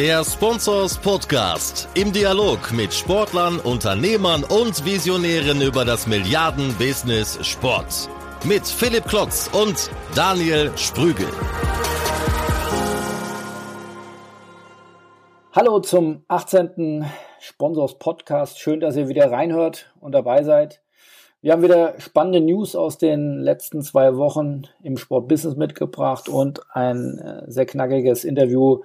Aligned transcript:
Der 0.00 0.24
Sponsors 0.24 0.96
Podcast 0.96 1.86
im 1.92 2.10
Dialog 2.10 2.72
mit 2.72 2.94
Sportlern, 2.94 3.60
Unternehmern 3.60 4.44
und 4.44 4.82
Visionären 4.86 5.60
über 5.60 5.84
das 5.84 6.06
Milliarden-Business 6.06 7.46
Sport. 7.46 8.08
Mit 8.46 8.66
Philipp 8.66 9.04
Klotz 9.04 9.50
und 9.52 9.90
Daniel 10.14 10.72
Sprügel. 10.78 11.26
Hallo 15.52 15.80
zum 15.80 16.24
18. 16.28 17.04
Sponsors 17.38 17.98
Podcast. 17.98 18.58
Schön, 18.58 18.80
dass 18.80 18.96
ihr 18.96 19.08
wieder 19.08 19.30
reinhört 19.30 19.92
und 20.00 20.12
dabei 20.12 20.44
seid. 20.44 20.80
Wir 21.42 21.52
haben 21.52 21.62
wieder 21.62 22.00
spannende 22.00 22.40
News 22.40 22.74
aus 22.74 22.96
den 22.96 23.40
letzten 23.40 23.82
zwei 23.82 24.16
Wochen 24.16 24.62
im 24.82 24.96
Sportbusiness 24.96 25.56
mitgebracht 25.56 26.30
und 26.30 26.62
ein 26.74 27.18
äh, 27.18 27.50
sehr 27.50 27.66
knackiges 27.66 28.24
Interview 28.24 28.80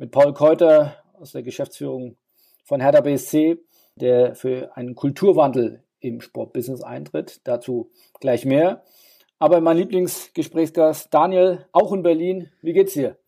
mit 0.00 0.12
Paul 0.12 0.32
Keuter 0.32 0.96
aus 1.20 1.32
der 1.32 1.42
Geschäftsführung 1.42 2.16
von 2.64 2.80
Hertha 2.80 3.02
BSC, 3.02 3.58
der 3.96 4.34
für 4.34 4.74
einen 4.74 4.94
Kulturwandel 4.94 5.84
im 6.00 6.22
Sportbusiness 6.22 6.82
eintritt. 6.82 7.42
Dazu 7.44 7.90
gleich 8.18 8.46
mehr. 8.46 8.82
Aber 9.38 9.60
mein 9.60 9.76
Lieblingsgesprächsgast 9.76 11.12
Daniel, 11.12 11.66
auch 11.72 11.92
in 11.92 12.02
Berlin. 12.02 12.48
Wie 12.62 12.72
geht's 12.72 12.94
dir? 12.94 13.18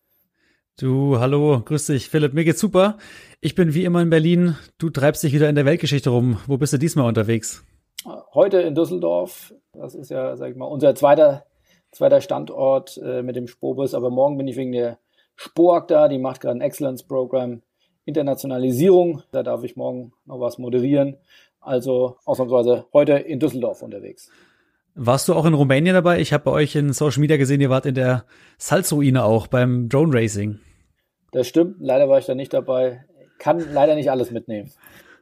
Du, 0.79 1.19
hallo, 1.19 1.61
grüß 1.63 1.85
dich, 1.85 2.09
Philipp. 2.09 2.33
Mir 2.33 2.43
geht's 2.43 2.59
super. 2.59 2.97
Ich 3.39 3.53
bin 3.53 3.75
wie 3.75 3.85
immer 3.85 4.01
in 4.01 4.09
Berlin. 4.09 4.57
Du 4.79 4.89
treibst 4.89 5.21
dich 5.21 5.33
wieder 5.33 5.49
in 5.49 5.55
der 5.55 5.65
Weltgeschichte 5.65 6.09
rum. 6.09 6.39
Wo 6.47 6.57
bist 6.57 6.73
du 6.73 6.79
diesmal 6.79 7.07
unterwegs? 7.07 7.63
Heute 8.33 8.61
in 8.61 8.73
Düsseldorf. 8.73 9.53
Das 9.73 9.93
ist 9.93 10.09
ja, 10.09 10.35
sag 10.37 10.49
ich 10.49 10.57
mal, 10.57 10.65
unser 10.65 10.95
zweiter, 10.95 11.45
zweiter 11.91 12.19
Standort 12.19 12.97
äh, 12.97 13.21
mit 13.21 13.35
dem 13.35 13.47
Spobus. 13.47 13.93
Aber 13.93 14.09
morgen 14.09 14.37
bin 14.39 14.47
ich 14.47 14.57
wegen 14.57 14.71
der 14.71 14.97
Spoak 15.35 15.87
da. 15.87 16.07
Die 16.07 16.19
macht 16.19 16.41
gerade 16.41 16.57
ein 16.57 16.61
Excellence 16.61 17.03
Program 17.03 17.61
Internationalisierung. 18.05 19.23
Da 19.31 19.43
darf 19.43 19.63
ich 19.63 19.75
morgen 19.75 20.13
noch 20.25 20.39
was 20.39 20.57
moderieren. 20.57 21.17
Also 21.59 22.17
ausnahmsweise 22.25 22.85
heute 22.93 23.13
in 23.13 23.39
Düsseldorf 23.39 23.81
unterwegs. 23.81 24.29
Warst 24.95 25.27
du 25.27 25.33
auch 25.33 25.45
in 25.45 25.53
Rumänien 25.53 25.95
dabei? 25.95 26.19
Ich 26.19 26.33
habe 26.33 26.43
bei 26.43 26.51
euch 26.51 26.75
in 26.75 26.93
Social 26.93 27.21
Media 27.21 27.37
gesehen, 27.37 27.61
ihr 27.61 27.69
wart 27.69 27.85
in 27.85 27.95
der 27.95 28.25
Salzruine 28.57 29.23
auch 29.23 29.47
beim 29.47 29.89
Drone 29.89 30.13
Racing. 30.13 30.59
Das 31.31 31.47
stimmt. 31.47 31.77
Leider 31.79 32.09
war 32.09 32.19
ich 32.19 32.25
da 32.25 32.35
nicht 32.35 32.53
dabei. 32.53 33.05
Kann 33.39 33.73
leider 33.73 33.95
nicht 33.95 34.11
alles 34.11 34.29
mitnehmen. 34.29 34.71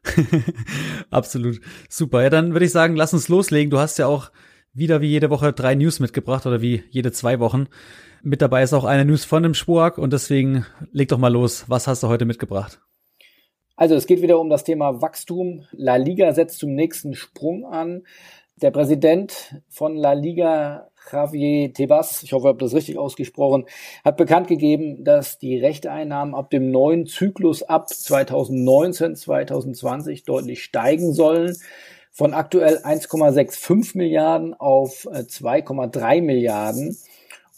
Absolut. 1.09 1.62
Super. 1.88 2.23
Ja, 2.23 2.30
dann 2.30 2.54
würde 2.54 2.66
ich 2.66 2.72
sagen, 2.72 2.95
lass 2.95 3.14
uns 3.14 3.30
loslegen. 3.30 3.70
Du 3.70 3.80
hast 3.80 3.98
ja 3.98 4.08
auch 4.08 4.32
wieder 4.73 5.00
wie 5.00 5.08
jede 5.08 5.30
Woche 5.30 5.54
drei 5.54 5.76
News 5.76 6.00
mitgebracht 6.00 6.45
oder 6.45 6.62
wie 6.62 6.84
jede 6.89 7.12
zwei 7.12 7.39
Wochen. 7.39 7.67
Mit 8.23 8.41
dabei 8.41 8.61
ist 8.61 8.73
auch 8.73 8.83
eine 8.83 9.05
News 9.05 9.25
von 9.25 9.41
dem 9.41 9.55
Spoak 9.55 9.97
und 9.97 10.14
deswegen 10.14 10.66
leg 10.91 11.09
doch 11.09 11.17
mal 11.17 11.31
los. 11.33 11.66
Was 11.67 11.88
hast 11.88 12.03
du 12.03 12.08
heute 12.08 12.25
mitgebracht? 12.25 12.80
Also 13.75 13.95
es 13.95 14.05
geht 14.05 14.22
wieder 14.22 14.39
um 14.39 14.50
das 14.50 14.64
Thema 14.64 15.02
Wachstum. 15.02 15.66
La 15.72 15.95
Liga 15.95 16.31
setzt 16.33 16.59
zum 16.59 16.75
nächsten 16.75 17.16
Sprung 17.16 17.66
an. 17.66 18.03
Der 18.58 18.69
Präsident 18.69 19.55
von 19.69 19.95
La 19.95 20.14
Liga, 20.14 20.89
Javier 21.11 21.73
Tebas, 21.73 22.22
ich 22.22 22.33
hoffe, 22.33 22.44
ich 22.44 22.49
habe 22.49 22.64
das 22.64 22.75
richtig 22.75 22.99
ausgesprochen, 22.99 23.66
hat 24.05 24.17
bekannt 24.17 24.47
gegeben, 24.47 25.03
dass 25.03 25.39
die 25.39 25.58
Rechteeinnahmen 25.58 26.36
ab 26.36 26.52
dem 26.52 26.69
neuen 26.69 27.08
Zyklus 27.08 27.64
ab 27.64 27.89
2019, 27.89 29.16
2020 29.16 30.25
deutlich 30.25 30.64
steigen 30.64 31.11
sollen. 31.11 31.58
Von 32.11 32.36
aktuell 32.36 32.77
1,65 32.83 33.97
Milliarden 33.97 34.53
auf 34.53 35.08
2,3 35.08 36.17
äh, 36.17 36.22
Milliarden. 36.22 36.97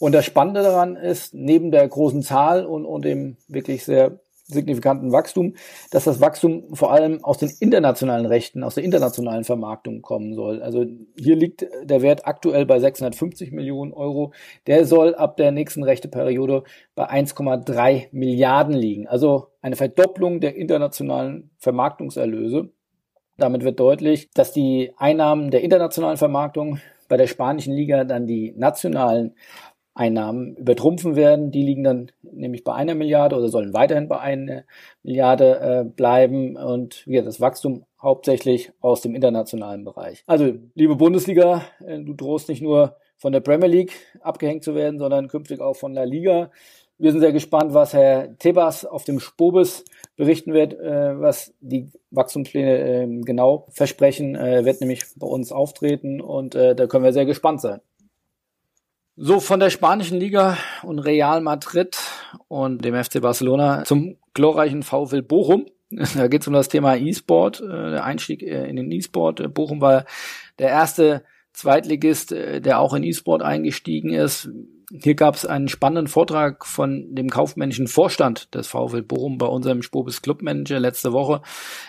Und 0.04 0.12
das 0.12 0.26
Spannende 0.26 0.62
daran 0.62 0.96
ist, 0.96 1.32
neben 1.32 1.70
der 1.70 1.88
großen 1.88 2.20
Zahl 2.20 2.66
und, 2.66 2.84
und 2.84 3.06
dem 3.06 3.38
wirklich 3.48 3.86
sehr 3.86 4.20
signifikanten 4.44 5.12
Wachstum, 5.12 5.54
dass 5.92 6.04
das 6.04 6.20
Wachstum 6.20 6.74
vor 6.74 6.92
allem 6.92 7.24
aus 7.24 7.38
den 7.38 7.50
internationalen 7.58 8.26
Rechten, 8.26 8.64
aus 8.64 8.74
der 8.74 8.84
internationalen 8.84 9.44
Vermarktung 9.44 10.02
kommen 10.02 10.34
soll. 10.34 10.60
Also 10.60 10.84
hier 11.18 11.36
liegt 11.36 11.66
der 11.84 12.02
Wert 12.02 12.26
aktuell 12.26 12.66
bei 12.66 12.80
650 12.80 13.50
Millionen 13.52 13.94
Euro. 13.94 14.34
Der 14.66 14.84
soll 14.84 15.14
ab 15.14 15.38
der 15.38 15.52
nächsten 15.52 15.82
Rechteperiode 15.82 16.64
bei 16.94 17.08
1,3 17.08 18.08
Milliarden 18.12 18.74
liegen. 18.74 19.06
Also 19.08 19.52
eine 19.62 19.76
Verdopplung 19.76 20.38
der 20.38 20.54
internationalen 20.54 21.48
Vermarktungserlöse. 21.56 22.68
Damit 23.38 23.64
wird 23.64 23.80
deutlich, 23.80 24.28
dass 24.34 24.52
die 24.52 24.92
Einnahmen 24.98 25.50
der 25.50 25.62
internationalen 25.62 26.18
Vermarktung 26.18 26.78
bei 27.08 27.16
der 27.16 27.26
spanischen 27.26 27.74
Liga 27.74 28.04
dann 28.04 28.26
die 28.26 28.52
nationalen 28.56 29.34
Einnahmen 29.94 30.56
übertrumpfen 30.56 31.16
werden. 31.16 31.50
Die 31.50 31.62
liegen 31.62 31.84
dann 31.84 32.10
nämlich 32.22 32.64
bei 32.64 32.74
einer 32.74 32.94
Milliarde 32.94 33.36
oder 33.36 33.48
sollen 33.48 33.72
weiterhin 33.72 34.08
bei 34.08 34.18
einer 34.18 34.64
Milliarde 35.02 35.60
äh, 35.60 35.84
bleiben 35.84 36.56
und 36.56 37.06
ja, 37.06 37.22
das 37.22 37.40
Wachstum 37.40 37.84
hauptsächlich 38.02 38.72
aus 38.80 39.00
dem 39.00 39.14
internationalen 39.14 39.84
Bereich. 39.84 40.24
Also, 40.26 40.52
liebe 40.74 40.96
Bundesliga, 40.96 41.62
äh, 41.86 42.00
du 42.00 42.12
drohst 42.14 42.48
nicht 42.48 42.62
nur 42.62 42.96
von 43.16 43.32
der 43.32 43.40
Premier 43.40 43.68
League 43.68 43.92
abgehängt 44.20 44.64
zu 44.64 44.74
werden, 44.74 44.98
sondern 44.98 45.28
künftig 45.28 45.60
auch 45.60 45.76
von 45.76 45.94
der 45.94 46.06
Liga. 46.06 46.50
Wir 46.98 47.10
sind 47.10 47.20
sehr 47.20 47.32
gespannt, 47.32 47.74
was 47.74 47.92
Herr 47.92 48.36
Tebas 48.38 48.84
auf 48.84 49.04
dem 49.04 49.18
Spobis 49.18 49.84
berichten 50.16 50.52
wird, 50.52 50.74
äh, 50.74 51.20
was 51.20 51.52
die 51.60 51.90
Wachstumspläne 52.10 52.78
äh, 52.78 53.20
genau 53.22 53.66
versprechen, 53.70 54.34
äh, 54.36 54.64
wird 54.64 54.80
nämlich 54.80 55.02
bei 55.16 55.26
uns 55.26 55.52
auftreten 55.52 56.20
und 56.20 56.54
äh, 56.54 56.74
da 56.74 56.86
können 56.86 57.04
wir 57.04 57.12
sehr 57.12 57.26
gespannt 57.26 57.60
sein. 57.60 57.80
So, 59.16 59.38
von 59.38 59.60
der 59.60 59.70
spanischen 59.70 60.18
Liga 60.18 60.58
und 60.82 60.98
Real 60.98 61.40
Madrid 61.40 61.96
und 62.48 62.84
dem 62.84 63.00
FC 63.00 63.20
Barcelona 63.20 63.84
zum 63.84 64.16
glorreichen 64.34 64.82
VfL 64.82 65.22
Bochum. 65.22 65.66
Da 66.16 66.26
geht 66.26 66.40
es 66.40 66.48
um 66.48 66.54
das 66.54 66.68
Thema 66.68 66.96
E-Sport, 66.96 67.60
äh, 67.60 67.90
der 67.92 68.04
Einstieg 68.04 68.42
äh, 68.42 68.68
in 68.68 68.74
den 68.74 68.90
E-Sport. 68.90 69.38
Äh, 69.38 69.48
Bochum 69.48 69.80
war 69.80 70.04
der 70.58 70.70
erste 70.70 71.22
Zweitligist, 71.52 72.32
der 72.32 72.80
auch 72.80 72.94
in 72.94 73.04
E-Sport 73.04 73.42
eingestiegen 73.42 74.12
ist. 74.12 74.50
Hier 75.02 75.16
gab 75.16 75.34
es 75.34 75.44
einen 75.44 75.68
spannenden 75.68 76.06
Vortrag 76.06 76.64
von 76.64 77.16
dem 77.16 77.28
kaufmännischen 77.28 77.88
Vorstand 77.88 78.54
des 78.54 78.68
VfL 78.68 79.02
Bochum 79.02 79.38
bei 79.38 79.46
unserem 79.46 79.82
Spobis 79.82 80.22
Clubmanager 80.22 80.78
letzte 80.78 81.12
Woche. 81.12 81.42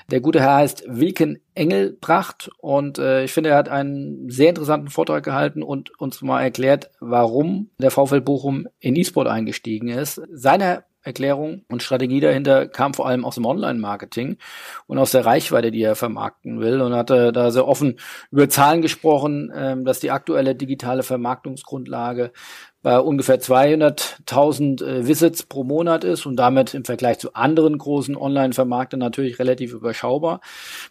Der 0.10 0.22
gute 0.22 0.40
Herr 0.40 0.56
heißt 0.56 0.86
Wilken 0.88 1.40
Engelbracht 1.54 2.50
und 2.58 2.98
äh, 2.98 3.24
ich 3.26 3.32
finde, 3.32 3.52
er 3.52 3.58
hat 3.58 3.70
einen 3.70 4.32
sehr 4.32 4.50
interessanten 4.50 4.90
Vortrag 4.90 5.24
gehalten 5.24 5.62
und 5.62 5.92
uns 6.00 6.24
mal 6.24 6.42
erklärt, 6.42 6.90
warum 7.00 7.70
der 7.78 7.92
VfL 7.92 8.22
Bochum 8.22 8.68
in 8.80 8.96
E-Sport 8.96 9.28
eingestiegen 9.28 9.90
ist. 9.90 10.22
Seine 10.32 10.84
Erklärung 11.06 11.64
und 11.70 11.84
Strategie 11.84 12.20
dahinter 12.20 12.68
kam 12.68 12.94
vor 12.94 13.08
allem 13.08 13.26
aus 13.26 13.36
dem 13.36 13.46
Online-Marketing 13.46 14.38
und 14.88 14.98
aus 14.98 15.12
der 15.12 15.26
Reichweite, 15.26 15.72
die 15.72 15.84
er 15.84 15.96
vermarkten 15.96 16.60
will 16.60 16.82
und 16.82 16.94
hatte 16.94 17.32
da 17.32 17.52
sehr 17.52 17.68
offen 17.68 18.00
über 18.32 18.50
Zahlen 18.50 18.82
gesprochen, 18.82 19.52
ähm, 19.56 19.86
dass 19.86 20.00
die 20.00 20.12
aktuelle 20.12 20.56
digitale 20.56 21.04
Vermarktungsgrundlage 21.04 22.32
bei 22.86 23.00
ungefähr 23.00 23.40
200.000 23.40 24.84
äh, 24.84 25.08
Visits 25.08 25.42
pro 25.42 25.64
Monat 25.64 26.04
ist 26.04 26.28
und 26.28 26.36
damit 26.36 26.76
im 26.76 26.86
Vergleich 26.86 27.18
zu 27.18 27.34
anderen 27.34 27.80
großen 27.80 28.16
Online-Vermarktern 28.16 29.00
natürlich 29.00 29.40
relativ 29.40 29.74
überschaubar. 29.74 30.40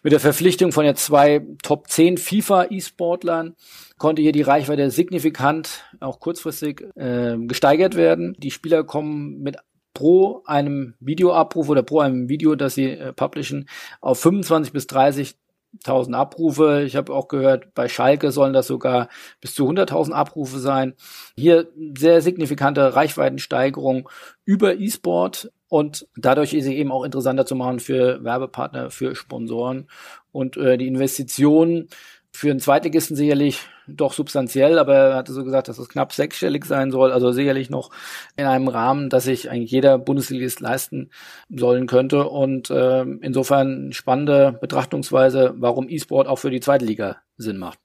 Mit 0.03 0.11
der 0.11 0.19
Verpflichtung 0.19 0.73
von 0.73 0.83
jetzt 0.83 1.05
zwei 1.05 1.45
Top 1.63 1.87
10 1.87 2.17
FIFA-E-Sportlern 2.17 3.55
konnte 3.97 4.21
hier 4.21 4.33
die 4.33 4.41
Reichweite 4.41 4.91
signifikant, 4.91 5.85
auch 6.01 6.19
kurzfristig, 6.19 6.81
äh, 6.95 7.37
gesteigert 7.37 7.95
werden. 7.95 8.35
Die 8.39 8.51
Spieler 8.51 8.83
kommen 8.83 9.41
mit 9.41 9.55
pro 9.95 10.43
einem 10.45 10.93
Videoabruf 10.99 11.69
oder 11.69 11.81
pro 11.81 12.01
einem 12.01 12.29
Video, 12.29 12.53
das 12.53 12.75
sie 12.75 12.91
äh, 12.91 13.13
publishen, 13.13 13.67
auf 14.01 14.19
25 14.19 14.71
bis 14.71 14.85
30.000 14.85 16.13
Abrufe. 16.13 16.83
Ich 16.85 16.95
habe 16.95 17.11
auch 17.11 17.27
gehört, 17.27 17.73
bei 17.73 17.89
Schalke 17.89 18.31
sollen 18.31 18.53
das 18.53 18.67
sogar 18.67 19.09
bis 19.41 19.55
zu 19.55 19.67
100.000 19.67 20.11
Abrufe 20.11 20.59
sein. 20.59 20.93
Hier 21.35 21.67
sehr 21.97 22.21
signifikante 22.21 22.95
Reichweitensteigerung 22.95 24.07
über 24.43 24.75
E-Sport 24.75 25.51
und 25.67 26.07
dadurch 26.15 26.53
ist 26.53 26.65
sie 26.65 26.77
eben 26.77 26.91
auch 26.91 27.03
interessanter 27.03 27.45
zu 27.45 27.55
machen 27.55 27.79
für 27.79 28.23
Werbepartner, 28.23 28.91
für 28.91 29.15
Sponsoren 29.15 29.87
und 30.31 30.57
äh, 30.57 30.77
die 30.77 30.87
Investitionen 30.87 31.87
für 32.35 32.51
einen 32.51 32.59
Zweitligisten 32.59 33.15
sicherlich 33.15 33.61
doch 33.87 34.13
substanziell, 34.13 34.79
aber 34.79 34.95
er 34.95 35.15
hatte 35.15 35.33
so 35.33 35.43
gesagt, 35.43 35.67
dass 35.67 35.77
es 35.77 35.89
knapp 35.89 36.11
sechsstellig 36.13 36.65
sein 36.65 36.91
soll, 36.91 37.11
also 37.11 37.31
sicherlich 37.31 37.69
noch 37.69 37.91
in 38.35 38.45
einem 38.45 38.67
Rahmen, 38.67 39.09
dass 39.09 39.25
sich 39.25 39.49
eigentlich 39.49 39.71
jeder 39.71 39.97
Bundesligist 39.97 40.59
leisten 40.59 41.09
sollen 41.49 41.87
könnte 41.87 42.27
und 42.27 42.69
äh, 42.69 43.01
insofern 43.01 43.93
spannende 43.93 44.57
Betrachtungsweise, 44.59 45.53
warum 45.57 45.89
E-Sport 45.89 46.27
auch 46.27 46.37
für 46.37 46.51
die 46.51 46.59
zweite 46.59 46.85
Liga 46.85 47.17
Sinn 47.37 47.57
macht. 47.57 47.79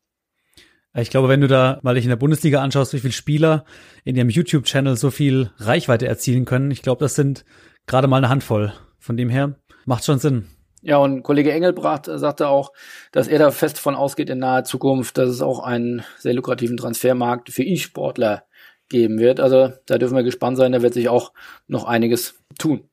Ich 0.94 1.10
glaube, 1.10 1.28
wenn 1.28 1.40
du 1.40 1.46
da 1.46 1.78
mal 1.82 1.94
dich 1.94 2.04
in 2.04 2.10
der 2.10 2.16
Bundesliga 2.16 2.60
anschaust, 2.60 2.92
wie 2.92 2.98
viele 2.98 3.12
Spieler 3.12 3.64
in 4.04 4.16
ihrem 4.16 4.28
YouTube-Channel 4.28 4.96
so 4.96 5.10
viel 5.10 5.50
Reichweite 5.58 6.08
erzielen 6.08 6.46
können, 6.46 6.72
ich 6.72 6.82
glaube, 6.82 7.04
das 7.04 7.14
sind 7.14 7.44
gerade 7.86 8.08
mal 8.08 8.16
eine 8.16 8.28
Handvoll. 8.28 8.72
Von 8.98 9.16
dem 9.16 9.28
her 9.28 9.54
macht 9.86 10.04
schon 10.04 10.18
Sinn. 10.18 10.46
Ja, 10.82 10.96
und 10.96 11.22
Kollege 11.22 11.52
Engelbracht 11.52 12.06
sagte 12.06 12.48
auch, 12.48 12.72
dass 13.12 13.28
er 13.28 13.38
da 13.38 13.50
fest 13.50 13.78
von 13.78 13.94
ausgeht 13.94 14.30
in 14.30 14.38
naher 14.38 14.64
Zukunft, 14.64 15.18
dass 15.18 15.28
es 15.28 15.42
auch 15.42 15.60
einen 15.60 16.04
sehr 16.18 16.32
lukrativen 16.32 16.76
Transfermarkt 16.78 17.50
für 17.50 17.62
E-Sportler 17.62 18.44
geben 18.88 19.18
wird. 19.18 19.40
Also 19.40 19.72
da 19.86 19.98
dürfen 19.98 20.16
wir 20.16 20.22
gespannt 20.22 20.56
sein, 20.56 20.72
da 20.72 20.82
wird 20.82 20.94
sich 20.94 21.08
auch 21.08 21.32
noch 21.66 21.84
einiges 21.84 22.34
tun. 22.58 22.88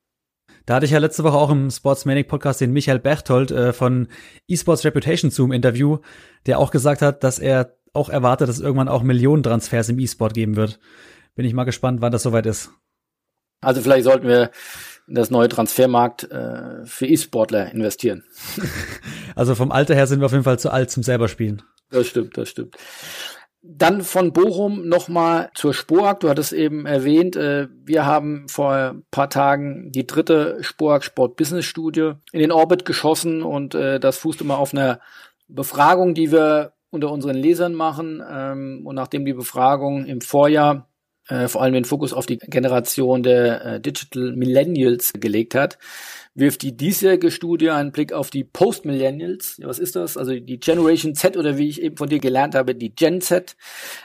Da 0.65 0.75
hatte 0.75 0.85
ich 0.85 0.91
ja 0.91 0.99
letzte 0.99 1.23
Woche 1.23 1.37
auch 1.37 1.49
im 1.49 1.71
Sportsmanic 1.71 2.27
Podcast 2.27 2.59
den 2.59 2.73
Michael 2.73 2.99
Berthold 2.99 3.51
äh, 3.51 3.71
von 3.71 4.09
eSports 4.49 4.83
Reputation 4.83 5.31
Zoom 5.31 5.53
Interview, 5.53 5.99
der 6.45 6.59
auch 6.59 6.71
gesagt 6.71 7.01
hat, 7.01 7.23
dass 7.23 7.39
er 7.39 7.77
auch 7.93 8.09
erwartet, 8.09 8.49
dass 8.49 8.57
es 8.57 8.61
irgendwann 8.61 8.89
auch 8.89 9.01
Millionentransfers 9.01 9.87
im 9.87 9.99
E-Sport 9.99 10.33
geben 10.33 10.57
wird. 10.57 10.79
Bin 11.35 11.45
ich 11.45 11.53
mal 11.53 11.63
gespannt, 11.63 12.01
wann 12.01 12.11
das 12.11 12.23
soweit 12.23 12.45
ist. 12.45 12.69
Also 13.61 13.81
vielleicht 13.81 14.03
sollten 14.03 14.27
wir 14.27 14.51
das 15.07 15.31
neue 15.31 15.47
Transfermarkt 15.47 16.29
äh, 16.31 16.85
für 16.85 17.07
E-Sportler 17.07 17.71
investieren. 17.71 18.23
also 19.35 19.55
vom 19.55 19.71
Alter 19.71 19.95
her 19.95 20.07
sind 20.07 20.19
wir 20.19 20.25
auf 20.25 20.33
jeden 20.33 20.43
Fall 20.43 20.59
zu 20.59 20.71
alt 20.71 20.91
zum 20.91 21.03
selber 21.03 21.27
spielen. 21.27 21.63
Das 21.89 22.07
stimmt, 22.07 22.37
das 22.37 22.49
stimmt. 22.49 22.75
Dann 23.61 24.01
von 24.01 24.33
Bochum 24.33 24.87
nochmal 24.87 25.49
zur 25.55 25.73
Sporak. 25.73 26.19
Du 26.19 26.29
hattest 26.29 26.53
eben 26.53 26.85
erwähnt, 26.85 27.35
äh, 27.35 27.67
wir 27.83 28.05
haben 28.05 28.47
vor 28.47 28.71
ein 28.71 29.03
paar 29.09 29.29
Tagen 29.29 29.91
die 29.91 30.05
dritte 30.05 30.57
Sporak 30.61 31.03
Sport 31.03 31.35
Business 31.37 31.65
Studie 31.65 32.13
in 32.31 32.39
den 32.39 32.51
Orbit 32.51 32.85
geschossen 32.85 33.41
und 33.41 33.75
äh, 33.75 33.99
das 33.99 34.17
fußt 34.17 34.41
immer 34.41 34.57
auf 34.57 34.73
einer 34.73 34.99
Befragung, 35.47 36.13
die 36.13 36.31
wir 36.31 36.73
unter 36.89 37.11
unseren 37.11 37.35
Lesern 37.35 37.73
machen. 37.73 38.23
Ähm, 38.29 38.81
und 38.85 38.95
nachdem 38.95 39.25
die 39.25 39.33
Befragung 39.33 40.05
im 40.05 40.21
Vorjahr 40.21 40.87
äh, 41.29 41.47
vor 41.47 41.61
allem 41.61 41.73
den 41.73 41.85
Fokus 41.85 42.13
auf 42.13 42.25
die 42.25 42.37
Generation 42.37 43.23
der 43.23 43.65
äh, 43.65 43.81
Digital 43.81 44.33
Millennials 44.33 45.13
gelegt 45.13 45.55
hat, 45.55 45.77
wirft 46.37 46.61
die 46.61 46.77
diesjährige 46.77 47.31
Studie 47.31 47.71
einen 47.71 47.91
Blick 47.91 48.13
auf 48.13 48.29
die 48.29 48.43
Post-Millennials. 48.43 49.57
Ja, 49.57 49.67
was 49.67 49.79
ist 49.79 49.95
das? 49.95 50.17
Also 50.17 50.39
die 50.39 50.59
Generation 50.59 51.15
Z 51.15 51.35
oder 51.35 51.57
wie 51.57 51.67
ich 51.67 51.81
eben 51.81 51.97
von 51.97 52.09
dir 52.09 52.19
gelernt 52.19 52.53
habe, 52.53 52.75
die 52.75 52.93
Gen 52.93 53.21
Z 53.21 53.55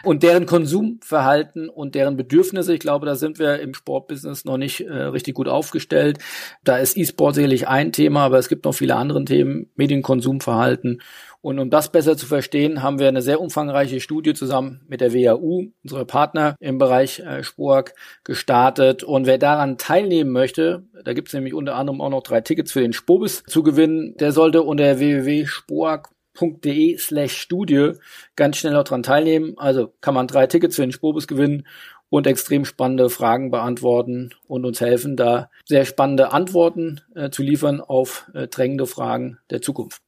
und 0.02 0.22
deren 0.22 0.46
Konsumverhalten 0.46 1.68
und 1.68 1.94
deren 1.94 2.16
Bedürfnisse. 2.16 2.72
Ich 2.72 2.80
glaube, 2.80 3.04
da 3.04 3.16
sind 3.16 3.38
wir 3.38 3.60
im 3.60 3.74
Sportbusiness 3.74 4.46
noch 4.46 4.56
nicht 4.56 4.80
äh, 4.80 4.92
richtig 4.92 5.34
gut 5.34 5.46
aufgestellt. 5.46 6.18
Da 6.64 6.78
ist 6.78 6.96
E-Sport 6.96 7.34
sicherlich 7.34 7.68
ein 7.68 7.92
Thema, 7.92 8.24
aber 8.24 8.38
es 8.38 8.48
gibt 8.48 8.64
noch 8.64 8.74
viele 8.74 8.96
andere 8.96 9.24
Themen, 9.26 9.70
Medienkonsumverhalten 9.76 11.02
und 11.42 11.58
um 11.58 11.68
das 11.70 11.90
besser 11.90 12.16
zu 12.16 12.24
verstehen, 12.26 12.84
haben 12.84 13.00
wir 13.00 13.08
eine 13.08 13.20
sehr 13.20 13.40
umfangreiche 13.40 13.98
Studie 14.00 14.32
zusammen 14.32 14.80
mit 14.86 15.00
der 15.00 15.12
WAU, 15.12 15.64
unserer 15.82 16.04
Partner 16.04 16.54
im 16.60 16.78
Bereich 16.78 17.18
äh, 17.18 17.42
Spork, 17.42 17.94
gestartet. 18.22 19.02
Und 19.02 19.26
wer 19.26 19.38
daran 19.38 19.76
teilnehmen 19.76 20.30
möchte, 20.30 20.84
da 21.04 21.12
gibt 21.12 21.28
es 21.28 21.34
nämlich 21.34 21.52
unter 21.52 21.74
anderem 21.74 22.00
auch 22.00 22.10
noch 22.10 22.22
drei 22.22 22.42
Tickets 22.42 22.70
für 22.70 22.80
den 22.80 22.92
Spobis 22.92 23.42
zu 23.44 23.64
gewinnen, 23.64 24.16
der 24.18 24.30
sollte 24.30 24.62
unter 24.62 25.00
www.spork.de 25.00 26.96
slash 26.98 27.36
Studie 27.36 27.94
ganz 28.36 28.58
schnell 28.58 28.74
noch 28.74 28.84
dran 28.84 29.02
teilnehmen. 29.02 29.54
Also 29.56 29.92
kann 30.00 30.14
man 30.14 30.28
drei 30.28 30.46
Tickets 30.46 30.76
für 30.76 30.82
den 30.82 30.92
Spobis 30.92 31.26
gewinnen 31.26 31.66
und 32.08 32.28
extrem 32.28 32.64
spannende 32.64 33.10
Fragen 33.10 33.50
beantworten 33.50 34.30
und 34.46 34.64
uns 34.64 34.80
helfen, 34.80 35.16
da 35.16 35.50
sehr 35.64 35.86
spannende 35.86 36.30
Antworten 36.30 37.00
äh, 37.16 37.30
zu 37.30 37.42
liefern 37.42 37.80
auf 37.80 38.30
äh, 38.32 38.46
drängende 38.46 38.86
Fragen 38.86 39.38
der 39.50 39.60
Zukunft. 39.60 40.02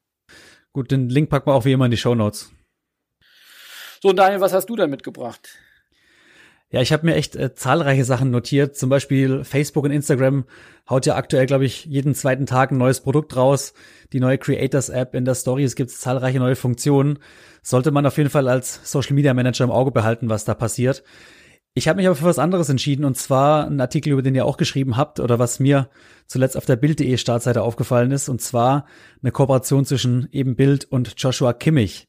Gut, 0.75 0.91
den 0.91 1.09
Link 1.09 1.31
packen 1.31 1.47
wir 1.47 1.55
auch 1.55 1.65
wie 1.65 1.73
immer 1.73 1.85
in 1.85 1.93
die 1.93 1.97
Show 1.97 2.17
Notes. 2.17 2.53
So, 4.03 4.13
Daniel, 4.13 4.41
was 4.41 4.53
hast 4.53 4.67
du 4.67 4.75
da 4.75 4.89
mitgebracht? 4.89 5.57
Ja, 6.71 6.81
ich 6.81 6.93
habe 6.93 7.07
mir 7.07 7.15
echt 7.15 7.37
äh, 7.37 7.55
zahlreiche 7.55 8.05
Sachen 8.05 8.33
notiert. 8.33 8.77
Zum 8.77 8.91
Beispiel 8.91 9.45
Facebook 9.45 9.85
und 9.85 9.93
Instagram 9.93 10.45
haut 10.91 11.07
ja 11.07 11.15
aktuell, 11.15 11.47
glaube 11.47 11.65
ich, 11.65 11.85
jeden 11.85 12.17
zweiten 12.17 12.47
Tag 12.47 12.73
ein 12.73 12.79
neues 12.79 13.01
Produkt 13.01 13.37
raus. 13.37 13.73
Die 14.13 14.19
neue 14.19 14.37
Creators 14.37 14.89
App 14.89 15.15
in 15.15 15.25
der 15.25 15.37
gibt 15.37 15.91
es 15.91 16.01
zahlreiche 16.01 16.41
neue 16.41 16.57
Funktionen. 16.57 17.21
Sollte 17.63 17.93
man 17.93 18.05
auf 18.05 18.17
jeden 18.19 18.31
Fall 18.31 18.49
als 18.49 18.81
Social 18.91 19.15
Media 19.15 19.33
Manager 19.33 19.63
im 19.63 19.71
Auge 19.71 19.93
behalten, 19.93 20.29
was 20.29 20.45
da 20.45 20.55
passiert. 20.55 21.05
Ich 21.77 21.89
habe 21.89 21.97
mich 21.97 22.07
aber 22.07 22.15
für 22.15 22.25
was 22.25 22.39
anderes 22.39 22.69
entschieden 22.69 23.05
und 23.05 23.17
zwar 23.17 23.67
ein 23.67 23.81
Artikel, 23.81 24.13
über 24.13 24.23
den 24.23 24.37
ihr 24.37 24.47
auch 24.47 24.59
geschrieben 24.59 24.97
habt 24.97 25.19
oder 25.19 25.41
was 25.41 25.59
mir 25.59 25.89
zuletzt 26.29 26.57
auf 26.57 26.67
der 26.67 26.77
Bild.de 26.77 27.17
Startseite 27.17 27.63
aufgefallen 27.63 28.13
ist 28.13 28.29
und 28.29 28.41
zwar 28.41 28.87
eine 29.21 29.33
Kooperation 29.33 29.85
zwischen 29.85 30.29
eben 30.31 30.55
Bild 30.55 30.85
und 30.85 31.15
Joshua 31.17 31.53
Kimmich. 31.53 32.07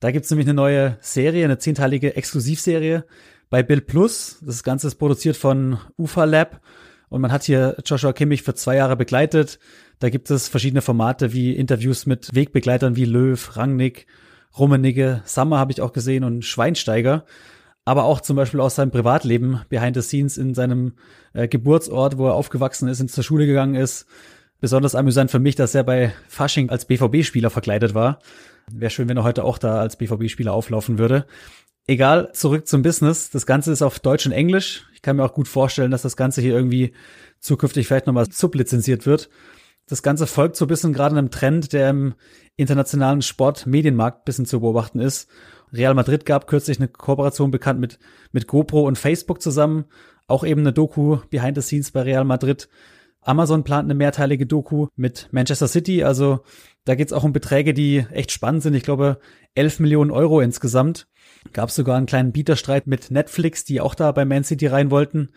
Da 0.00 0.12
gibt's 0.12 0.30
nämlich 0.30 0.46
eine 0.46 0.54
neue 0.54 0.96
Serie, 1.02 1.44
eine 1.44 1.58
zehnteilige 1.58 2.16
Exklusivserie 2.16 3.04
bei 3.50 3.62
Bild 3.62 3.86
Plus. 3.86 4.38
Das 4.40 4.62
Ganze 4.62 4.86
ist 4.86 4.94
produziert 4.94 5.36
von 5.36 5.78
UFA 5.98 6.24
Lab 6.24 6.62
und 7.10 7.20
man 7.20 7.32
hat 7.32 7.42
hier 7.42 7.76
Joshua 7.84 8.14
Kimmich 8.14 8.42
für 8.42 8.54
zwei 8.54 8.76
Jahre 8.76 8.96
begleitet. 8.96 9.58
Da 9.98 10.08
gibt 10.08 10.30
es 10.30 10.48
verschiedene 10.48 10.80
Formate 10.80 11.34
wie 11.34 11.52
Interviews 11.54 12.06
mit 12.06 12.34
Wegbegleitern 12.34 12.96
wie 12.96 13.04
Löw, 13.04 13.56
Rangnick, 13.58 14.06
Rummenigge, 14.58 15.20
Sammer 15.26 15.58
habe 15.58 15.70
ich 15.70 15.82
auch 15.82 15.92
gesehen 15.92 16.24
und 16.24 16.46
Schweinsteiger 16.46 17.26
aber 17.84 18.04
auch 18.04 18.20
zum 18.20 18.36
Beispiel 18.36 18.60
aus 18.60 18.76
seinem 18.76 18.90
Privatleben, 18.90 19.62
behind 19.68 19.96
the 19.96 20.02
scenes 20.02 20.38
in 20.38 20.54
seinem 20.54 20.94
äh, 21.32 21.48
Geburtsort, 21.48 22.18
wo 22.18 22.28
er 22.28 22.34
aufgewachsen 22.34 22.88
ist, 22.88 23.00
ins 23.00 23.12
zur 23.12 23.24
Schule 23.24 23.46
gegangen 23.46 23.74
ist. 23.74 24.06
Besonders 24.60 24.94
amüsant 24.94 25.30
für 25.30 25.40
mich, 25.40 25.56
dass 25.56 25.74
er 25.74 25.82
bei 25.82 26.12
Fasching 26.28 26.70
als 26.70 26.84
BVB-Spieler 26.84 27.50
verkleidet 27.50 27.94
war. 27.94 28.20
Wäre 28.70 28.90
schön, 28.90 29.08
wenn 29.08 29.16
er 29.16 29.24
heute 29.24 29.42
auch 29.42 29.58
da 29.58 29.80
als 29.80 29.96
BVB-Spieler 29.96 30.52
auflaufen 30.52 30.98
würde. 30.98 31.26
Egal, 31.88 32.30
zurück 32.32 32.68
zum 32.68 32.82
Business. 32.82 33.30
Das 33.30 33.44
Ganze 33.44 33.72
ist 33.72 33.82
auf 33.82 33.98
Deutsch 33.98 34.24
und 34.24 34.32
Englisch. 34.32 34.86
Ich 34.94 35.02
kann 35.02 35.16
mir 35.16 35.24
auch 35.24 35.34
gut 35.34 35.48
vorstellen, 35.48 35.90
dass 35.90 36.02
das 36.02 36.16
Ganze 36.16 36.40
hier 36.40 36.54
irgendwie 36.54 36.92
zukünftig 37.40 37.88
vielleicht 37.88 38.06
nochmal 38.06 38.30
sublizenziert 38.30 39.04
wird. 39.04 39.28
Das 39.88 40.04
Ganze 40.04 40.28
folgt 40.28 40.54
so 40.54 40.64
ein 40.66 40.68
bisschen 40.68 40.92
gerade 40.92 41.16
einem 41.16 41.32
Trend, 41.32 41.72
der 41.72 41.90
im 41.90 42.14
internationalen 42.56 43.20
Sport-Medienmarkt 43.20 44.24
bisschen 44.24 44.46
zu 44.46 44.60
beobachten 44.60 45.00
ist. 45.00 45.28
Real 45.72 45.94
Madrid 45.94 46.26
gab 46.26 46.46
kürzlich 46.46 46.78
eine 46.78 46.88
Kooperation 46.88 47.50
bekannt 47.50 47.80
mit, 47.80 47.98
mit 48.32 48.46
GoPro 48.46 48.86
und 48.86 48.98
Facebook 48.98 49.40
zusammen. 49.40 49.86
Auch 50.26 50.44
eben 50.44 50.60
eine 50.60 50.72
Doku 50.72 51.18
behind 51.30 51.56
the 51.56 51.62
scenes 51.62 51.90
bei 51.90 52.02
Real 52.02 52.24
Madrid. 52.24 52.68
Amazon 53.22 53.64
plant 53.64 53.86
eine 53.86 53.94
mehrteilige 53.94 54.46
Doku 54.46 54.88
mit 54.96 55.28
Manchester 55.30 55.68
City. 55.68 56.02
Also 56.02 56.40
da 56.84 56.94
geht's 56.94 57.12
auch 57.12 57.24
um 57.24 57.32
Beträge, 57.32 57.72
die 57.72 58.04
echt 58.10 58.32
spannend 58.32 58.62
sind. 58.62 58.74
Ich 58.74 58.82
glaube, 58.82 59.18
11 59.54 59.80
Millionen 59.80 60.10
Euro 60.10 60.40
insgesamt. 60.40 61.06
Gab 61.52 61.70
sogar 61.70 61.96
einen 61.96 62.06
kleinen 62.06 62.32
Bieterstreit 62.32 62.86
mit 62.86 63.10
Netflix, 63.10 63.64
die 63.64 63.80
auch 63.80 63.94
da 63.94 64.12
bei 64.12 64.24
Man 64.24 64.44
City 64.44 64.66
rein 64.66 64.90
wollten. 64.90 65.30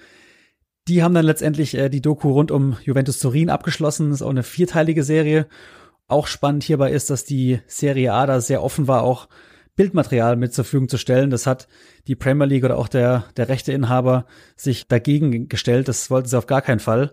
Die 0.88 1.02
haben 1.02 1.14
dann 1.14 1.26
letztendlich 1.26 1.76
äh, 1.76 1.90
die 1.90 2.02
Doku 2.02 2.32
rund 2.32 2.52
um 2.52 2.78
Juventus 2.84 3.20
Turin 3.20 3.50
abgeschlossen. 3.50 4.10
Das 4.10 4.22
ist 4.22 4.26
auch 4.26 4.30
eine 4.30 4.44
vierteilige 4.44 5.04
Serie. 5.04 5.48
Auch 6.08 6.28
spannend 6.28 6.64
hierbei 6.64 6.92
ist, 6.92 7.10
dass 7.10 7.24
die 7.24 7.60
Serie 7.68 8.14
A 8.14 8.26
da 8.28 8.42
sehr 8.42 8.62
offen 8.62 8.88
war, 8.88 9.04
auch 9.04 9.28
Bildmaterial 9.76 10.36
mit 10.36 10.54
zur 10.54 10.64
Verfügung 10.64 10.90
zu 10.90 10.98
stellen. 10.98 11.30
Das 11.30 11.48
hat 11.48 11.68
die 12.08 12.16
Premier 12.16 12.46
League 12.46 12.64
oder 12.64 12.78
auch 12.78 12.88
der, 12.88 13.26
der 13.38 13.50
Rechteinhaber 13.50 14.26
sich 14.56 14.88
dagegen 14.88 15.50
gestellt. 15.50 15.88
Das 15.88 16.10
wollten 16.10 16.30
sie 16.30 16.38
auf 16.38 16.48
gar 16.48 16.62
keinen 16.62 16.80
Fall. 16.80 17.12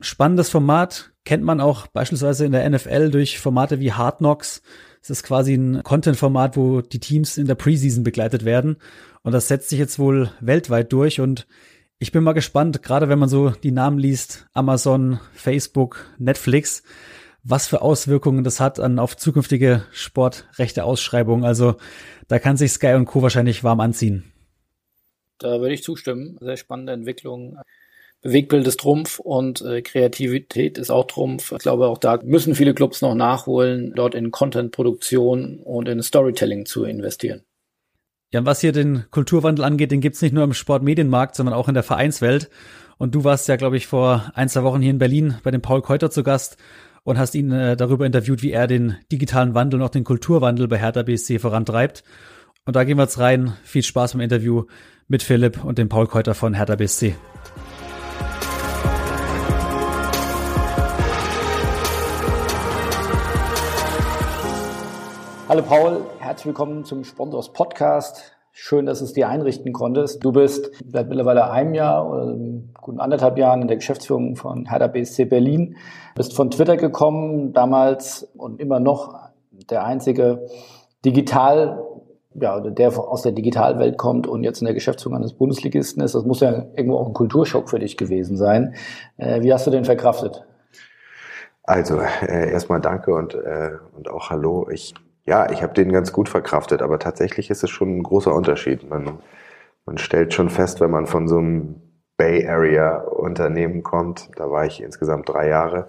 Spannendes 0.00 0.50
Format 0.50 1.12
kennt 1.24 1.42
man 1.42 1.60
auch 1.60 1.86
beispielsweise 1.86 2.44
in 2.44 2.52
der 2.52 2.68
NFL 2.68 3.10
durch 3.10 3.38
Formate 3.38 3.80
wie 3.80 3.92
Hard 3.92 4.18
Knocks. 4.18 4.62
Es 5.02 5.10
ist 5.10 5.22
quasi 5.22 5.54
ein 5.54 5.82
Content-Format, 5.82 6.56
wo 6.56 6.80
die 6.80 7.00
Teams 7.00 7.38
in 7.38 7.46
der 7.46 7.54
Preseason 7.54 8.04
begleitet 8.04 8.44
werden. 8.44 8.76
Und 9.22 9.32
das 9.32 9.48
setzt 9.48 9.68
sich 9.68 9.78
jetzt 9.78 9.98
wohl 9.98 10.30
weltweit 10.40 10.92
durch. 10.92 11.20
Und 11.20 11.46
ich 11.98 12.12
bin 12.12 12.24
mal 12.24 12.32
gespannt, 12.32 12.82
gerade 12.82 13.08
wenn 13.08 13.18
man 13.18 13.28
so 13.28 13.50
die 13.50 13.72
Namen 13.72 13.98
liest, 13.98 14.46
Amazon, 14.52 15.18
Facebook, 15.32 16.04
Netflix, 16.18 16.82
was 17.48 17.68
für 17.68 17.80
Auswirkungen 17.80 18.44
das 18.44 18.60
hat 18.60 18.80
an 18.80 18.98
auf 18.98 19.16
zukünftige 19.16 19.84
Sportrechte 19.92 20.84
Ausschreibungen. 20.84 21.44
Also 21.44 21.76
da 22.28 22.38
kann 22.38 22.56
sich 22.56 22.72
Sky 22.72 22.94
und 22.94 23.06
Co. 23.06 23.22
wahrscheinlich 23.22 23.62
warm 23.62 23.80
anziehen. 23.80 24.32
Da 25.38 25.60
würde 25.60 25.74
ich 25.74 25.82
zustimmen. 25.82 26.38
Sehr 26.40 26.56
spannende 26.56 26.92
Entwicklung. 26.92 27.58
Bewegbild 28.22 28.66
ist 28.66 28.80
Trumpf 28.80 29.20
und 29.20 29.60
äh, 29.60 29.82
Kreativität 29.82 30.78
ist 30.78 30.90
auch 30.90 31.06
Trumpf. 31.06 31.52
Ich 31.52 31.58
glaube, 31.58 31.86
auch 31.86 31.98
da 31.98 32.18
müssen 32.24 32.54
viele 32.54 32.74
Clubs 32.74 33.02
noch 33.02 33.14
nachholen, 33.14 33.92
dort 33.94 34.14
in 34.14 34.32
Content-Produktion 34.32 35.60
und 35.62 35.88
in 35.88 36.02
Storytelling 36.02 36.66
zu 36.66 36.84
investieren. 36.84 37.42
Ja, 38.32 38.44
was 38.44 38.60
hier 38.60 38.72
den 38.72 39.04
Kulturwandel 39.10 39.64
angeht, 39.64 39.92
den 39.92 40.00
gibt's 40.00 40.22
nicht 40.22 40.32
nur 40.32 40.42
im 40.42 40.54
Sportmedienmarkt, 40.54 41.36
sondern 41.36 41.54
auch 41.54 41.68
in 41.68 41.74
der 41.74 41.84
Vereinswelt. 41.84 42.50
Und 42.98 43.14
du 43.14 43.22
warst 43.22 43.46
ja, 43.46 43.56
glaube 43.56 43.76
ich, 43.76 43.86
vor 43.86 44.32
ein, 44.34 44.48
zwei 44.48 44.64
Wochen 44.64 44.80
hier 44.80 44.90
in 44.90 44.98
Berlin 44.98 45.36
bei 45.44 45.50
dem 45.50 45.62
Paul 45.62 45.82
Keuter 45.82 46.10
zu 46.10 46.24
Gast 46.24 46.56
und 47.06 47.18
hast 47.18 47.36
ihn 47.36 47.52
äh, 47.52 47.76
darüber 47.76 48.04
interviewt, 48.04 48.42
wie 48.42 48.50
er 48.50 48.66
den 48.66 48.96
digitalen 49.12 49.54
Wandel 49.54 49.80
und 49.80 49.86
auch 49.86 49.90
den 49.90 50.02
Kulturwandel 50.02 50.66
bei 50.66 50.76
Hertha 50.76 51.04
BSC 51.04 51.38
vorantreibt. 51.38 52.02
Und 52.64 52.74
da 52.74 52.82
gehen 52.82 52.98
wir 52.98 53.04
jetzt 53.04 53.20
rein. 53.20 53.52
Viel 53.62 53.84
Spaß 53.84 54.14
beim 54.14 54.22
Interview 54.22 54.64
mit 55.06 55.22
Philipp 55.22 55.64
und 55.64 55.78
dem 55.78 55.88
Paul 55.88 56.08
Keuter 56.08 56.34
von 56.34 56.54
Hertha 56.54 56.74
BSC. 56.74 57.14
Hallo 65.48 65.62
Paul, 65.62 66.04
herzlich 66.18 66.46
willkommen 66.46 66.84
zum 66.84 67.04
Sponsors 67.04 67.52
Podcast. 67.52 68.35
Schön, 68.58 68.86
dass 68.86 69.00
du 69.00 69.04
es 69.04 69.12
dir 69.12 69.28
einrichten 69.28 69.74
konntest. 69.74 70.24
Du 70.24 70.32
bist 70.32 70.70
seit 70.90 71.10
mittlerweile 71.10 71.50
einem 71.50 71.74
Jahr 71.74 72.08
oder 72.08 72.34
guten 72.80 73.00
anderthalb 73.00 73.36
Jahren 73.36 73.60
in 73.60 73.68
der 73.68 73.76
Geschäftsführung 73.76 74.34
von 74.34 74.64
Hertha 74.64 74.86
BSC 74.86 75.26
Berlin. 75.26 75.76
Bist 76.14 76.34
von 76.34 76.50
Twitter 76.50 76.78
gekommen, 76.78 77.52
damals 77.52 78.26
und 78.34 78.58
immer 78.58 78.80
noch 78.80 79.14
der 79.50 79.84
einzige 79.84 80.46
Digital, 81.04 81.84
ja, 82.32 82.58
der 82.58 82.98
aus 82.98 83.20
der 83.20 83.32
Digitalwelt 83.32 83.98
kommt 83.98 84.26
und 84.26 84.42
jetzt 84.42 84.62
in 84.62 84.64
der 84.64 84.74
Geschäftsführung 84.74 85.18
eines 85.18 85.34
Bundesligisten 85.34 86.02
ist. 86.02 86.14
Das 86.14 86.24
muss 86.24 86.40
ja 86.40 86.64
irgendwo 86.76 86.96
auch 86.96 87.08
ein 87.08 87.12
Kulturschock 87.12 87.68
für 87.68 87.78
dich 87.78 87.98
gewesen 87.98 88.38
sein. 88.38 88.74
Äh, 89.18 89.42
wie 89.42 89.52
hast 89.52 89.66
du 89.66 89.70
den 89.70 89.84
verkraftet? 89.84 90.46
Also 91.62 91.98
äh, 91.98 92.52
erstmal 92.52 92.80
danke 92.80 93.12
und, 93.12 93.34
äh, 93.34 93.72
und 93.94 94.08
auch 94.08 94.30
hallo. 94.30 94.66
Ich 94.70 94.94
ja, 95.26 95.50
ich 95.50 95.62
habe 95.62 95.74
den 95.74 95.92
ganz 95.92 96.12
gut 96.12 96.28
verkraftet, 96.28 96.82
aber 96.82 96.98
tatsächlich 96.98 97.50
ist 97.50 97.64
es 97.64 97.70
schon 97.70 97.98
ein 97.98 98.02
großer 98.02 98.32
Unterschied. 98.32 98.88
Man, 98.88 99.18
man 99.84 99.98
stellt 99.98 100.32
schon 100.32 100.50
fest, 100.50 100.80
wenn 100.80 100.90
man 100.90 101.06
von 101.06 101.28
so 101.28 101.38
einem 101.38 101.82
Bay 102.16 102.48
Area 102.48 102.98
Unternehmen 102.98 103.82
kommt, 103.82 104.30
da 104.36 104.50
war 104.50 104.64
ich 104.64 104.82
insgesamt 104.82 105.28
drei 105.28 105.48
Jahre, 105.48 105.88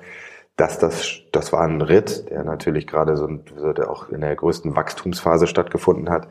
dass 0.58 0.79
das, 0.79 1.22
das 1.32 1.53
war 1.53 1.62
ein 1.62 1.82
Ritt, 1.82 2.32
der 2.32 2.44
natürlich 2.44 2.88
gerade 2.88 3.15
so, 3.15 3.29
so 3.58 3.74
der 3.74 3.91
auch 3.91 4.10
in 4.10 4.22
der 4.22 4.36
größten 4.36 4.75
Wachstumsphase 4.75 5.46
stattgefunden 5.46 6.10
hat. 6.10 6.27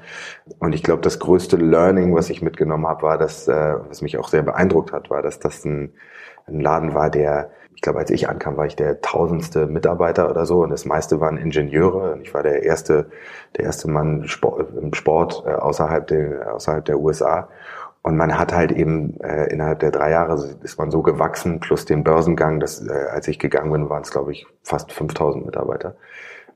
Und 0.58 0.74
ich 0.74 0.82
glaube, 0.82 1.00
das 1.00 1.20
größte 1.20 1.56
Learning, 1.56 2.14
was 2.14 2.28
ich 2.28 2.42
mitgenommen 2.42 2.88
habe, 2.88 3.02
war, 3.02 3.18
dass, 3.18 3.46
äh, 3.46 3.74
was 3.88 4.02
mich 4.02 4.18
auch 4.18 4.28
sehr 4.28 4.42
beeindruckt 4.42 4.92
hat, 4.92 5.10
war, 5.10 5.22
dass 5.22 5.38
das 5.38 5.64
ein, 5.64 5.92
ein 6.46 6.60
Laden 6.60 6.92
war, 6.92 7.08
der 7.08 7.50
ich 7.76 7.82
glaube, 7.82 7.98
als 7.98 8.10
ich 8.10 8.26
ankam, 8.28 8.56
war 8.56 8.64
ich 8.64 8.74
der 8.74 9.02
tausendste 9.02 9.66
Mitarbeiter 9.66 10.30
oder 10.30 10.46
so 10.46 10.62
und 10.62 10.70
das 10.70 10.86
meiste 10.86 11.20
waren 11.20 11.36
Ingenieure. 11.36 12.14
Und 12.14 12.22
ich 12.22 12.32
war 12.32 12.42
der 12.42 12.62
erste, 12.62 13.10
der 13.54 13.66
erste 13.66 13.88
Mann 13.90 14.26
Sport, 14.26 14.70
im 14.80 14.94
Sport 14.94 15.44
äh, 15.46 15.50
außerhalb, 15.50 16.06
der, 16.06 16.54
außerhalb 16.54 16.86
der 16.86 16.98
USA. 16.98 17.48
Und 18.00 18.16
man 18.16 18.38
hat 18.38 18.54
halt 18.54 18.72
eben 18.72 19.20
äh, 19.20 19.52
innerhalb 19.52 19.80
der 19.80 19.90
drei 19.90 20.10
Jahre 20.10 20.42
ist 20.62 20.78
man 20.78 20.90
so 20.90 21.02
gewachsen, 21.02 21.60
plus 21.60 21.84
den 21.84 22.02
Börsengang, 22.02 22.60
dass 22.60 22.80
äh, 22.80 22.92
als 23.12 23.28
ich 23.28 23.38
gegangen 23.38 23.70
bin, 23.70 23.90
waren 23.90 24.02
es, 24.02 24.10
glaube 24.10 24.32
ich, 24.32 24.46
fast 24.62 24.90
5000 24.90 25.44
Mitarbeiter. 25.44 25.96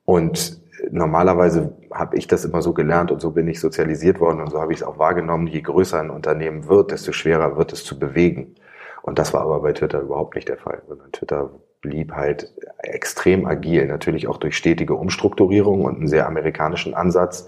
Und 0.07 0.59
normalerweise 0.91 1.77
habe 1.93 2.17
ich 2.17 2.29
das 2.29 2.47
immer 2.47 2.63
so 2.63 2.73
gelernt 2.73 3.11
und 3.11 3.21
so 3.21 3.33
bin 3.33 3.47
ich 3.47 3.61
sozialisiert 3.61 4.21
worden 4.21 4.41
und 4.41 4.51
so 4.51 4.59
habe 4.59 4.73
ich 4.73 4.79
es 4.79 4.87
auch 4.87 4.99
wahrgenommen, 4.99 5.49
je 5.49 5.61
größer 5.61 6.01
ein 6.01 6.09
Unternehmen 6.09 6.67
wird, 6.67 6.93
desto 6.93 7.13
schwerer 7.13 7.59
wird 7.59 7.75
es 7.75 7.85
zu 7.85 7.99
bewegen. 7.99 8.55
Und 9.03 9.19
das 9.19 9.33
war 9.33 9.43
aber 9.43 9.61
bei 9.61 9.73
Twitter 9.73 10.01
überhaupt 10.01 10.35
nicht 10.35 10.49
der 10.49 10.59
Fall, 10.59 10.83
sondern 10.89 11.13
Twitter 11.13 11.51
blieb 11.81 12.13
halt 12.13 12.53
extrem 12.79 13.47
agil, 13.47 13.87
natürlich 13.87 14.29
auch 14.29 14.37
durch 14.37 14.57
stetige 14.57 14.95
Umstrukturierung 14.95 15.85
und 15.85 15.97
einen 15.97 16.09
sehr 16.09 16.27
amerikanischen 16.27 16.95
Ansatz. 16.95 17.47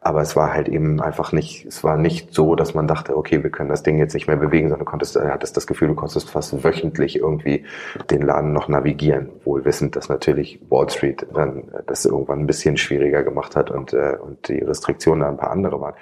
Aber 0.00 0.20
es 0.20 0.34
war 0.34 0.52
halt 0.52 0.68
eben 0.68 1.00
einfach 1.00 1.32
nicht, 1.32 1.64
es 1.64 1.84
war 1.84 1.96
nicht 1.96 2.34
so, 2.34 2.56
dass 2.56 2.74
man 2.74 2.88
dachte, 2.88 3.16
okay, 3.16 3.42
wir 3.42 3.50
können 3.50 3.68
das 3.68 3.84
Ding 3.84 3.98
jetzt 3.98 4.14
nicht 4.14 4.26
mehr 4.26 4.36
bewegen, 4.36 4.68
sondern 4.68 4.84
du 4.84 4.90
konntest, 4.90 5.16
äh, 5.16 5.28
hattest 5.28 5.56
das 5.56 5.66
Gefühl, 5.66 5.88
du 5.88 5.94
konntest 5.94 6.28
fast 6.28 6.64
wöchentlich 6.64 7.18
irgendwie 7.18 7.64
den 8.10 8.22
Laden 8.22 8.52
noch 8.52 8.68
navigieren. 8.68 9.30
Wohl 9.44 9.64
wissend, 9.64 9.94
dass 9.94 10.08
natürlich 10.08 10.60
Wall 10.68 10.90
Street 10.90 11.26
dann 11.32 11.70
das 11.86 12.04
irgendwann 12.04 12.40
ein 12.40 12.46
bisschen 12.46 12.76
schwieriger 12.76 13.22
gemacht 13.22 13.54
hat 13.54 13.70
und, 13.70 13.92
äh, 13.92 14.16
und 14.20 14.48
die 14.48 14.58
Restriktionen 14.58 15.22
ein 15.22 15.36
paar 15.36 15.52
andere 15.52 15.80
waren. 15.80 15.94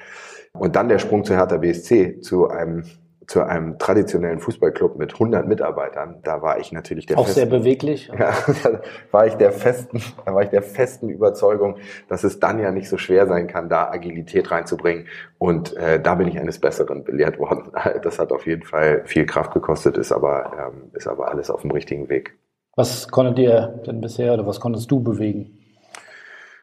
Und 0.53 0.77
dann 0.77 0.89
der 0.89 0.99
Sprung 0.99 1.25
zu 1.25 1.35
Hertha 1.35 1.59
BSC, 1.59 2.21
zu 2.21 2.49
einem 2.49 2.85
zu 3.31 3.47
einem 3.47 3.79
traditionellen 3.79 4.41
Fußballclub 4.41 4.99
mit 4.99 5.13
100 5.13 5.47
Mitarbeitern, 5.47 6.17
da 6.25 6.43
war 6.43 6.59
ich 6.59 6.73
natürlich 6.73 7.07
der 7.07 7.17
auch 7.17 7.27
festen, 7.27 7.49
sehr 7.49 7.59
beweglich. 7.59 8.11
Ja, 8.19 8.35
da 8.65 8.81
war 9.13 9.25
ich 9.29 9.35
der 9.35 9.53
festen, 9.53 10.03
da 10.27 10.35
war 10.35 10.43
ich 10.43 10.49
der 10.49 10.63
festen 10.63 11.09
Überzeugung, 11.09 11.77
dass 12.09 12.25
es 12.25 12.41
dann 12.41 12.59
ja 12.59 12.73
nicht 12.73 12.89
so 12.89 12.99
schwer 12.99 13.29
sein 13.29 13.47
kann, 13.47 13.69
da 13.69 13.89
Agilität 13.89 14.51
reinzubringen. 14.51 15.07
Und 15.39 15.77
äh, 15.77 16.03
da 16.03 16.17
bin 16.17 16.27
ich 16.27 16.41
eines 16.41 16.59
Besseren 16.59 17.05
belehrt 17.05 17.39
worden. 17.39 17.71
Das 18.03 18.19
hat 18.19 18.33
auf 18.33 18.47
jeden 18.47 18.65
Fall 18.65 19.03
viel 19.05 19.27
Kraft 19.27 19.55
gekostet, 19.55 19.97
ist 19.97 20.11
aber 20.11 20.53
ähm, 20.59 20.91
ist 20.95 21.07
aber 21.07 21.31
alles 21.31 21.51
auf 21.51 21.61
dem 21.61 21.71
richtigen 21.71 22.09
Weg. 22.09 22.37
Was 22.75 23.09
konntet 23.09 23.39
ihr 23.39 23.81
denn 23.87 24.01
bisher 24.01 24.35
oder 24.35 24.45
was 24.45 24.59
konntest 24.59 24.91
du 24.91 25.01
bewegen? 25.01 25.60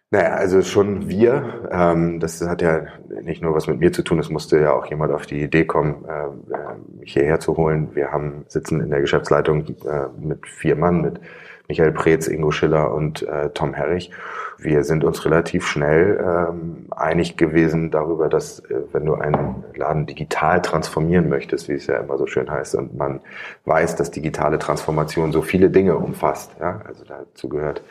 Naja, 0.09 0.35
also 0.35 0.61
schon 0.61 1.09
wir. 1.09 1.67
Ähm, 1.69 2.21
das 2.21 2.39
hat 2.41 2.61
ja 2.61 2.85
nicht 3.21 3.41
nur 3.41 3.53
was 3.53 3.67
mit 3.67 3.79
mir 3.79 3.91
zu 3.91 4.03
tun, 4.03 4.19
es 4.19 4.29
musste 4.29 4.57
ja 4.57 4.71
auch 4.71 4.85
jemand 4.85 5.11
auf 5.11 5.25
die 5.25 5.41
Idee 5.41 5.65
kommen, 5.65 6.05
äh, 6.05 6.99
mich 6.99 7.11
hierher 7.11 7.41
zu 7.41 7.57
holen. 7.57 7.89
Wir 7.93 8.11
haben 8.11 8.45
sitzen 8.47 8.79
in 8.79 8.89
der 8.89 9.01
Geschäftsleitung 9.01 9.65
äh, 9.67 10.07
mit 10.17 10.47
vier 10.47 10.77
Mann, 10.77 11.01
mit 11.01 11.19
Michael 11.67 11.91
Preetz, 11.91 12.27
Ingo 12.27 12.51
Schiller 12.51 12.93
und 12.93 13.23
äh, 13.23 13.49
Tom 13.49 13.73
Herrich. 13.73 14.11
Wir 14.57 14.85
sind 14.85 15.03
uns 15.03 15.25
relativ 15.25 15.67
schnell 15.67 16.17
ähm, 16.25 16.87
einig 16.91 17.35
gewesen 17.35 17.91
darüber, 17.91 18.29
dass 18.29 18.59
äh, 18.59 18.83
wenn 18.93 19.05
du 19.05 19.15
einen 19.15 19.65
Laden 19.75 20.05
digital 20.05 20.61
transformieren 20.61 21.27
möchtest, 21.27 21.67
wie 21.67 21.73
es 21.73 21.87
ja 21.87 21.97
immer 21.97 22.17
so 22.17 22.27
schön 22.27 22.49
heißt, 22.49 22.75
und 22.75 22.97
man 22.97 23.19
weiß, 23.65 23.97
dass 23.97 24.09
digitale 24.09 24.57
Transformation 24.57 25.33
so 25.33 25.41
viele 25.41 25.69
Dinge 25.69 25.97
umfasst, 25.97 26.51
ja, 26.61 26.81
also 26.87 27.03
dazu 27.03 27.49
gehört 27.49 27.81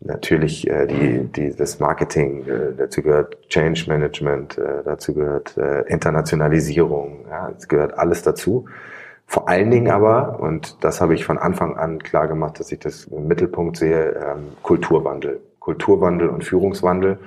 natürlich 0.00 0.68
äh, 0.68 0.86
die, 0.86 1.24
die, 1.24 1.54
das 1.54 1.80
Marketing, 1.80 2.46
äh, 2.46 2.74
dazu 2.76 3.02
gehört 3.02 3.48
Change 3.48 3.84
Management, 3.88 4.58
äh, 4.58 4.82
dazu 4.84 5.14
gehört 5.14 5.56
äh, 5.56 5.82
Internationalisierung, 5.82 7.26
ja, 7.28 7.50
es 7.56 7.68
gehört 7.68 7.98
alles 7.98 8.22
dazu. 8.22 8.66
Vor 9.26 9.48
allen 9.48 9.70
Dingen 9.70 9.90
aber, 9.90 10.38
und 10.40 10.84
das 10.84 11.00
habe 11.00 11.14
ich 11.14 11.24
von 11.24 11.36
Anfang 11.38 11.76
an 11.76 11.98
klar 11.98 12.28
gemacht, 12.28 12.60
dass 12.60 12.70
ich 12.70 12.78
das 12.78 13.04
im 13.04 13.26
Mittelpunkt 13.26 13.76
sehe, 13.76 14.12
ähm, 14.12 14.52
Kulturwandel. 14.62 15.40
Kulturwandel 15.58 16.28
und 16.28 16.44
Führungswandel. 16.44 17.18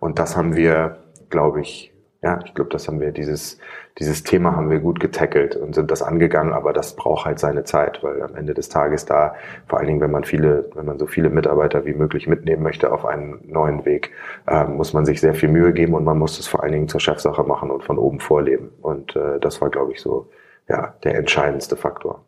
Und 0.00 0.18
das 0.18 0.36
haben 0.36 0.56
wir, 0.56 0.98
glaube 1.30 1.60
ich, 1.60 1.92
ja, 2.22 2.40
ich 2.44 2.54
glaube, 2.54 2.70
das 2.70 2.88
haben 2.88 3.00
wir, 3.00 3.12
dieses, 3.12 3.58
dieses 3.98 4.24
Thema 4.24 4.56
haben 4.56 4.70
wir 4.70 4.80
gut 4.80 4.98
getackelt 4.98 5.54
und 5.54 5.74
sind 5.74 5.90
das 5.90 6.02
angegangen, 6.02 6.52
aber 6.52 6.72
das 6.72 6.96
braucht 6.96 7.26
halt 7.26 7.38
seine 7.38 7.62
Zeit, 7.62 8.02
weil 8.02 8.22
am 8.22 8.34
Ende 8.34 8.52
des 8.52 8.68
Tages 8.68 9.04
da, 9.04 9.34
vor 9.68 9.78
allen 9.78 9.86
Dingen, 9.86 10.00
wenn 10.00 10.10
man 10.10 10.24
viele, 10.24 10.68
wenn 10.74 10.84
man 10.84 10.98
so 10.98 11.06
viele 11.06 11.30
Mitarbeiter 11.30 11.86
wie 11.86 11.94
möglich 11.94 12.26
mitnehmen 12.26 12.62
möchte 12.62 12.92
auf 12.92 13.04
einen 13.04 13.40
neuen 13.46 13.84
Weg, 13.84 14.10
äh, 14.48 14.64
muss 14.64 14.92
man 14.92 15.04
sich 15.04 15.20
sehr 15.20 15.34
viel 15.34 15.48
Mühe 15.48 15.72
geben 15.72 15.94
und 15.94 16.02
man 16.02 16.18
muss 16.18 16.40
es 16.40 16.48
vor 16.48 16.64
allen 16.64 16.72
Dingen 16.72 16.88
zur 16.88 17.00
Chefsache 17.00 17.44
machen 17.44 17.70
und 17.70 17.84
von 17.84 17.98
oben 17.98 18.18
vorleben. 18.18 18.70
Und 18.82 19.14
äh, 19.14 19.38
das 19.38 19.60
war, 19.60 19.70
glaube 19.70 19.92
ich, 19.92 20.00
so, 20.00 20.28
ja, 20.68 20.94
der 21.04 21.14
entscheidendste 21.14 21.76
Faktor. 21.76 22.24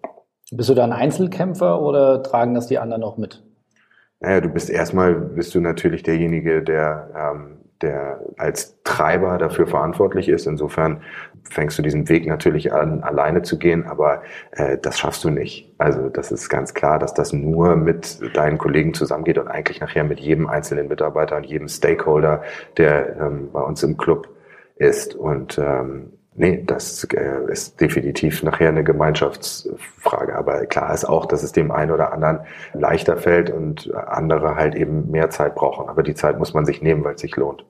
Bist 0.52 0.68
du 0.68 0.74
da 0.74 0.84
ein 0.84 0.92
Einzelkämpfer 0.92 1.82
oder 1.82 2.22
tragen 2.22 2.54
das 2.54 2.68
die 2.68 2.78
anderen 2.78 3.02
auch 3.02 3.16
mit? 3.16 3.42
Naja, 4.20 4.40
du 4.40 4.48
bist 4.48 4.70
erstmal, 4.70 5.14
bist 5.14 5.54
du 5.54 5.60
natürlich 5.60 6.04
derjenige, 6.04 6.62
der 6.62 7.10
ähm, 7.16 7.55
der 7.82 8.20
als 8.36 8.82
Treiber 8.84 9.38
dafür 9.38 9.66
verantwortlich 9.66 10.28
ist. 10.28 10.46
Insofern 10.46 11.02
fängst 11.44 11.78
du 11.78 11.82
diesen 11.82 12.08
Weg 12.08 12.26
natürlich 12.26 12.72
an, 12.72 13.02
alleine 13.02 13.42
zu 13.42 13.58
gehen, 13.58 13.86
aber 13.86 14.22
äh, 14.52 14.78
das 14.78 14.98
schaffst 14.98 15.24
du 15.24 15.30
nicht. 15.30 15.72
Also 15.78 16.08
das 16.08 16.32
ist 16.32 16.48
ganz 16.48 16.74
klar, 16.74 16.98
dass 16.98 17.14
das 17.14 17.32
nur 17.32 17.76
mit 17.76 18.20
deinen 18.36 18.58
Kollegen 18.58 18.94
zusammengeht 18.94 19.38
und 19.38 19.48
eigentlich 19.48 19.80
nachher 19.80 20.04
mit 20.04 20.20
jedem 20.20 20.46
einzelnen 20.46 20.88
Mitarbeiter 20.88 21.36
und 21.36 21.44
jedem 21.44 21.68
Stakeholder, 21.68 22.42
der 22.76 23.16
ähm, 23.20 23.50
bei 23.52 23.60
uns 23.60 23.82
im 23.82 23.96
Club 23.96 24.28
ist. 24.76 25.14
Und 25.14 25.58
ähm, 25.58 26.12
Nee, 26.38 26.62
das 26.66 27.04
äh, 27.04 27.50
ist 27.50 27.80
definitiv 27.80 28.42
nachher 28.42 28.68
eine 28.68 28.84
Gemeinschaftsfrage. 28.84 30.36
Aber 30.36 30.66
klar 30.66 30.92
ist 30.92 31.06
auch, 31.06 31.24
dass 31.24 31.42
es 31.42 31.52
dem 31.52 31.70
einen 31.70 31.90
oder 31.90 32.12
anderen 32.12 32.40
leichter 32.74 33.16
fällt 33.16 33.50
und 33.50 33.92
andere 33.94 34.54
halt 34.54 34.74
eben 34.74 35.10
mehr 35.10 35.30
Zeit 35.30 35.54
brauchen. 35.54 35.88
Aber 35.88 36.02
die 36.02 36.14
Zeit 36.14 36.38
muss 36.38 36.52
man 36.52 36.66
sich 36.66 36.82
nehmen, 36.82 37.04
weil 37.04 37.14
es 37.14 37.22
sich 37.22 37.36
lohnt. 37.36 37.64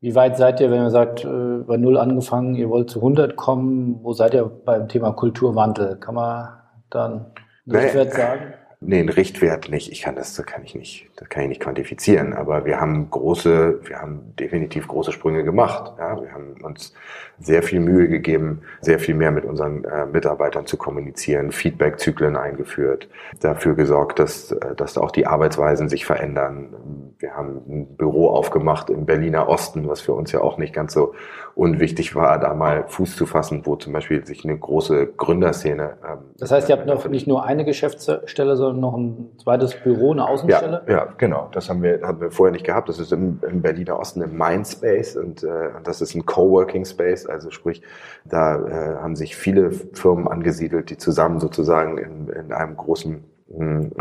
Wie 0.00 0.14
weit 0.14 0.36
seid 0.36 0.60
ihr, 0.60 0.70
wenn 0.70 0.82
ihr 0.82 0.90
sagt, 0.90 1.24
äh, 1.24 1.58
bei 1.66 1.78
Null 1.78 1.96
angefangen, 1.96 2.54
ihr 2.54 2.68
wollt 2.68 2.90
zu 2.90 2.98
100 2.98 3.34
kommen? 3.34 3.98
Wo 4.02 4.12
seid 4.12 4.34
ihr 4.34 4.44
beim 4.44 4.88
Thema 4.88 5.12
Kulturwandel? 5.12 5.96
Kann 5.96 6.14
man 6.14 6.48
dann 6.90 7.32
nicht 7.64 7.94
nee. 7.94 8.10
sagen? 8.10 8.54
Nee, 8.80 9.00
ein 9.00 9.08
Richtwert 9.08 9.70
nicht. 9.70 9.90
Ich 9.90 10.02
kann 10.02 10.16
das, 10.16 10.34
das 10.34 10.44
kann 10.44 10.62
ich 10.64 10.74
nicht, 10.74 11.05
das 11.16 11.30
kann 11.30 11.44
ich 11.44 11.48
nicht 11.48 11.62
quantifizieren. 11.62 12.34
Aber 12.34 12.66
wir 12.66 12.78
haben 12.78 13.10
große, 13.10 13.80
wir 13.84 14.00
haben 14.00 14.34
definitiv 14.38 14.86
große 14.86 15.12
Sprünge 15.12 15.44
gemacht. 15.44 15.94
Ja, 15.98 16.20
wir 16.20 16.32
haben 16.32 16.54
uns 16.62 16.92
sehr 17.38 17.62
viel 17.62 17.80
Mühe 17.80 18.08
gegeben, 18.08 18.62
sehr 18.80 18.98
viel 18.98 19.14
mehr 19.14 19.30
mit 19.30 19.44
unseren 19.44 19.84
äh, 19.84 20.06
Mitarbeitern 20.06 20.66
zu 20.66 20.76
kommunizieren, 20.76 21.52
Feedback-Zyklen 21.52 22.36
eingeführt, 22.36 23.08
dafür 23.40 23.74
gesorgt, 23.74 24.18
dass, 24.18 24.52
äh, 24.52 24.74
dass 24.74 24.98
auch 24.98 25.10
die 25.10 25.26
Arbeitsweisen 25.26 25.88
sich 25.88 26.04
verändern. 26.04 26.74
Wir 27.18 27.34
haben 27.34 27.62
ein 27.68 27.96
Büro 27.96 28.28
aufgemacht 28.28 28.90
im 28.90 29.06
Berliner 29.06 29.48
Osten, 29.48 29.88
was 29.88 30.02
für 30.02 30.12
uns 30.12 30.32
ja 30.32 30.40
auch 30.40 30.58
nicht 30.58 30.74
ganz 30.74 30.92
so 30.92 31.14
unwichtig 31.54 32.14
war, 32.14 32.38
da 32.38 32.52
mal 32.52 32.84
Fuß 32.88 33.16
zu 33.16 33.24
fassen, 33.24 33.62
wo 33.64 33.76
zum 33.76 33.94
Beispiel 33.94 34.24
sich 34.26 34.44
eine 34.44 34.58
große 34.58 35.06
Gründerszene. 35.16 35.96
Ähm, 36.06 36.18
das 36.38 36.50
heißt, 36.50 36.68
ihr 36.68 36.76
habt 36.76 36.86
noch 36.86 37.08
nicht 37.08 37.26
nur 37.26 37.44
eine 37.44 37.64
Geschäftsstelle, 37.64 38.56
sondern 38.56 38.80
noch 38.80 38.94
ein 38.94 39.30
zweites 39.42 39.74
Büro, 39.74 40.12
eine 40.12 40.28
Außenstelle? 40.28 40.84
Ja, 40.86 40.92
ja 40.92 41.05
genau. 41.18 41.48
Das 41.52 41.68
haben 41.68 41.82
wir, 41.82 42.00
haben 42.02 42.20
wir 42.20 42.30
vorher 42.30 42.52
nicht 42.52 42.64
gehabt. 42.64 42.88
Das 42.88 42.98
ist 42.98 43.12
im, 43.12 43.40
im 43.48 43.62
Berliner 43.62 43.98
Osten 43.98 44.22
im 44.22 44.36
Mindspace 44.36 45.16
und 45.16 45.42
äh, 45.42 45.70
das 45.84 46.00
ist 46.00 46.14
ein 46.14 46.26
Coworking 46.26 46.84
Space. 46.84 47.26
Also 47.26 47.50
sprich, 47.50 47.82
da 48.24 48.56
äh, 48.66 48.96
haben 49.02 49.16
sich 49.16 49.36
viele 49.36 49.70
Firmen 49.70 50.28
angesiedelt, 50.28 50.90
die 50.90 50.96
zusammen 50.96 51.40
sozusagen 51.40 51.98
in, 51.98 52.28
in 52.28 52.52
einem 52.52 52.76
großen 52.76 53.24
ähm, 53.58 53.92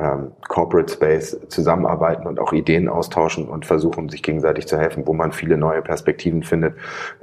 Corporate 0.47 0.91
Space 0.91 1.39
zusammenarbeiten 1.49 2.25
und 2.25 2.39
auch 2.39 2.51
Ideen 2.51 2.89
austauschen 2.89 3.47
und 3.47 3.65
versuchen, 3.65 4.09
sich 4.09 4.23
gegenseitig 4.23 4.67
zu 4.67 4.77
helfen, 4.77 5.05
wo 5.05 5.13
man 5.13 5.31
viele 5.31 5.57
neue 5.57 5.81
Perspektiven 5.81 6.43
findet. 6.43 6.75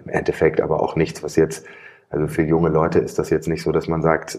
Im 0.05 0.11
Endeffekt 0.11 0.61
aber 0.61 0.81
auch 0.81 0.95
nichts, 0.95 1.23
was 1.23 1.37
jetzt 1.37 1.67
Also 2.13 2.29
für 2.29 2.43
junge 2.43 2.69
Leute 2.69 2.99
ist 2.99 3.19
das 3.19 3.31
jetzt 3.31 3.49
nicht 3.49 3.63
so, 3.63 3.73
dass 3.73 3.89
man 3.89 4.03
sagt, 4.03 4.39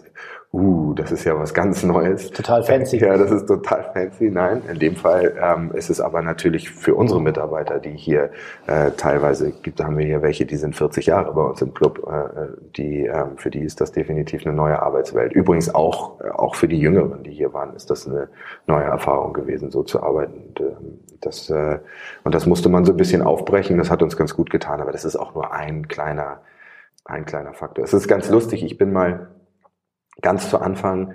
uh, 0.52 0.94
das 0.94 1.10
ist 1.10 1.24
ja 1.24 1.36
was 1.36 1.52
ganz 1.52 1.82
Neues. 1.82 2.30
Total 2.30 2.62
fancy. 2.62 2.98
Ja, 2.98 3.16
das 3.16 3.32
ist 3.32 3.46
total 3.46 3.90
fancy. 3.92 4.30
Nein, 4.30 4.62
in 4.70 4.78
dem 4.78 4.94
Fall 4.94 5.34
ähm, 5.42 5.72
ist 5.74 5.90
es 5.90 6.00
aber 6.00 6.22
natürlich 6.22 6.70
für 6.70 6.94
unsere 6.94 7.20
Mitarbeiter, 7.20 7.80
die 7.80 7.96
hier 7.96 8.30
äh, 8.68 8.92
teilweise 8.92 9.50
gibt, 9.50 9.82
haben 9.82 9.98
wir 9.98 10.06
hier 10.06 10.22
welche, 10.22 10.46
die 10.46 10.54
sind 10.54 10.76
40 10.76 11.06
Jahre 11.06 11.34
bei 11.34 11.42
uns 11.42 11.60
im 11.62 11.74
Club, 11.74 12.08
äh, 12.08 12.46
die 12.76 13.06
ähm, 13.06 13.36
für 13.38 13.50
die 13.50 13.64
ist 13.64 13.80
das 13.80 13.90
definitiv 13.90 14.46
eine 14.46 14.54
neue 14.54 14.80
Arbeitswelt. 14.80 15.32
Übrigens 15.32 15.74
auch 15.74 16.20
äh, 16.20 16.30
auch 16.30 16.54
für 16.54 16.68
die 16.68 16.78
Jüngeren, 16.78 17.24
die 17.24 17.32
hier 17.32 17.52
waren, 17.52 17.74
ist 17.74 17.90
das 17.90 18.06
eine 18.06 18.28
neue 18.68 18.84
Erfahrung 18.84 19.32
gewesen, 19.32 19.72
so 19.72 19.82
zu 19.82 20.00
arbeiten. 20.00 20.34
Und, 20.48 20.60
äh, 20.60 20.76
das 21.20 21.50
äh, 21.50 21.80
und 22.22 22.34
das 22.36 22.46
musste 22.46 22.68
man 22.68 22.84
so 22.84 22.92
ein 22.92 22.96
bisschen 22.96 23.22
aufbrechen. 23.22 23.78
Das 23.78 23.90
hat 23.90 24.00
uns 24.00 24.16
ganz 24.16 24.36
gut 24.36 24.50
getan, 24.50 24.80
aber 24.80 24.92
das 24.92 25.04
ist 25.04 25.16
auch 25.16 25.34
nur 25.34 25.52
ein 25.52 25.88
kleiner 25.88 26.38
ein 27.04 27.24
kleiner 27.24 27.54
Faktor. 27.54 27.84
Es 27.84 27.92
ist 27.92 28.08
ganz 28.08 28.28
lustig. 28.28 28.64
Ich 28.64 28.78
bin 28.78 28.92
mal 28.92 29.30
ganz 30.20 30.50
zu 30.50 30.58
Anfang 30.58 31.14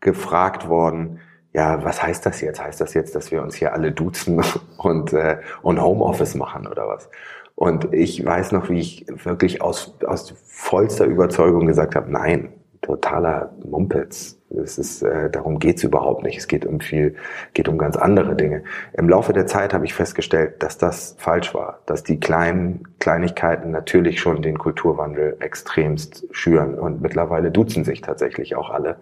gefragt 0.00 0.68
worden, 0.68 1.20
ja, 1.52 1.82
was 1.84 2.02
heißt 2.02 2.26
das 2.26 2.42
jetzt? 2.42 2.62
Heißt 2.62 2.80
das 2.80 2.92
jetzt, 2.92 3.14
dass 3.14 3.30
wir 3.30 3.42
uns 3.42 3.54
hier 3.54 3.72
alle 3.72 3.92
duzen 3.92 4.42
und, 4.76 5.12
äh, 5.12 5.38
und 5.62 5.80
Homeoffice 5.80 6.34
machen 6.34 6.66
oder 6.66 6.86
was? 6.86 7.08
Und 7.54 7.94
ich 7.94 8.22
weiß 8.22 8.52
noch, 8.52 8.68
wie 8.68 8.80
ich 8.80 9.06
wirklich 9.24 9.62
aus, 9.62 9.94
aus 10.06 10.34
vollster 10.44 11.06
Überzeugung 11.06 11.66
gesagt 11.66 11.94
habe, 11.94 12.12
nein, 12.12 12.52
totaler 12.86 13.52
Mumpitz. 13.68 14.38
Es 14.48 14.78
ist, 14.78 15.02
äh, 15.02 15.28
darum 15.28 15.58
geht's 15.58 15.82
überhaupt 15.82 16.22
nicht. 16.22 16.38
Es 16.38 16.46
geht 16.46 16.64
um 16.64 16.78
viel, 16.78 17.16
geht 17.52 17.68
um 17.68 17.78
ganz 17.78 17.96
andere 17.96 18.36
Dinge. 18.36 18.62
Im 18.92 19.08
Laufe 19.08 19.32
der 19.32 19.46
Zeit 19.46 19.74
habe 19.74 19.84
ich 19.84 19.92
festgestellt, 19.92 20.62
dass 20.62 20.78
das 20.78 21.16
falsch 21.18 21.52
war, 21.52 21.80
dass 21.86 22.04
die 22.04 22.20
kleinen 22.20 22.84
Kleinigkeiten 23.00 23.72
natürlich 23.72 24.20
schon 24.20 24.42
den 24.42 24.56
Kulturwandel 24.56 25.36
extremst 25.40 26.26
schüren 26.30 26.78
und 26.78 27.02
mittlerweile 27.02 27.50
duzen 27.50 27.84
sich 27.84 28.02
tatsächlich 28.02 28.54
auch 28.54 28.70
alle. 28.70 28.96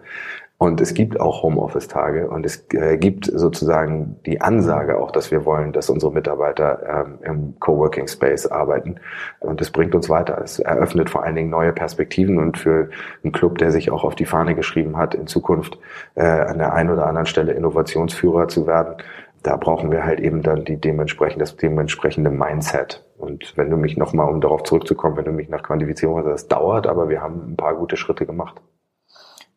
Und 0.57 0.79
es 0.79 0.93
gibt 0.93 1.19
auch 1.19 1.43
Homeoffice-Tage 1.43 2.29
und 2.29 2.45
es 2.45 2.65
äh, 2.73 2.97
gibt 2.97 3.25
sozusagen 3.25 4.15
die 4.25 4.39
Ansage 4.39 4.97
auch, 4.97 5.11
dass 5.11 5.29
wir 5.29 5.43
wollen, 5.43 5.73
dass 5.73 5.89
unsere 5.89 6.13
Mitarbeiter 6.13 7.05
ähm, 7.05 7.19
im 7.23 7.59
Coworking 7.59 8.07
Space 8.07 8.45
arbeiten. 8.45 8.95
Und 9.41 9.59
es 9.59 9.69
bringt 9.69 9.93
uns 9.93 10.09
weiter. 10.09 10.39
Es 10.41 10.59
eröffnet 10.59 11.09
vor 11.09 11.23
allen 11.23 11.35
Dingen 11.35 11.49
neue 11.49 11.73
Perspektiven 11.73 12.39
und 12.39 12.57
für 12.57 12.89
einen 13.21 13.33
Club, 13.33 13.57
der 13.57 13.71
sich 13.71 13.91
auch 13.91 14.05
auf 14.05 14.15
die 14.15 14.25
Fahne 14.25 14.55
geschrieben 14.55 14.95
hat, 14.95 15.13
in 15.13 15.27
Zukunft 15.27 15.77
äh, 16.15 16.23
an 16.23 16.57
der 16.57 16.73
einen 16.73 16.89
oder 16.89 17.05
anderen 17.05 17.25
Stelle 17.25 17.51
Innovationsführer 17.51 18.47
zu 18.47 18.65
werden, 18.65 18.95
da 19.43 19.57
brauchen 19.57 19.91
wir 19.91 20.05
halt 20.05 20.21
eben 20.21 20.41
dann 20.41 20.63
die 20.63 20.77
dementsprechend, 20.77 21.41
das 21.41 21.57
dementsprechende 21.57 22.29
Mindset. 22.29 23.03
Und 23.17 23.53
wenn 23.57 23.69
du 23.69 23.75
mich 23.75 23.97
nochmal, 23.97 24.29
um 24.29 24.39
darauf 24.39 24.63
zurückzukommen, 24.63 25.17
wenn 25.17 25.25
du 25.25 25.31
mich 25.31 25.49
nach 25.49 25.63
Quantifizierung 25.63 26.17
hast, 26.17 26.25
das 26.25 26.47
dauert, 26.47 26.87
aber 26.87 27.09
wir 27.09 27.21
haben 27.21 27.51
ein 27.51 27.55
paar 27.57 27.75
gute 27.75 27.97
Schritte 27.97 28.25
gemacht. 28.25 28.61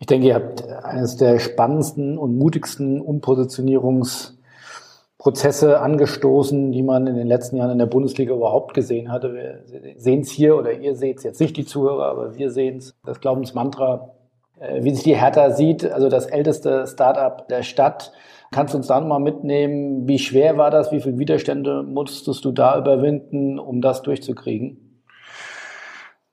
Ich 0.00 0.06
denke, 0.06 0.28
ihr 0.28 0.36
habt 0.36 0.64
eines 0.68 1.16
der 1.16 1.40
spannendsten 1.40 2.18
und 2.18 2.38
mutigsten 2.38 3.00
Umpositionierungsprozesse 3.00 5.80
angestoßen, 5.80 6.70
die 6.70 6.84
man 6.84 7.08
in 7.08 7.16
den 7.16 7.26
letzten 7.26 7.56
Jahren 7.56 7.72
in 7.72 7.78
der 7.78 7.86
Bundesliga 7.86 8.32
überhaupt 8.32 8.74
gesehen 8.74 9.10
hatte. 9.10 9.34
Wir 9.34 9.64
sehen 9.96 10.20
es 10.20 10.30
hier 10.30 10.56
oder 10.56 10.70
ihr 10.72 10.94
seht 10.94 11.18
es 11.18 11.24
jetzt 11.24 11.40
nicht 11.40 11.56
die 11.56 11.66
Zuhörer, 11.66 12.06
aber 12.06 12.36
wir 12.36 12.52
sehen 12.52 12.76
es. 12.76 12.94
Das 13.04 13.20
Glaubensmantra, 13.20 14.14
äh, 14.60 14.84
wie 14.84 14.94
sich 14.94 15.02
die 15.02 15.16
Hertha 15.16 15.50
sieht, 15.50 15.84
also 15.84 16.08
das 16.08 16.26
älteste 16.26 16.86
Startup 16.86 17.48
der 17.48 17.64
Stadt. 17.64 18.12
Kannst 18.52 18.74
du 18.74 18.78
uns 18.78 18.86
da 18.86 19.00
nochmal 19.00 19.18
mitnehmen? 19.18 20.06
Wie 20.06 20.20
schwer 20.20 20.56
war 20.56 20.70
das? 20.70 20.92
Wie 20.92 21.00
viele 21.00 21.18
Widerstände 21.18 21.82
musstest 21.82 22.44
du 22.44 22.52
da 22.52 22.78
überwinden, 22.78 23.58
um 23.58 23.80
das 23.80 24.02
durchzukriegen? 24.02 25.02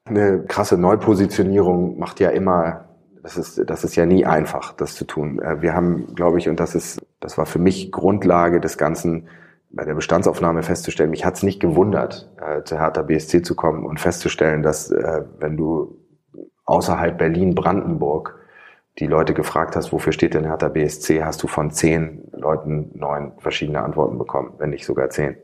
Eine 0.05 0.43
krasse 0.43 0.77
Neupositionierung 0.77 1.97
macht 1.97 2.19
ja 2.19 2.29
immer 2.29 2.85
das 3.25 3.37
ist, 3.37 3.67
das 3.67 3.83
ist 3.83 3.95
ja 3.95 4.05
nie 4.05 4.23
einfach, 4.23 4.73
das 4.73 4.93
zu 4.93 5.03
tun. 5.03 5.39
Äh, 5.39 5.59
wir 5.59 5.73
haben, 5.73 6.13
glaube 6.13 6.37
ich, 6.37 6.47
und 6.47 6.59
das 6.59 6.75
ist, 6.75 7.03
das 7.19 7.39
war 7.39 7.47
für 7.47 7.57
mich 7.57 7.91
Grundlage 7.91 8.59
des 8.59 8.77
Ganzen, 8.77 9.27
bei 9.71 9.83
der 9.83 9.95
Bestandsaufnahme 9.95 10.61
festzustellen, 10.61 11.09
mich 11.09 11.25
hat 11.25 11.33
es 11.33 11.41
nicht 11.41 11.59
gewundert, 11.59 12.31
äh, 12.39 12.61
zu 12.63 12.79
Hertha 12.79 13.01
BSC 13.01 13.41
zu 13.41 13.55
kommen 13.55 13.83
und 13.83 13.99
festzustellen, 13.99 14.61
dass 14.61 14.91
äh, 14.91 15.23
wenn 15.39 15.57
du 15.57 15.97
außerhalb 16.65 17.17
Berlin-Brandenburg 17.17 18.37
die 18.99 19.07
Leute 19.07 19.33
gefragt 19.33 19.75
hast, 19.75 19.91
wofür 19.91 20.13
steht 20.13 20.33
denn 20.33 20.45
Hertha 20.45 20.69
BSC, 20.69 21.23
hast 21.23 21.43
du 21.43 21.47
von 21.47 21.69
zehn 21.71 22.23
Leuten 22.31 22.91
neun 22.93 23.33
verschiedene 23.39 23.81
Antworten 23.81 24.17
bekommen, 24.17 24.53
wenn 24.57 24.69
nicht 24.69 24.85
sogar 24.85 25.09
zehn. 25.09 25.35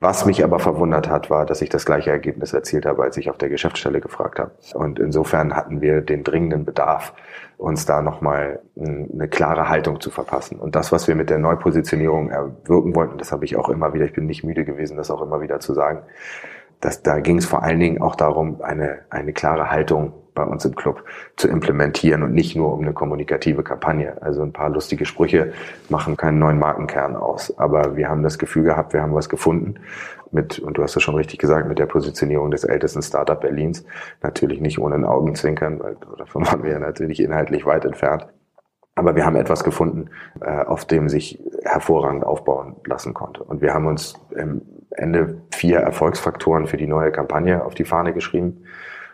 Was 0.00 0.24
mich 0.24 0.42
aber 0.42 0.58
verwundert 0.58 1.10
hat, 1.10 1.28
war, 1.28 1.44
dass 1.44 1.60
ich 1.60 1.68
das 1.68 1.84
gleiche 1.84 2.10
Ergebnis 2.10 2.54
erzielt 2.54 2.86
habe, 2.86 3.02
als 3.02 3.16
ich 3.18 3.28
auf 3.28 3.36
der 3.36 3.50
Geschäftsstelle 3.50 4.00
gefragt 4.00 4.38
habe. 4.38 4.52
Und 4.74 4.98
insofern 5.00 5.54
hatten 5.54 5.80
wir 5.80 6.00
den 6.00 6.24
dringenden 6.24 6.64
Bedarf, 6.64 7.12
uns 7.58 7.84
da 7.84 8.00
nochmal 8.00 8.60
eine 8.76 9.28
klare 9.28 9.68
Haltung 9.68 10.00
zu 10.00 10.10
verpassen. 10.10 10.58
Und 10.58 10.76
das, 10.76 10.92
was 10.92 11.08
wir 11.08 11.16
mit 11.16 11.28
der 11.28 11.38
Neupositionierung 11.38 12.30
erwirken 12.30 12.94
wollten, 12.94 13.18
das 13.18 13.32
habe 13.32 13.44
ich 13.44 13.56
auch 13.56 13.68
immer 13.68 13.92
wieder, 13.92 14.04
ich 14.04 14.12
bin 14.12 14.26
nicht 14.26 14.44
müde 14.44 14.64
gewesen, 14.64 14.96
das 14.96 15.10
auch 15.10 15.20
immer 15.20 15.40
wieder 15.40 15.60
zu 15.60 15.74
sagen, 15.74 16.04
dass 16.80 17.02
da 17.02 17.18
ging 17.18 17.38
es 17.38 17.46
vor 17.46 17.64
allen 17.64 17.80
Dingen 17.80 18.00
auch 18.00 18.14
darum, 18.14 18.62
eine, 18.62 19.00
eine 19.10 19.32
klare 19.32 19.70
Haltung 19.70 20.12
bei 20.38 20.44
uns 20.44 20.64
im 20.64 20.76
Club 20.76 21.04
zu 21.36 21.48
implementieren 21.48 22.22
und 22.22 22.32
nicht 22.32 22.54
nur 22.54 22.72
um 22.72 22.82
eine 22.82 22.92
kommunikative 22.92 23.64
Kampagne. 23.64 24.16
Also 24.22 24.42
ein 24.42 24.52
paar 24.52 24.70
lustige 24.70 25.04
Sprüche 25.04 25.52
machen 25.88 26.16
keinen 26.16 26.38
neuen 26.38 26.60
Markenkern 26.60 27.16
aus. 27.16 27.58
Aber 27.58 27.96
wir 27.96 28.08
haben 28.08 28.22
das 28.22 28.38
Gefühl 28.38 28.62
gehabt, 28.62 28.92
wir 28.92 29.02
haben 29.02 29.14
was 29.14 29.28
gefunden 29.28 29.74
mit, 30.30 30.60
und 30.60 30.78
du 30.78 30.82
hast 30.82 30.96
es 30.96 31.02
schon 31.02 31.16
richtig 31.16 31.40
gesagt, 31.40 31.66
mit 31.68 31.80
der 31.80 31.86
Positionierung 31.86 32.52
des 32.52 32.62
ältesten 32.62 33.02
Startup 33.02 33.40
Berlins. 33.40 33.84
Natürlich 34.22 34.60
nicht 34.60 34.78
ohne 34.78 34.94
ein 34.94 35.04
Augenzwinkern, 35.04 35.80
weil 35.80 35.96
davon 36.16 36.46
waren 36.46 36.62
wir 36.62 36.70
ja 36.70 36.78
natürlich 36.78 37.20
inhaltlich 37.20 37.66
weit 37.66 37.84
entfernt. 37.84 38.28
Aber 38.94 39.16
wir 39.16 39.26
haben 39.26 39.36
etwas 39.36 39.64
gefunden, 39.64 40.10
äh, 40.40 40.64
auf 40.64 40.84
dem 40.84 41.08
sich 41.08 41.40
hervorragend 41.64 42.24
aufbauen 42.24 42.76
lassen 42.84 43.14
konnte. 43.14 43.42
Und 43.42 43.60
wir 43.60 43.74
haben 43.74 43.86
uns 43.86 44.14
im 44.36 44.62
Ende 44.90 45.40
vier 45.52 45.78
Erfolgsfaktoren 45.78 46.66
für 46.66 46.76
die 46.76 46.86
neue 46.86 47.12
Kampagne 47.12 47.64
auf 47.64 47.74
die 47.74 47.84
Fahne 47.84 48.12
geschrieben. 48.12 48.64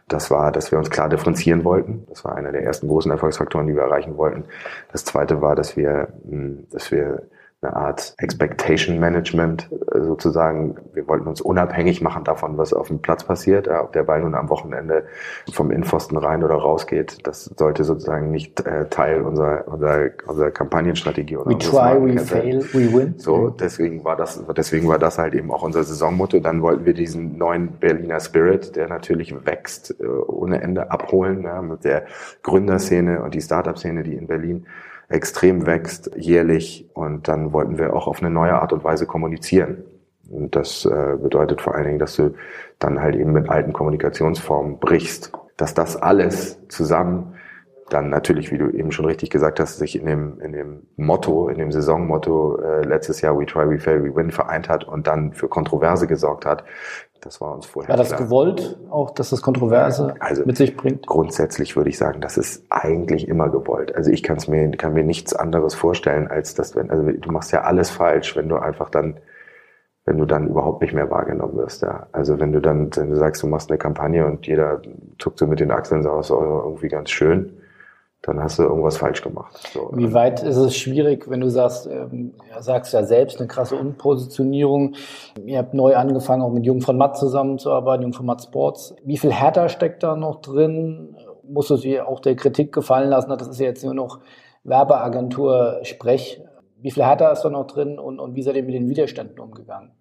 Das 0.09 0.31
war, 0.31 0.53
dass 0.53 0.71
wir 0.71 0.79
uns 0.79 0.91
klar 0.91 1.09
differenzieren 1.09 1.65
wollten. 1.65 2.07
Das 2.09 2.25
war 2.25 2.37
einer 2.37 2.53
der 2.53 2.63
ersten 2.63 2.89
großen 2.89 3.11
Erfolgsfaktoren, 3.11 3.67
die 3.67 3.75
wir 3.75 3.83
erreichen 3.83 4.17
wollten. 4.17 4.45
Das 4.93 5.05
zweite 5.05 5.41
war, 5.41 5.57
dass 5.57 5.77
wir, 5.77 6.09
hm, 6.29 6.67
dass 6.71 6.91
wir 6.91 7.23
eine 7.65 7.77
Art 7.77 8.15
Expectation 8.19 8.99
Management 8.99 9.71
äh, 9.93 10.01
sozusagen. 10.01 10.77
Wir 10.93 11.09
wollten 11.09 11.27
uns 11.27 11.41
unabhängig 11.41 12.01
machen 12.01 12.25
davon, 12.25 12.59
was 12.59 12.73
auf 12.73 12.89
dem 12.89 13.01
Platz 13.01 13.25
passiert. 13.25 13.69
Ob 13.69 13.93
der 13.93 14.05
Ball 14.05 14.21
nun 14.21 14.35
am 14.35 14.49
Wochenende 14.51 15.05
vom 15.53 15.71
Innenpfosten 15.71 16.17
rein 16.17 16.45
oder 16.45 16.55
raus 16.55 16.87
geht, 16.87 17.27
das 17.27 17.45
sollte 17.45 17.85
sozusagen 17.85 18.31
nicht 18.31 18.65
äh, 18.67 18.89
Teil 18.89 19.23
unserer, 19.23 19.67
unserer, 19.67 20.11
unserer 20.27 20.51
Kampagnenstrategie 20.51 21.37
oder 21.37 21.51
We 21.51 21.59
try, 21.59 21.97
we 22.01 22.19
fail, 22.19 22.65
we 22.73 22.93
win. 22.93 23.15
So, 23.19 23.51
deswegen 23.51 24.05
war 24.05 24.17
das, 24.17 24.45
deswegen 24.57 24.89
war 24.89 24.99
das 24.99 25.19
halt 25.19 25.35
eben 25.35 25.51
auch 25.51 25.63
unser 25.63 25.83
Saisonmotto. 25.85 26.41
Dann 26.41 26.63
wollten 26.63 26.85
wir 26.85 26.95
diesen 26.95 27.39
neuen 27.39 27.73
Berliner 27.73 28.21
Spirit, 28.21 28.77
der 28.77 28.89
natürlich 28.89 29.35
wächst, 29.47 29.95
äh, 30.01 30.07
ohne 30.07 30.63
Ende 30.63 30.91
abholen, 30.91 31.43
ja, 31.43 31.63
mit 31.63 31.85
der 31.85 32.05
Gründerszene 32.43 33.23
und 33.23 33.35
die 33.35 33.41
Startup-Szene, 33.41 34.03
die 34.03 34.15
in 34.15 34.27
Berlin 34.27 34.67
extrem 35.09 35.67
wächst 35.67 36.11
jährlich 36.17 36.89
und 36.95 37.29
dann 37.29 37.53
wollten 37.53 37.79
wir 37.79 37.95
auch 37.95 38.07
auf 38.07 38.21
eine 38.21 38.31
neue 38.31 38.55
Art 38.55 38.73
und 38.73 38.85
Weise 38.85 39.07
kommunizieren. 39.07 39.85
Und 40.31 40.57
das 40.57 40.85
äh, 40.87 41.17
bedeutet 41.21 41.61
vor 41.61 41.75
allen 41.75 41.87
Dingen, 41.87 41.99
dass 41.99 42.17
du 42.17 42.35
dann 42.79 43.01
halt 43.01 43.15
eben 43.15 43.33
mit 43.33 43.49
alten 43.49 43.73
Kommunikationsformen 43.73 44.79
brichst. 44.79 45.33
Dass 45.57 45.75
das 45.75 45.97
alles 45.97 46.59
zusammen 46.69 47.34
dann 47.91 48.09
natürlich, 48.09 48.51
wie 48.51 48.59
du 48.59 48.71
eben 48.71 48.93
schon 48.93 49.05
richtig 49.05 49.31
gesagt 49.31 49.61
hast, 49.61 49.79
sich 49.79 49.99
in 49.99 50.07
dem, 50.07 50.41
in 50.41 50.53
dem 50.53 50.83
Motto, 50.97 51.49
in 51.49 51.59
dem 51.59 51.71
Saisonmotto 51.71 52.61
äh, 52.61 52.83
letztes 52.85 53.21
Jahr 53.21 53.39
We 53.39 53.47
Try, 53.47 53.69
We 53.69 53.79
Fail, 53.79 54.03
We 54.03 54.15
Win 54.15 54.31
vereint 54.31 54.69
hat 54.69 54.85
und 54.85 55.07
dann 55.07 55.33
für 55.33 55.49
Kontroverse 55.49 56.07
gesorgt 56.07 56.47
hat. 56.47 56.65
Das 57.21 57.41
war 57.41 57.55
uns 57.55 57.67
vorher. 57.67 57.89
War 57.89 57.97
das 57.97 58.09
klar. 58.09 58.21
gewollt, 58.21 58.79
auch 58.91 59.11
dass 59.11 59.31
das 59.31 59.41
Kontroverse 59.41 60.15
also 60.21 60.45
mit 60.45 60.57
sich 60.57 60.77
bringt? 60.77 61.07
Grundsätzlich 61.07 61.75
würde 61.77 61.89
ich 61.89 61.97
sagen, 61.97 62.21
das 62.21 62.37
ist 62.37 62.65
eigentlich 62.69 63.29
immer 63.29 63.49
gewollt. 63.49 63.95
Also 63.95 64.11
ich 64.11 64.23
kann 64.23 64.37
es 64.37 64.47
mir, 64.47 64.71
kann 64.73 64.93
mir 64.93 65.05
nichts 65.05 65.35
anderes 65.35 65.75
vorstellen, 65.75 66.29
als 66.29 66.55
dass 66.55 66.77
wenn, 66.77 66.91
also 66.91 67.11
du 67.11 67.33
machst 67.33 67.53
ja 67.53 67.63
alles 67.63 67.91
falsch, 67.91 68.37
wenn 68.37 68.49
du 68.49 68.57
einfach 68.57 68.91
dann 68.91 69.21
wenn 70.07 70.19
du 70.19 70.27
dann 70.27 70.49
überhaupt 70.49 70.83
nicht 70.83 70.93
mehr 70.93 71.11
wahrgenommen 71.11 71.57
wirst. 71.57 71.81
Ja. 71.81 72.09
Also 72.13 72.39
wenn 72.39 72.53
du 72.53 72.61
dann, 72.61 72.95
wenn 72.95 73.11
du 73.11 73.17
sagst, 73.17 73.43
du 73.43 73.47
machst 73.47 73.71
eine 73.71 73.79
Kampagne 73.79 74.27
und 74.27 74.47
jeder 74.47 74.83
zuckt 75.19 75.39
so 75.39 75.47
mit 75.47 75.61
den 75.61 75.71
Achseln 75.71 76.03
so 76.03 76.11
aus, 76.11 76.31
oh, 76.31 76.63
irgendwie 76.67 76.89
ganz 76.89 77.11
schön, 77.11 77.57
dann 78.27 78.43
hast 78.43 78.59
du 78.59 78.63
irgendwas 78.63 78.97
falsch 78.97 79.23
gemacht. 79.23 79.55
So. 79.73 79.91
Wie 79.93 80.15
weit 80.15 80.43
ist 80.43 80.57
es 80.57 80.77
schwierig, 80.77 81.29
wenn 81.29 81.41
du 81.41 81.51
sagst, 81.51 81.87
ähm, 81.87 82.35
sagst 82.59 82.95
ja 82.95 83.05
selbst 83.05 83.39
eine 83.39 83.49
krasse 83.49 83.77
Umpositionierung. 83.77 84.95
Ihr 85.45 85.59
habt 85.59 85.75
neu 85.75 85.95
angefangen, 85.95 86.43
auch 86.43 86.51
mit 86.51 86.65
Jung 86.65 86.81
von 86.81 86.97
Matt 86.97 87.19
zusammenzuarbeiten, 87.19 88.03
Jung 88.03 88.15
von 88.15 88.25
Matt 88.25 88.43
Sports. 88.43 88.95
Wie 89.05 89.19
viel 89.19 89.33
härter 89.33 89.69
steckt 89.69 90.03
da 90.03 90.17
noch 90.17 90.41
drin? 90.41 91.17
Musst 91.47 91.69
du 91.69 91.77
dir 91.77 92.09
auch 92.09 92.21
der 92.21 92.37
Kritik 92.37 92.73
gefallen 92.73 93.11
lassen? 93.11 93.29
Das 93.29 93.47
ist 93.47 93.61
ja 93.61 93.67
jetzt 93.67 93.85
nur 93.85 93.95
noch 93.95 94.21
Werbeagentur-Sprech. 94.65 96.43
Wie 96.81 96.91
viel 96.91 97.05
härter 97.05 97.31
ist 97.31 97.43
da 97.43 97.51
noch 97.51 97.67
drin 97.67 97.99
und, 97.99 98.21
und 98.21 98.35
wie 98.35 98.43
seid 98.43 98.57
ihr 98.57 98.63
mit 98.63 98.75
den 98.75 98.89
Widerständen 98.89 99.39
umgegangen? 99.39 99.93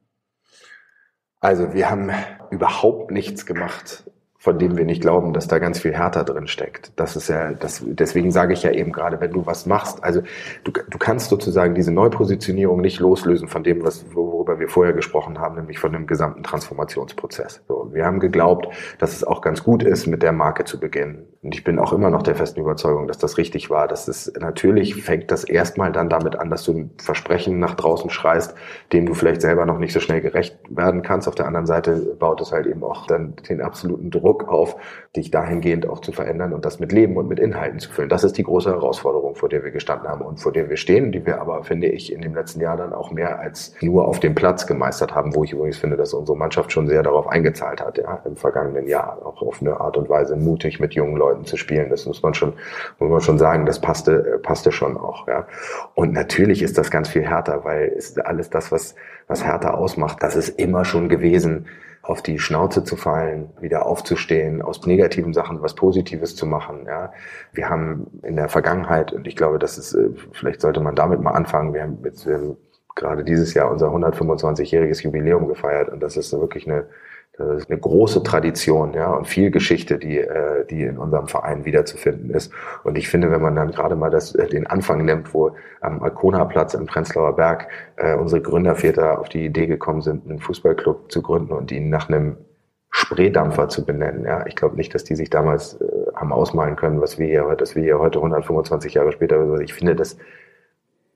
Also 1.41 1.73
wir 1.73 1.89
haben 1.89 2.09
überhaupt 2.51 3.11
nichts 3.11 3.45
gemacht 3.45 4.05
von 4.43 4.59
dem 4.59 4.75
wir 4.75 4.83
nicht 4.83 5.01
glauben, 5.01 5.31
dass 5.31 5.47
da 5.47 5.57
ganz 5.57 5.79
viel 5.79 5.93
härter 5.93 6.25
drin 6.25 6.47
steckt. 6.47 6.91
Das 6.97 7.15
ist 7.15 7.29
ja, 7.29 7.53
das, 7.53 7.81
deswegen 7.85 8.29
sage 8.29 8.51
ich 8.51 8.61
ja 8.61 8.71
eben 8.71 8.91
gerade, 8.91 9.21
wenn 9.21 9.31
du 9.31 9.45
was 9.45 9.65
machst, 9.65 10.03
also 10.03 10.21
du, 10.65 10.73
du 10.73 10.97
kannst 10.97 11.29
sozusagen 11.29 11.75
diese 11.75 11.93
Neupositionierung 11.93 12.81
nicht 12.81 12.99
loslösen 12.99 13.47
von 13.47 13.63
dem, 13.63 13.85
was, 13.85 14.05
worüber 14.13 14.59
wir 14.59 14.67
vorher 14.67 14.91
gesprochen 14.91 15.39
haben, 15.39 15.55
nämlich 15.55 15.79
von 15.79 15.93
dem 15.93 16.07
gesamten 16.07 16.43
Transformationsprozess. 16.43 17.61
So, 17.69 17.91
wir 17.93 18.05
haben 18.05 18.19
geglaubt, 18.19 18.67
dass 18.99 19.13
es 19.13 19.23
auch 19.23 19.39
ganz 19.39 19.63
gut 19.63 19.81
ist, 19.81 20.07
mit 20.07 20.21
der 20.23 20.33
Marke 20.33 20.65
zu 20.65 20.77
beginnen. 20.77 21.25
Und 21.41 21.55
ich 21.55 21.63
bin 21.63 21.79
auch 21.79 21.93
immer 21.93 22.09
noch 22.09 22.23
der 22.23 22.35
festen 22.35 22.59
Überzeugung, 22.59 23.07
dass 23.07 23.17
das 23.17 23.37
richtig 23.37 23.69
war. 23.69 23.87
Dass 23.87 24.09
es 24.09 24.33
natürlich 24.37 25.01
fängt 25.01 25.31
das 25.31 25.45
erstmal 25.45 25.93
dann 25.93 26.09
damit 26.09 26.35
an, 26.35 26.49
dass 26.49 26.63
du 26.63 26.73
ein 26.73 26.91
Versprechen 26.97 27.59
nach 27.59 27.75
draußen 27.75 28.09
schreist, 28.09 28.55
dem 28.91 29.05
du 29.05 29.13
vielleicht 29.13 29.41
selber 29.41 29.65
noch 29.65 29.77
nicht 29.77 29.93
so 29.93 30.01
schnell 30.01 30.19
gerecht 30.19 30.57
werden 30.69 31.01
kannst. 31.01 31.29
Auf 31.29 31.35
der 31.35 31.47
anderen 31.47 31.65
Seite 31.65 32.15
baut 32.19 32.41
es 32.41 32.51
halt 32.51 32.65
eben 32.65 32.83
auch 32.83 33.07
dann 33.07 33.35
den 33.47 33.61
absoluten 33.61 34.11
Druck 34.11 34.32
Druck 34.33 34.49
auf, 34.49 34.75
dich 35.15 35.31
dahingehend 35.31 35.87
auch 35.87 35.99
zu 35.99 36.11
verändern 36.11 36.53
und 36.53 36.65
das 36.65 36.79
mit 36.79 36.91
Leben 36.91 37.17
und 37.17 37.27
mit 37.27 37.39
Inhalten 37.39 37.79
zu 37.79 37.91
füllen. 37.91 38.09
Das 38.09 38.23
ist 38.23 38.37
die 38.37 38.43
große 38.43 38.71
Herausforderung, 38.71 39.35
vor 39.35 39.49
der 39.49 39.63
wir 39.63 39.71
gestanden 39.71 40.07
haben 40.07 40.21
und 40.21 40.39
vor 40.39 40.51
der 40.51 40.69
wir 40.69 40.77
stehen, 40.77 41.11
die 41.11 41.25
wir 41.25 41.39
aber, 41.39 41.63
finde 41.63 41.87
ich, 41.87 42.11
in 42.11 42.21
dem 42.21 42.33
letzten 42.33 42.59
Jahr 42.61 42.77
dann 42.77 42.93
auch 42.93 43.11
mehr 43.11 43.39
als 43.39 43.75
nur 43.81 44.07
auf 44.07 44.19
dem 44.19 44.33
Platz 44.33 44.65
gemeistert 44.65 45.13
haben, 45.13 45.35
wo 45.35 45.43
ich 45.43 45.53
übrigens 45.53 45.77
finde, 45.77 45.97
dass 45.97 46.13
unsere 46.13 46.37
Mannschaft 46.37 46.71
schon 46.71 46.87
sehr 46.87 47.03
darauf 47.03 47.27
eingezahlt 47.27 47.81
hat, 47.81 47.97
ja, 47.97 48.21
im 48.25 48.35
vergangenen 48.35 48.87
Jahr, 48.87 49.19
auch 49.23 49.41
auf 49.41 49.61
eine 49.61 49.79
Art 49.79 49.97
und 49.97 50.09
Weise 50.09 50.35
mutig 50.35 50.79
mit 50.79 50.93
jungen 50.93 51.15
Leuten 51.15 51.45
zu 51.45 51.57
spielen. 51.57 51.89
Das 51.89 52.05
muss 52.05 52.23
man 52.23 52.33
schon, 52.33 52.53
muss 52.99 53.09
man 53.09 53.21
schon 53.21 53.37
sagen, 53.37 53.65
das 53.65 53.79
passte, 53.79 54.39
passte 54.41 54.71
schon 54.71 54.97
auch, 54.97 55.27
ja. 55.27 55.47
Und 55.93 56.13
natürlich 56.13 56.63
ist 56.63 56.77
das 56.77 56.89
ganz 56.89 57.09
viel 57.09 57.23
härter, 57.23 57.63
weil 57.63 57.87
ist 57.89 58.23
alles 58.25 58.49
das, 58.49 58.71
was, 58.71 58.95
was 59.27 59.43
härter 59.43 59.77
ausmacht, 59.77 60.17
das 60.21 60.35
ist 60.35 60.59
immer 60.59 60.85
schon 60.85 61.09
gewesen, 61.09 61.67
auf 62.03 62.21
die 62.21 62.37
Schnauze 62.37 62.83
zu 62.83 62.97
fallen, 62.97 63.49
wieder 63.61 63.85
aufzustehen, 63.85 64.61
aus 64.61 64.85
negativen 64.85 65.33
Sachen 65.33 65.61
was 65.61 65.73
Positives 65.73 66.35
zu 66.35 66.45
machen. 66.45 66.85
Ja. 66.85 67.13
Wir 67.53 67.69
haben 67.69 68.07
in 68.23 68.35
der 68.35 68.49
Vergangenheit, 68.49 69.13
und 69.13 69.25
ich 69.25 69.37
glaube, 69.37 69.57
das 69.57 69.77
ist, 69.77 69.93
äh, 69.93 70.09
vielleicht 70.33 70.59
sollte 70.59 70.81
man 70.81 70.95
damit 70.95 71.21
mal 71.21 71.31
anfangen, 71.31 71.73
wir 71.73 71.83
haben 71.83 71.99
jetzt 72.03 72.27
wir 72.27 72.35
haben 72.35 72.57
gerade 72.95 73.23
dieses 73.23 73.53
Jahr 73.53 73.71
unser 73.71 73.87
125-jähriges 73.87 75.01
Jubiläum 75.01 75.47
gefeiert 75.47 75.89
und 75.89 76.01
das 76.01 76.17
ist 76.17 76.31
wirklich 76.33 76.69
eine 76.69 76.85
das 77.37 77.63
ist 77.63 77.69
eine 77.71 77.79
große 77.79 78.21
Tradition, 78.21 78.93
ja, 78.93 79.11
und 79.11 79.27
viel 79.27 79.49
Geschichte, 79.49 79.97
die, 79.97 80.19
äh, 80.19 80.65
die 80.67 80.83
in 80.83 80.99
unserem 80.99 81.27
Verein 81.27 81.65
wiederzufinden 81.65 82.29
ist. 82.29 82.51
Und 82.83 82.95
ich 82.95 83.09
finde, 83.09 83.31
wenn 83.31 83.41
man 83.41 83.55
dann 83.55 83.71
gerade 83.71 83.95
mal 83.95 84.11
das, 84.11 84.35
äh, 84.35 84.47
den 84.47 84.67
Anfang 84.67 85.03
nimmt, 85.03 85.33
wo 85.33 85.55
am 85.81 86.03
Alkona-Platz 86.03 86.75
im 86.75 86.85
Prenzlauer 86.85 87.35
Berg 87.35 87.69
äh, 87.95 88.15
unsere 88.15 88.41
Gründerväter 88.41 89.19
auf 89.19 89.29
die 89.29 89.45
Idee 89.45 89.65
gekommen 89.65 90.01
sind, 90.01 90.29
einen 90.29 90.39
Fußballclub 90.39 91.11
zu 91.11 91.23
gründen 91.23 91.53
und 91.53 91.71
ihn 91.71 91.89
nach 91.89 92.07
einem 92.07 92.37
Spreedampfer 92.91 93.67
zu 93.67 93.83
benennen. 93.83 94.25
Ja, 94.25 94.45
ich 94.45 94.55
glaube 94.55 94.75
nicht, 94.75 94.93
dass 94.93 95.03
die 95.03 95.15
sich 95.15 95.31
damals 95.31 95.81
äh, 95.81 95.87
haben 96.13 96.31
ausmalen 96.31 96.75
können, 96.75 97.01
was 97.01 97.17
wir 97.17 97.25
hier, 97.25 97.55
dass 97.55 97.75
wir 97.75 97.81
hier 97.81 97.97
heute 97.97 98.19
125 98.19 98.93
Jahre 98.93 99.11
später. 99.11 99.59
Ich 99.59 99.73
finde, 99.73 99.95
das 99.95 100.17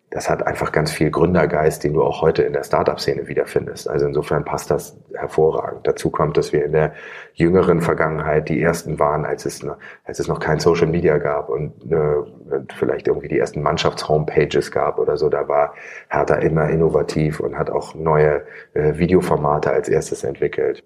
das 0.10 0.30
hat 0.30 0.48
einfach 0.48 0.72
ganz 0.72 0.92
viel 0.92 1.12
Gründergeist, 1.12 1.84
den 1.84 1.94
du 1.94 2.02
auch 2.02 2.22
heute 2.22 2.44
in 2.44 2.54
der 2.54 2.64
Startup-Szene 2.64 3.28
wiederfindest. 3.28 3.90
Also 3.90 4.06
insofern 4.06 4.46
passt 4.46 4.72
das 4.72 4.98
hervorragend. 5.14 5.86
Dazu 5.86 6.10
kommt, 6.10 6.38
dass 6.38 6.54
wir 6.54 6.64
in 6.64 6.72
der 6.72 6.94
jüngeren 7.34 7.82
Vergangenheit 7.82 8.48
die 8.48 8.62
ersten 8.62 9.00
waren, 9.00 9.26
als 9.26 9.46
es, 9.46 9.64
noch, 9.64 9.78
als 10.06 10.20
es 10.20 10.30
noch 10.30 10.40
kein 10.40 10.60
Social 10.60 10.88
Media 10.88 11.18
gab 11.18 11.50
und 11.50 11.92
äh, 11.92 12.64
vielleicht 12.78 13.08
irgendwie 13.08 13.28
die 13.28 13.38
ersten 13.38 13.62
Mannschafts-Homepages 13.62 14.72
gab 14.72 14.98
oder 14.98 15.18
so. 15.18 15.28
Da 15.28 15.50
war 15.50 15.74
Hertha 16.08 16.36
immer 16.36 16.70
innovativ 16.70 17.42
und 17.42 17.58
hat 17.58 17.70
auch 17.70 17.94
neue 17.94 18.44
äh, 18.76 18.98
Videoformate 18.98 19.72
als 19.72 19.90
erstes 19.90 20.24
entwickelt. 20.24 20.86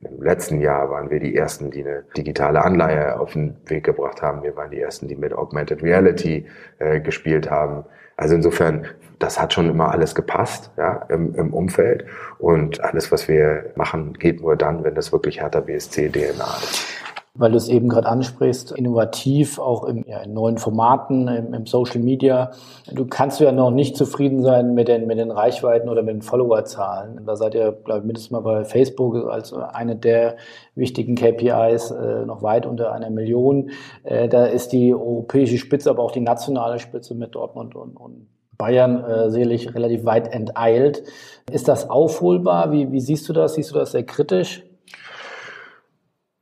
Im 0.00 0.22
letzten 0.22 0.60
Jahr 0.60 0.90
waren 0.90 1.10
wir 1.10 1.18
die 1.20 1.34
Ersten, 1.34 1.70
die 1.70 1.84
eine 1.84 2.04
digitale 2.16 2.62
Anleihe 2.62 3.18
auf 3.18 3.32
den 3.32 3.56
Weg 3.66 3.84
gebracht 3.84 4.20
haben. 4.22 4.42
Wir 4.42 4.54
waren 4.56 4.70
die 4.70 4.80
Ersten, 4.80 5.08
die 5.08 5.16
mit 5.16 5.32
Augmented 5.32 5.82
Reality 5.82 6.46
äh, 6.78 7.00
gespielt 7.00 7.50
haben. 7.50 7.84
Also 8.18 8.34
insofern, 8.34 8.84
das 9.20 9.40
hat 9.40 9.54
schon 9.54 9.70
immer 9.70 9.92
alles 9.92 10.14
gepasst 10.14 10.70
ja, 10.76 11.06
im, 11.08 11.34
im 11.36 11.54
Umfeld. 11.54 12.04
Und 12.38 12.82
alles, 12.82 13.10
was 13.10 13.28
wir 13.28 13.72
machen, 13.76 14.12
geht 14.14 14.42
nur 14.42 14.56
dann, 14.56 14.84
wenn 14.84 14.94
das 14.94 15.12
wirklich 15.12 15.40
härter 15.40 15.62
BSC-DNA 15.62 16.58
ist 16.62 16.98
weil 17.38 17.52
du 17.52 17.56
es 17.56 17.68
eben 17.68 17.88
gerade 17.88 18.08
ansprichst, 18.08 18.72
innovativ, 18.72 19.58
auch 19.58 19.84
im, 19.84 20.04
ja, 20.06 20.18
in 20.18 20.34
neuen 20.34 20.58
Formaten, 20.58 21.28
im, 21.28 21.54
im, 21.54 21.66
Social 21.66 22.00
Media. 22.00 22.50
Du 22.92 23.06
kannst 23.06 23.40
ja 23.40 23.52
noch 23.52 23.70
nicht 23.70 23.96
zufrieden 23.96 24.42
sein 24.42 24.74
mit 24.74 24.88
den, 24.88 25.06
mit 25.06 25.18
den 25.18 25.30
Reichweiten 25.30 25.88
oder 25.88 26.02
mit 26.02 26.14
den 26.14 26.22
Followerzahlen. 26.22 27.24
Da 27.24 27.36
seid 27.36 27.54
ihr, 27.54 27.72
glaube 27.72 28.00
ich, 28.00 28.06
mindestens 28.06 28.32
mal 28.32 28.40
bei 28.40 28.64
Facebook 28.64 29.30
als 29.30 29.52
eine 29.52 29.96
der 29.96 30.36
wichtigen 30.74 31.14
KPIs 31.14 31.92
äh, 31.92 32.26
noch 32.26 32.42
weit 32.42 32.66
unter 32.66 32.92
einer 32.92 33.10
Million. 33.10 33.70
Äh, 34.02 34.28
da 34.28 34.44
ist 34.44 34.72
die 34.72 34.92
europäische 34.92 35.58
Spitze, 35.58 35.90
aber 35.90 36.02
auch 36.02 36.12
die 36.12 36.20
nationale 36.20 36.80
Spitze 36.80 37.14
mit 37.14 37.34
Dortmund 37.34 37.76
und, 37.76 37.96
und 37.96 38.26
Bayern 38.58 39.04
äh, 39.04 39.30
sicherlich 39.30 39.72
relativ 39.74 40.04
weit 40.04 40.34
enteilt. 40.34 41.04
Ist 41.50 41.68
das 41.68 41.88
aufholbar? 41.88 42.72
Wie, 42.72 42.90
wie 42.90 43.00
siehst 43.00 43.28
du 43.28 43.32
das? 43.32 43.54
Siehst 43.54 43.70
du 43.70 43.76
das 43.76 43.92
sehr 43.92 44.02
kritisch? 44.02 44.64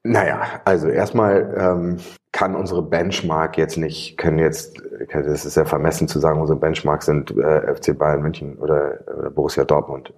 Naja, 0.07 0.43
also 0.65 0.89
erstmal 0.89 1.55
ähm, 1.59 1.97
kann 2.33 2.55
unsere 2.55 2.83
Benchmark 2.83 3.59
jetzt 3.59 3.77
nicht, 3.77 4.17
können 4.19 4.39
jetzt, 4.39 4.81
das 5.13 5.45
ist 5.45 5.57
ja 5.57 5.65
vermessen 5.65 6.07
zu 6.07 6.21
sagen, 6.21 6.41
unsere 6.41 6.59
Benchmark 6.59 7.03
sind 7.03 7.37
äh, 7.37 7.75
FC 7.75 7.99
Bayern 7.99 8.23
München 8.23 8.57
oder, 8.59 9.01
oder 9.19 9.31
Borussia 9.31 9.65
Dortmund. 9.65 10.13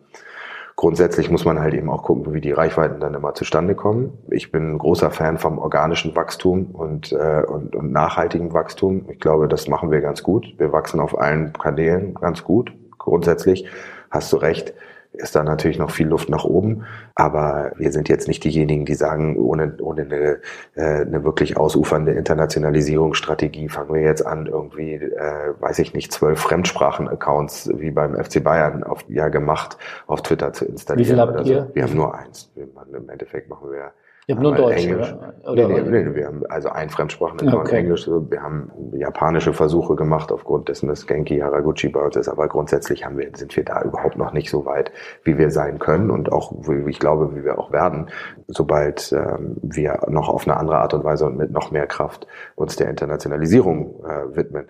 Grundsätzlich 0.76 1.30
muss 1.30 1.44
man 1.44 1.58
halt 1.58 1.74
eben 1.74 1.90
auch 1.90 2.04
gucken, 2.04 2.32
wie 2.34 2.40
die 2.40 2.52
Reichweiten 2.52 3.00
dann 3.00 3.14
immer 3.14 3.34
zustande 3.34 3.74
kommen. 3.74 4.16
Ich 4.30 4.52
bin 4.52 4.74
ein 4.74 4.78
großer 4.78 5.10
Fan 5.10 5.38
vom 5.38 5.58
organischen 5.58 6.14
Wachstum 6.14 6.66
und, 6.66 7.12
äh, 7.12 7.42
und, 7.48 7.74
und 7.74 7.90
nachhaltigen 7.90 8.52
Wachstum. 8.52 9.06
Ich 9.10 9.18
glaube, 9.18 9.48
das 9.48 9.66
machen 9.66 9.90
wir 9.90 10.00
ganz 10.00 10.22
gut. 10.22 10.54
Wir 10.58 10.72
wachsen 10.72 11.00
auf 11.00 11.18
allen 11.18 11.52
Kanälen 11.52 12.14
ganz 12.14 12.44
gut. 12.44 12.72
Grundsätzlich 12.98 13.66
hast 14.10 14.32
du 14.32 14.36
recht 14.36 14.74
ist 15.18 15.34
da 15.34 15.42
natürlich 15.42 15.78
noch 15.78 15.90
viel 15.90 16.06
Luft 16.06 16.28
nach 16.28 16.44
oben. 16.44 16.84
Aber 17.14 17.72
wir 17.76 17.92
sind 17.92 18.08
jetzt 18.08 18.28
nicht 18.28 18.44
diejenigen, 18.44 18.84
die 18.84 18.94
sagen, 18.94 19.36
ohne, 19.36 19.76
ohne 19.80 20.02
eine, 20.02 20.38
äh, 20.74 21.02
eine 21.02 21.24
wirklich 21.24 21.56
ausufernde 21.56 22.12
Internationalisierungsstrategie 22.12 23.68
fangen 23.68 23.94
wir 23.94 24.02
jetzt 24.02 24.24
an, 24.24 24.46
irgendwie, 24.46 24.94
äh, 24.94 25.54
weiß 25.60 25.78
ich 25.80 25.94
nicht, 25.94 26.12
zwölf 26.12 26.40
Fremdsprachen-Accounts 26.40 27.70
wie 27.74 27.90
beim 27.90 28.14
FC 28.14 28.42
Bayern 28.42 28.84
auf, 28.84 29.04
ja 29.08 29.28
gemacht 29.28 29.76
auf 30.06 30.22
Twitter 30.22 30.52
zu 30.52 30.64
installieren. 30.64 31.06
Wie 31.06 31.10
viel 31.10 31.20
habt 31.20 31.46
ihr? 31.46 31.62
So. 31.62 31.74
Wir 31.74 31.82
haben 31.82 31.94
nur 31.94 32.14
eins. 32.14 32.50
Im 32.56 33.08
Endeffekt 33.08 33.48
machen 33.48 33.70
wir 33.70 33.92
Ihr 34.28 34.34
habt 34.34 34.42
nur 34.42 34.54
Deutsch, 34.54 34.84
Englisch. 34.84 35.14
oder? 35.46 35.68
Nee, 35.68 35.80
nee, 35.80 36.02
nee, 36.02 36.14
wir 36.14 36.26
haben 36.26 36.42
also 36.50 36.68
ein 36.68 36.90
Fremdsprachen 36.90 37.48
okay. 37.54 37.78
Englisch. 37.78 38.06
Wir 38.06 38.42
haben 38.42 38.70
japanische 38.92 39.54
Versuche 39.54 39.96
gemacht 39.96 40.30
aufgrund 40.30 40.68
dessen, 40.68 40.86
dass 40.86 41.06
Genki 41.06 41.38
Haraguchi 41.38 41.88
bei 41.88 42.02
uns 42.02 42.14
ist. 42.14 42.28
Aber 42.28 42.46
grundsätzlich 42.46 43.06
haben 43.06 43.16
wir, 43.16 43.30
sind 43.34 43.56
wir 43.56 43.64
da 43.64 43.80
überhaupt 43.80 44.18
noch 44.18 44.34
nicht 44.34 44.50
so 44.50 44.66
weit, 44.66 44.92
wie 45.24 45.38
wir 45.38 45.50
sein 45.50 45.78
können 45.78 46.10
und 46.10 46.30
auch, 46.30 46.52
wie 46.68 46.90
ich 46.90 46.98
glaube, 46.98 47.34
wie 47.34 47.42
wir 47.42 47.58
auch 47.58 47.72
werden, 47.72 48.10
sobald 48.48 49.12
ähm, 49.12 49.56
wir 49.62 50.00
noch 50.08 50.28
auf 50.28 50.46
eine 50.46 50.58
andere 50.58 50.76
Art 50.76 50.92
und 50.92 51.04
Weise 51.04 51.24
und 51.24 51.38
mit 51.38 51.50
noch 51.50 51.70
mehr 51.70 51.86
Kraft 51.86 52.26
uns 52.54 52.76
der 52.76 52.90
Internationalisierung 52.90 54.04
äh, 54.04 54.36
widmen. 54.36 54.68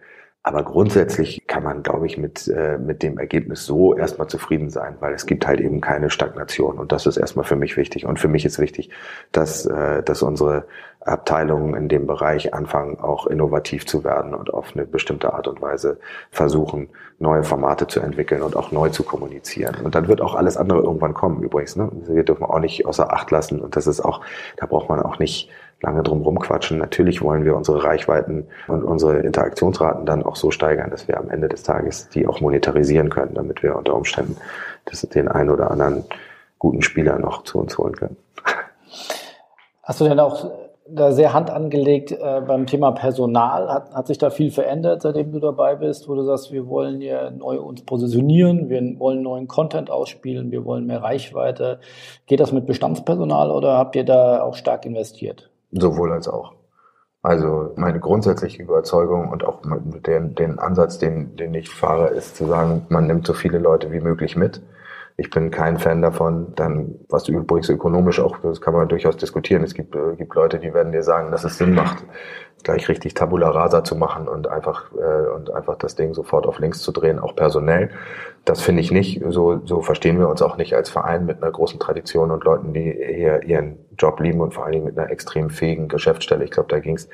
Aber 0.49 0.63
grundsätzlich 0.63 1.47
kann 1.47 1.63
man, 1.63 1.83
glaube 1.83 2.07
ich, 2.07 2.17
mit, 2.17 2.49
äh, 2.49 2.79
mit 2.79 3.03
dem 3.03 3.19
Ergebnis 3.19 3.67
so 3.67 3.95
erstmal 3.95 4.29
zufrieden 4.29 4.71
sein, 4.71 4.97
weil 4.99 5.13
es 5.13 5.27
gibt 5.27 5.47
halt 5.47 5.61
eben 5.61 5.83
keine 5.83 6.09
Stagnation. 6.09 6.79
Und 6.79 6.91
das 6.91 7.05
ist 7.05 7.19
erstmal 7.19 7.45
für 7.45 7.55
mich 7.55 7.77
wichtig. 7.77 8.07
Und 8.07 8.19
für 8.19 8.29
mich 8.29 8.47
ist 8.47 8.59
wichtig, 8.59 8.89
dass, 9.31 9.67
äh, 9.67 10.03
dass 10.03 10.23
unsere 10.23 10.65
Abteilungen 11.01 11.75
in 11.75 11.91
dem 11.91 12.07
Bereich 12.07 12.55
anfangen, 12.55 12.99
auch 12.99 13.27
innovativ 13.27 13.85
zu 13.85 14.05
werden 14.05 14.33
und 14.33 14.55
auf 14.55 14.73
eine 14.75 14.87
bestimmte 14.87 15.35
Art 15.35 15.49
und 15.49 15.61
Weise 15.61 16.01
versuchen, 16.31 16.89
neue 17.19 17.43
Formate 17.43 17.87
zu 17.87 18.01
entwickeln 18.01 18.41
und 18.41 18.57
auch 18.57 18.73
neu 18.73 18.89
zu 18.89 19.03
kommunizieren. 19.03 19.77
Und 19.85 19.95
dann 19.95 20.09
wird 20.09 20.23
auch 20.23 20.35
alles 20.35 20.57
andere 20.57 20.81
irgendwann 20.81 21.13
kommen, 21.13 21.43
übrigens. 21.43 21.77
Ne? 21.77 21.91
Wir 22.07 22.23
dürfen 22.23 22.45
auch 22.45 22.59
nicht 22.59 22.87
außer 22.87 23.13
Acht 23.13 23.31
lassen. 23.31 23.61
Und 23.61 23.77
das 23.77 23.87
ist 23.87 24.01
auch, 24.01 24.23
da 24.57 24.65
braucht 24.65 24.89
man 24.89 25.03
auch 25.03 25.19
nicht 25.19 25.51
lange 25.81 26.03
drum 26.03 26.23
rumquatschen. 26.23 26.79
Natürlich 26.79 27.23
wollen 27.23 27.45
wir 27.45 27.57
unsere 27.57 27.85
Reichweiten 27.85 28.49
und 28.67 28.83
unsere 28.83 29.19
Interaktionsraten 29.21 30.07
dann 30.07 30.23
auch 30.23 30.37
so 30.37 30.51
steigern, 30.51 30.91
dass 30.91 31.09
wir 31.09 31.19
am 31.19 31.31
Ende 31.31 31.49
des 31.49 31.63
Tages 31.63 32.09
die 32.09 32.27
auch 32.27 32.41
monetarisieren 32.41 33.11
können, 33.11 33.35
damit 33.35 33.63
wir 33.63 33.77
unter 33.77 33.95
Umständen 33.95 34.37
das, 34.87 35.03
den 35.03 35.29
einen 35.29 35.51
oder 35.51 35.71
anderen 35.71 36.05
guten 36.59 36.83
Spieler 36.83 37.19
noch 37.19 37.45
zu 37.45 37.59
uns 37.59 37.79
holen 37.79 37.95
können. 37.95 38.17
Hast 39.83 40.01
du 40.01 40.05
denn 40.05 40.21
auch 40.21 40.51
da 40.91 41.13
sehr 41.13 41.33
Hand 41.33 41.51
angelegt 41.51 42.13
äh, 42.13 42.41
beim 42.41 42.67
Thema 42.67 42.93
Personal? 42.93 43.69
Hat, 43.69 43.95
hat 43.95 44.07
sich 44.07 44.19
da 44.19 44.31
viel 44.31 44.51
verändert, 44.51 45.03
seitdem 45.03 45.33
du 45.33 45.39
dabei 45.39 45.77
bist, 45.77 46.09
wo 46.09 46.15
du 46.15 46.25
sagst, 46.25 46.51
wir 46.51 46.67
wollen 46.67 47.01
ja 47.01 47.31
neu 47.31 47.61
uns 47.61 47.85
positionieren, 47.85 48.69
wir 48.69 48.99
wollen 48.99 49.23
neuen 49.23 49.47
Content 49.47 49.91
ausspielen, 49.91 50.51
wir 50.51 50.65
wollen 50.65 50.87
mehr 50.87 51.03
Reichweite. 51.03 51.79
Geht 52.27 52.41
das 52.41 52.53
mit 52.53 52.67
Bestandspersonal 52.67 53.51
oder 53.51 53.79
habt 53.79 53.97
ihr 53.97 54.05
da 54.05 54.43
auch 54.43 54.55
stark 54.55 54.85
investiert? 54.85 55.51
Sowohl 55.71 56.13
als 56.13 56.29
auch. 56.29 56.55
Also 57.23 57.73
meine 57.77 57.99
grundsätzliche 57.99 58.63
Überzeugung 58.63 59.29
und 59.29 59.45
auch 59.45 59.61
den, 60.07 60.35
den 60.35 60.59
Ansatz, 60.59 60.99
den, 60.99 61.37
den 61.37 61.53
ich 61.55 61.69
fahre, 61.69 62.09
ist 62.09 62.37
zu 62.37 62.47
sagen, 62.47 62.87
man 62.89 63.07
nimmt 63.07 63.27
so 63.27 63.35
viele 63.35 63.59
Leute 63.59 63.91
wie 63.91 64.01
möglich 64.01 64.37
mit. 64.37 64.63
Ich 65.17 65.31
bin 65.31 65.51
kein 65.51 65.79
Fan 65.79 66.01
davon, 66.01 66.55
dann, 66.55 66.95
was 67.09 67.25
du 67.25 67.33
übrigens 67.33 67.69
ökonomisch 67.69 68.21
auch, 68.21 68.39
das 68.39 68.61
kann 68.61 68.73
man 68.73 68.89
durchaus 68.89 69.17
diskutieren. 69.17 69.65
Es 69.65 69.75
gibt, 69.75 69.97
äh, 69.97 70.15
gibt 70.17 70.33
Leute, 70.37 70.61
die 70.61 70.73
werden 70.73 70.93
dir 70.93 71.03
sagen, 71.03 71.33
dass 71.33 71.43
es 71.43 71.59
Sinn 71.59 71.75
macht, 71.75 72.05
gleich 72.63 72.89
richtig 72.89 73.15
Tabula 73.15 73.51
Rasa 73.51 73.85
zu 73.85 73.97
machen 73.97 74.29
und 74.29 74.49
einfach, 74.49 74.93
äh, 74.93 75.31
und 75.31 75.51
einfach 75.51 75.77
das 75.77 75.95
Ding 75.95 76.15
sofort 76.15 76.47
auf 76.47 76.59
links 76.59 76.83
zu 76.83 76.93
drehen, 76.93 77.19
auch 77.19 77.35
personell. 77.35 77.91
Das 78.45 78.61
finde 78.61 78.83
ich 78.83 78.91
nicht. 78.91 79.23
So, 79.29 79.61
so 79.65 79.83
verstehen 79.83 80.19
wir 80.19 80.29
uns 80.29 80.43
auch 80.43 80.57
nicht 80.57 80.75
als 80.75 80.91
Verein 80.91 81.27
mit 81.27 81.43
einer 81.43 81.53
großen 81.53 81.79
Tradition 81.79 82.31
und 82.31 82.45
Leuten, 82.45 82.73
die 82.73 82.93
hier 82.93 83.43
ihren 83.43 83.79
Job 83.99 84.21
lieben 84.21 84.41
und 84.41 84.55
vor 84.55 84.65
allen 84.65 84.73
Dingen 84.73 84.85
mit 84.87 84.99
einer 84.99 85.11
extrem 85.11 85.51
fähigen 85.51 85.89
Geschäftsstelle. 85.89 86.45
Ich 86.45 86.51
glaube, 86.51 86.69
da 86.69 86.79
ging 86.79 86.97
es 86.97 87.09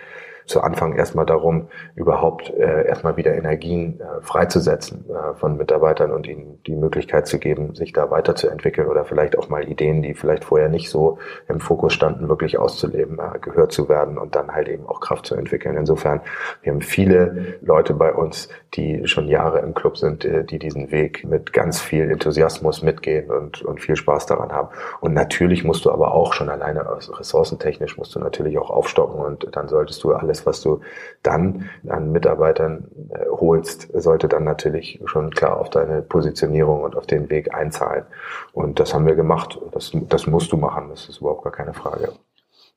zu 0.47 0.61
Anfang 0.61 0.95
erstmal 0.95 1.27
darum, 1.27 1.69
überhaupt 1.95 2.51
äh, 2.51 2.87
erstmal 2.87 3.17
wieder 3.17 3.35
Energien 3.35 4.01
äh, 4.01 4.21
freizusetzen 4.21 5.05
äh, 5.09 5.35
von 5.35 5.57
Mitarbeitern 5.57 6.13
und 6.13 6.27
ihnen 6.27 6.63
die 6.67 6.75
Möglichkeit 6.75 7.27
zu 7.27 7.39
geben, 7.39 7.75
sich 7.75 7.93
da 7.93 8.11
weiterzuentwickeln 8.11 8.89
oder 8.89 9.05
vielleicht 9.05 9.39
auch 9.39 9.49
mal 9.49 9.69
Ideen, 9.69 10.03
die 10.03 10.15
vielleicht 10.15 10.45
vorher 10.45 10.69
nicht 10.69 10.91
so 10.91 11.19
im 11.49 11.61
Fokus 11.61 11.93
standen, 11.95 12.29
wirklich 12.29 12.59
auszuleben, 12.59 13.19
äh, 13.19 13.39
gehört 13.39 13.73
zu 13.73 13.89
werden 13.89 14.19
und 14.19 14.35
dann 14.35 14.53
halt 14.53 14.69
eben 14.69 14.87
auch 14.87 15.01
Kraft 15.01 15.27
zu 15.27 15.34
entwickeln. 15.37 15.77
Insofern, 15.77 16.21
wir 16.63 16.73
haben 16.73 16.81
viele 16.81 17.57
Leute 17.61 17.95
bei 17.95 18.13
uns, 18.13 18.49
die 18.75 19.07
schon 19.07 19.29
Jahre 19.29 19.61
im 19.61 19.75
Club 19.75 19.97
sind, 19.97 20.25
äh, 20.25 20.45
die 20.45 20.59
diesen 20.59 20.91
Weg 20.91 21.25
mit 21.25 21.53
ganz 21.53 21.81
viel 21.81 22.11
Enthusiasmus 22.11 22.83
mitgehen 22.83 23.31
und, 23.31 23.63
und 23.63 23.81
viel 23.81 23.97
Spaß 23.97 24.27
daran 24.27 24.53
haben. 24.53 24.69
Und 25.01 25.15
natürlich 25.15 25.65
musst 25.65 25.85
du 25.85 25.91
aber 25.91 26.15
auch 26.15 26.33
schon 26.33 26.49
alleine 26.49 26.85
ressourcentechnisch 26.89 27.97
musst 27.97 28.15
du 28.15 28.21
natürlich 28.21 28.59
auch 28.59 28.71
aufstocken 28.71 29.21
und 29.21 29.49
dann 29.57 29.69
solltest 29.69 30.03
du 30.03 30.13
alles 30.13 30.47
was 30.47 30.61
du 30.61 30.81
dann 31.23 31.69
an 31.89 32.13
Mitarbeitern 32.13 32.89
äh, 33.11 33.27
holst, 33.31 33.89
sollte 33.95 34.29
dann 34.29 34.45
natürlich 34.45 35.01
schon 35.07 35.31
klar 35.31 35.59
auf 35.59 35.71
deine 35.71 36.03
Positionierung 36.03 36.83
und 36.83 36.97
auf 36.97 37.07
den 37.07 37.31
Weg 37.31 37.55
einzahlen. 37.55 38.05
Und 38.53 38.81
das 38.81 38.95
haben 38.95 39.07
wir 39.07 39.15
gemacht. 39.15 39.59
Das, 39.73 39.93
das 40.09 40.27
musst 40.27 40.53
du 40.53 40.57
machen. 40.57 40.89
Das 40.91 41.09
ist 41.09 41.21
überhaupt 41.21 41.45
gar 41.45 41.53
keine 41.53 41.75
Frage. 41.75 42.13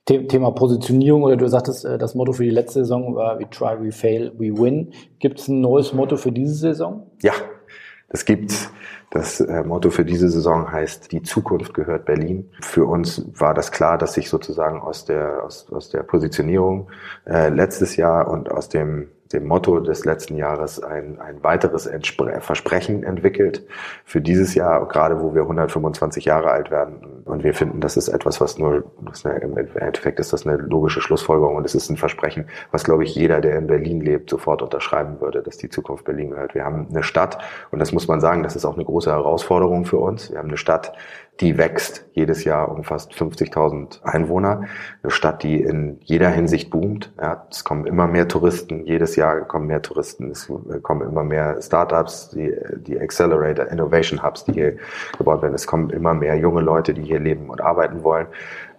Thema 0.08 0.52
Positionierung 0.52 1.24
oder 1.24 1.36
du 1.36 1.48
sagtest, 1.48 1.86
äh, 1.86 1.98
das 1.98 2.15
Motto 2.15 2.34
für 2.34 2.43
die 2.43 2.50
letzte 2.50 2.80
Saison 2.80 3.15
war 3.15 3.39
We 3.39 3.50
try, 3.50 3.76
we 3.80 3.91
fail, 3.91 4.32
we 4.38 4.58
win. 4.58 4.93
Gibt 5.20 5.39
es 5.39 5.48
ein 5.48 5.62
neues 5.62 5.93
Motto 5.93 6.15
für 6.15 6.32
diese 6.32 6.56
Saison? 6.56 7.12
Ja, 7.22 7.34
das 8.10 8.26
gibt's. 8.26 8.72
Das 9.10 9.39
äh, 9.39 9.63
Motto 9.63 9.89
für 9.89 10.06
diese 10.06 10.30
Saison 10.30 10.72
heißt, 10.72 11.12
die 11.12 11.22
Zukunft 11.22 11.74
gehört 11.74 12.06
Berlin. 12.06 12.50
Für 12.62 12.86
uns 12.86 13.26
war 13.39 13.54
das 13.54 13.72
klar, 13.72 13.98
dass 13.98 14.13
sich 14.13 14.30
sozusagen 14.30 14.82
aus 14.82 15.06
der, 15.06 15.43
aus, 15.43 15.72
aus 15.72 15.89
der 15.89 16.04
Positionierung 16.04 16.89
äh, 17.26 17.50
letztes 17.50 17.96
Jahr 17.96 18.30
und 18.30 18.52
aus 18.52 18.70
dem 18.70 19.10
dem 19.34 19.46
Motto 19.46 19.80
des 19.80 20.06
letzten 20.06 20.36
Jahres 20.36 20.82
ein, 20.82 21.20
ein 21.20 21.43
weiteres 21.43 21.86
Entspre 21.86 22.39
Versprechen 22.41 23.04
entwickelt 23.04 23.65
für 24.06 24.22
dieses 24.22 24.56
Jahr, 24.56 24.88
gerade 24.88 25.22
wo 25.22 25.34
wir 25.36 25.41
125 25.43 26.26
Jahre 26.26 26.52
alt 26.52 26.72
werden. 26.72 27.16
Und 27.28 27.44
wir 27.44 27.54
finden, 27.54 27.82
das 27.82 27.98
ist 27.98 28.08
etwas, 28.08 28.42
was 28.42 28.58
nur, 28.58 28.84
das 29.02 29.26
eine, 29.26 29.40
im 29.40 29.58
Endeffekt 29.58 30.20
ist 30.20 30.34
das 30.34 30.48
eine 30.48 30.58
logische 30.58 31.02
Schlussfolgerung 31.02 31.56
und 31.56 31.66
es 31.66 31.76
ist 31.76 31.90
ein 31.90 31.98
Versprechen, 31.98 32.46
was, 32.72 32.84
glaube 32.84 33.04
ich, 33.04 33.16
jeder, 33.16 33.42
der 33.42 33.58
in 33.58 33.68
Berlin 33.68 34.02
lebt, 34.02 34.30
sofort 34.30 34.62
unterschreiben 34.62 35.20
würde, 35.20 35.44
dass 35.44 35.58
die 35.58 35.70
Zukunft 35.70 36.06
Berlin 36.06 36.32
gehört. 36.32 36.56
Wir 36.56 36.63
haben 36.63 36.88
eine 36.90 37.04
Stadt 37.04 37.38
und 37.72 37.80
das 37.80 37.92
muss 37.92 38.08
man 38.08 38.22
sagen, 38.22 38.44
das 38.44 38.56
ist 38.56 38.66
auch 38.66 38.76
eine 38.76 38.86
große 38.86 39.12
Herausforderung 39.12 39.86
für 39.86 39.98
uns. 39.98 40.32
Wir 40.32 40.40
haben 40.40 40.48
eine 40.48 40.58
Stadt, 40.58 40.94
die 41.40 41.58
wächst 41.58 42.06
jedes 42.13 42.44
Jahr 42.44 42.72
um 42.72 42.84
fast 42.84 43.13
50.000 43.13 44.04
Einwohner. 44.04 44.63
Eine 45.04 45.12
Stadt, 45.12 45.44
die 45.44 45.62
in 45.62 46.00
jeder 46.04 46.30
Hinsicht 46.30 46.70
boomt. 46.72 47.13
Ja, 47.22 47.46
es 47.52 47.63
kommen 47.63 47.86
immer 47.86 48.08
mehr 48.08 48.28
Touristen, 48.28 48.86
jedes 48.86 49.16
Jahr 49.16 49.42
kommen 49.42 49.68
mehr 49.68 49.82
Touristen, 49.82 50.32
es 50.32 50.52
kommen 50.82 51.08
immer 51.08 51.24
mehr 51.24 51.62
Startups, 51.62 52.32
die, 52.32 52.56
die 52.78 53.00
Accelerator, 53.00 53.68
Innovation 53.68 54.24
Hubs, 54.24 54.46
die 54.46 54.54
hier 54.54 54.78
gebaut 55.18 55.42
werden. 55.42 55.54
Es 55.54 55.68
kommen 55.68 55.92
immer 55.92 56.13
mehr 56.13 56.36
junge 56.36 56.62
Leute, 56.62 56.94
die 56.94 57.04
hier 57.04 57.16
leben 57.19 57.49
und 57.49 57.62
arbeiten 57.62 58.03
wollen. 58.03 58.27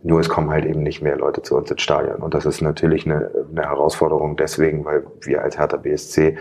Nur 0.03 0.21
es 0.21 0.29
kommen 0.29 0.51
halt 0.51 0.65
eben 0.65 0.83
nicht 0.83 1.03
mehr 1.03 1.17
Leute 1.17 1.43
zu 1.43 1.57
uns 1.57 1.71
ins 1.71 1.83
Stadion. 1.83 2.17
Und 2.17 2.33
das 2.35 2.47
ist 2.47 2.61
natürlich 2.61 3.05
eine, 3.05 3.31
eine 3.51 3.63
Herausforderung 3.63 4.37
deswegen, 4.37 4.85
weil 4.85 5.05
wir 5.23 5.43
als 5.43 5.59
Hertha 5.59 5.77
BSC 5.77 6.37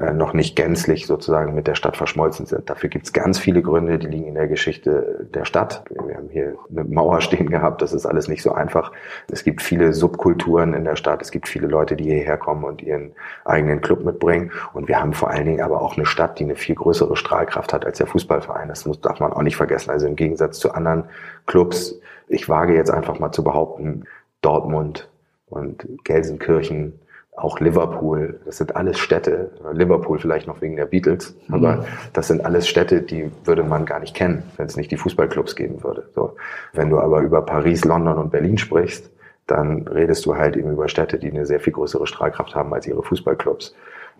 äh, 0.00 0.12
noch 0.12 0.34
nicht 0.34 0.54
gänzlich 0.54 1.06
sozusagen 1.06 1.54
mit 1.54 1.66
der 1.66 1.74
Stadt 1.74 1.96
verschmolzen 1.96 2.46
sind. 2.46 2.70
Dafür 2.70 2.90
gibt 2.90 3.06
es 3.06 3.12
ganz 3.12 3.40
viele 3.40 3.60
Gründe, 3.60 3.98
die 3.98 4.06
liegen 4.06 4.28
in 4.28 4.34
der 4.34 4.46
Geschichte 4.46 5.26
der 5.34 5.44
Stadt. 5.44 5.84
Wir 5.90 6.16
haben 6.16 6.28
hier 6.30 6.54
eine 6.70 6.84
Mauer 6.84 7.20
stehen 7.20 7.50
gehabt, 7.50 7.82
das 7.82 7.92
ist 7.92 8.06
alles 8.06 8.28
nicht 8.28 8.42
so 8.42 8.52
einfach. 8.52 8.92
Es 9.30 9.42
gibt 9.42 9.62
viele 9.62 9.92
Subkulturen 9.92 10.72
in 10.72 10.84
der 10.84 10.96
Stadt, 10.96 11.22
es 11.22 11.32
gibt 11.32 11.48
viele 11.48 11.66
Leute, 11.66 11.96
die 11.96 12.04
hierher 12.04 12.36
kommen 12.36 12.62
und 12.62 12.82
ihren 12.82 13.12
eigenen 13.44 13.80
Club 13.80 14.04
mitbringen. 14.04 14.52
Und 14.74 14.86
wir 14.86 15.00
haben 15.00 15.12
vor 15.12 15.30
allen 15.30 15.46
Dingen 15.46 15.60
aber 15.60 15.82
auch 15.82 15.96
eine 15.96 16.06
Stadt, 16.06 16.38
die 16.38 16.44
eine 16.44 16.54
viel 16.54 16.76
größere 16.76 17.16
Strahlkraft 17.16 17.72
hat 17.72 17.84
als 17.84 17.98
der 17.98 18.06
Fußballverein. 18.06 18.68
Das 18.68 18.86
muss, 18.86 19.00
darf 19.00 19.18
man 19.18 19.32
auch 19.32 19.42
nicht 19.42 19.56
vergessen. 19.56 19.90
Also 19.90 20.06
im 20.06 20.14
Gegensatz 20.14 20.60
zu 20.60 20.72
anderen 20.72 21.04
Clubs 21.46 22.00
ich 22.32 22.48
wage 22.48 22.74
jetzt 22.74 22.90
einfach 22.90 23.18
mal 23.18 23.32
zu 23.32 23.44
behaupten, 23.44 24.04
Dortmund 24.40 25.08
und 25.48 25.86
Gelsenkirchen, 26.04 26.98
auch 27.34 27.60
Liverpool, 27.60 28.40
das 28.44 28.58
sind 28.58 28.76
alles 28.76 28.98
Städte, 28.98 29.50
Liverpool 29.72 30.18
vielleicht 30.18 30.46
noch 30.46 30.60
wegen 30.60 30.76
der 30.76 30.84
Beatles, 30.84 31.34
aber 31.50 31.76
mhm. 31.76 31.84
das 32.12 32.28
sind 32.28 32.44
alles 32.44 32.68
Städte, 32.68 33.00
die 33.00 33.30
würde 33.44 33.62
man 33.62 33.86
gar 33.86 34.00
nicht 34.00 34.14
kennen, 34.14 34.42
wenn 34.56 34.66
es 34.66 34.76
nicht 34.76 34.90
die 34.90 34.98
Fußballclubs 34.98 35.56
geben 35.56 35.82
würde. 35.82 36.08
So. 36.14 36.36
Wenn 36.74 36.90
du 36.90 36.98
aber 36.98 37.20
über 37.22 37.42
Paris, 37.42 37.84
London 37.84 38.18
und 38.18 38.30
Berlin 38.30 38.58
sprichst, 38.58 39.10
dann 39.46 39.88
redest 39.88 40.26
du 40.26 40.36
halt 40.36 40.56
eben 40.56 40.72
über 40.72 40.88
Städte, 40.88 41.18
die 41.18 41.30
eine 41.30 41.46
sehr 41.46 41.60
viel 41.60 41.72
größere 41.72 42.06
Strahlkraft 42.06 42.54
haben 42.54 42.72
als 42.74 42.86
ihre 42.86 43.02
Fußballclubs. 43.02 43.74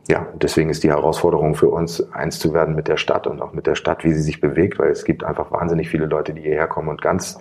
Ja, 0.09 0.27
deswegen 0.35 0.70
ist 0.70 0.83
die 0.83 0.90
Herausforderung 0.90 1.55
für 1.55 1.68
uns, 1.68 2.12
eins 2.12 2.40
zu 2.40 2.53
werden 2.55 2.75
mit 2.75 2.88
der 2.88 2.96
Stadt 2.96 3.27
und 3.27 3.40
auch 3.40 3.53
mit 3.53 3.66
der 3.66 3.77
Stadt, 3.77 4.05
wie 4.05 4.12
sie 4.12 4.22
sich 4.22 4.40
bewegt, 4.40 4.79
weil 4.79 4.90
es 4.90 5.05
gibt 5.05 5.22
einfach 5.22 5.53
wahnsinnig 5.53 5.88
viele 5.88 6.07
Leute, 6.07 6.35
die 6.35 6.42
hierher 6.42 6.66
kommen 6.66 6.88
und 6.88 7.03
ganz 7.03 7.38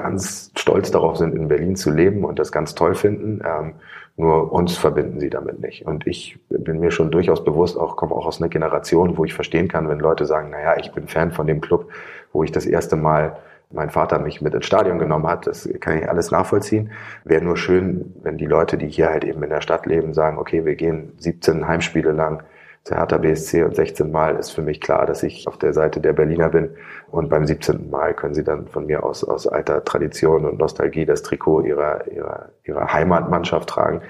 ganz 0.00 0.50
stolz 0.56 0.90
darauf 0.90 1.16
sind, 1.16 1.34
in 1.34 1.48
Berlin 1.48 1.76
zu 1.76 1.90
leben 1.90 2.24
und 2.24 2.38
das 2.38 2.52
ganz 2.52 2.74
toll 2.74 2.94
finden. 2.94 3.40
Ähm, 3.44 3.74
nur 4.16 4.52
uns 4.52 4.76
verbinden 4.76 5.20
sie 5.20 5.30
damit 5.30 5.60
nicht. 5.60 5.86
Und 5.86 6.06
ich 6.06 6.38
bin 6.48 6.80
mir 6.80 6.90
schon 6.90 7.10
durchaus 7.10 7.44
bewusst, 7.44 7.78
auch 7.78 7.96
komme 7.96 8.14
auch 8.14 8.26
aus 8.26 8.40
einer 8.40 8.48
Generation, 8.48 9.16
wo 9.16 9.24
ich 9.24 9.32
verstehen 9.32 9.68
kann, 9.68 9.88
wenn 9.88 10.00
Leute 10.00 10.26
sagen, 10.26 10.50
naja, 10.50 10.76
ich 10.78 10.92
bin 10.92 11.06
Fan 11.06 11.30
von 11.30 11.46
dem 11.46 11.60
Club, 11.60 11.88
wo 12.32 12.42
ich 12.42 12.50
das 12.50 12.66
erste 12.66 12.96
Mal 12.96 13.36
mein 13.70 13.90
Vater 13.90 14.18
mich 14.18 14.40
mit 14.40 14.54
ins 14.54 14.66
Stadion 14.66 14.98
genommen 14.98 15.26
hat. 15.26 15.46
Das 15.46 15.68
kann 15.80 15.98
ich 15.98 16.08
alles 16.08 16.30
nachvollziehen. 16.30 16.90
Wäre 17.24 17.44
nur 17.44 17.56
schön, 17.56 18.14
wenn 18.22 18.38
die 18.38 18.46
Leute, 18.46 18.78
die 18.78 18.88
hier 18.88 19.08
halt 19.08 19.24
eben 19.24 19.42
in 19.42 19.50
der 19.50 19.60
Stadt 19.60 19.86
leben, 19.86 20.14
sagen, 20.14 20.38
okay, 20.38 20.64
wir 20.64 20.74
gehen 20.74 21.12
17 21.18 21.68
Heimspiele 21.68 22.12
lang 22.12 22.42
zu 22.84 22.94
Hertha 22.94 23.18
BSC 23.18 23.64
und 23.64 23.76
16 23.76 24.10
Mal 24.10 24.36
ist 24.36 24.50
für 24.50 24.62
mich 24.62 24.80
klar, 24.80 25.06
dass 25.06 25.22
ich 25.22 25.46
auf 25.46 25.58
der 25.58 25.72
Seite 25.72 26.00
der 26.00 26.12
Berliner 26.12 26.48
bin. 26.48 26.70
Und 27.10 27.28
beim 27.28 27.46
17. 27.46 27.90
Mal 27.90 28.14
können 28.14 28.34
sie 28.34 28.44
dann 28.44 28.66
von 28.66 28.86
mir 28.86 29.04
aus, 29.04 29.24
aus 29.24 29.46
alter 29.46 29.84
Tradition 29.84 30.46
und 30.46 30.58
Nostalgie 30.58 31.04
das 31.04 31.22
Trikot 31.22 31.62
ihrer, 31.62 32.06
ihrer, 32.08 32.48
ihrer 32.64 32.92
Heimatmannschaft 32.92 33.68
tragen. 33.68 34.02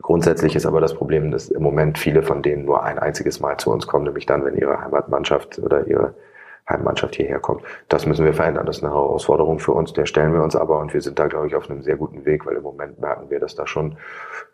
Grundsätzlich 0.00 0.54
ist 0.54 0.66
aber 0.66 0.80
das 0.80 0.94
Problem, 0.94 1.30
dass 1.30 1.50
im 1.50 1.62
Moment 1.62 1.98
viele 1.98 2.22
von 2.22 2.42
denen 2.42 2.64
nur 2.64 2.82
ein 2.84 2.98
einziges 2.98 3.40
Mal 3.40 3.56
zu 3.58 3.70
uns 3.72 3.86
kommen, 3.86 4.04
nämlich 4.04 4.26
dann, 4.26 4.44
wenn 4.44 4.56
ihre 4.56 4.80
Heimatmannschaft 4.80 5.58
oder 5.58 5.86
ihre 5.86 6.14
Heimmannschaft 6.68 7.16
hierher 7.16 7.38
kommt. 7.40 7.62
Das 7.88 8.06
müssen 8.06 8.24
wir 8.24 8.34
verändern. 8.34 8.66
Das 8.66 8.78
ist 8.78 8.84
eine 8.84 8.92
Herausforderung 8.92 9.58
für 9.58 9.72
uns. 9.72 9.92
Der 9.92 10.06
stellen 10.06 10.32
wir 10.34 10.42
uns 10.42 10.54
aber 10.54 10.78
und 10.80 10.92
wir 10.92 11.00
sind 11.00 11.18
da, 11.18 11.26
glaube 11.26 11.46
ich, 11.46 11.54
auf 11.54 11.70
einem 11.70 11.82
sehr 11.82 11.96
guten 11.96 12.24
Weg, 12.24 12.46
weil 12.46 12.56
im 12.56 12.62
Moment 12.62 13.00
merken 13.00 13.30
wir, 13.30 13.40
dass 13.40 13.54
da 13.54 13.66
schon, 13.66 13.96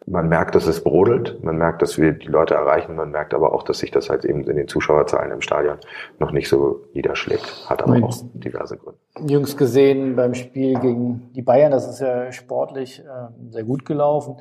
man 0.06 0.28
merkt, 0.28 0.54
dass 0.54 0.66
es 0.66 0.82
brodelt, 0.82 1.42
man 1.42 1.56
merkt, 1.56 1.82
dass 1.82 1.98
wir 1.98 2.12
die 2.12 2.28
Leute 2.28 2.54
erreichen, 2.54 2.94
man 2.94 3.10
merkt 3.10 3.34
aber 3.34 3.52
auch, 3.52 3.62
dass 3.62 3.78
sich 3.78 3.90
das 3.90 4.10
halt 4.10 4.24
eben 4.24 4.44
in 4.44 4.56
den 4.56 4.68
Zuschauerzahlen 4.68 5.32
im 5.32 5.40
Stadion 5.40 5.78
noch 6.18 6.30
nicht 6.30 6.48
so 6.48 6.82
niederschlägt. 6.94 7.66
Hat 7.68 7.82
aber 7.82 8.04
auch 8.04 8.16
diverse 8.34 8.76
Gründe. 8.76 8.98
Jüngst 9.26 9.58
gesehen 9.58 10.16
beim 10.16 10.34
Spiel 10.34 10.78
gegen 10.78 11.32
die 11.34 11.42
Bayern, 11.42 11.72
das 11.72 11.88
ist 11.88 12.00
ja 12.00 12.30
sportlich 12.32 13.00
äh, 13.00 13.50
sehr 13.50 13.64
gut 13.64 13.84
gelaufen. 13.84 14.36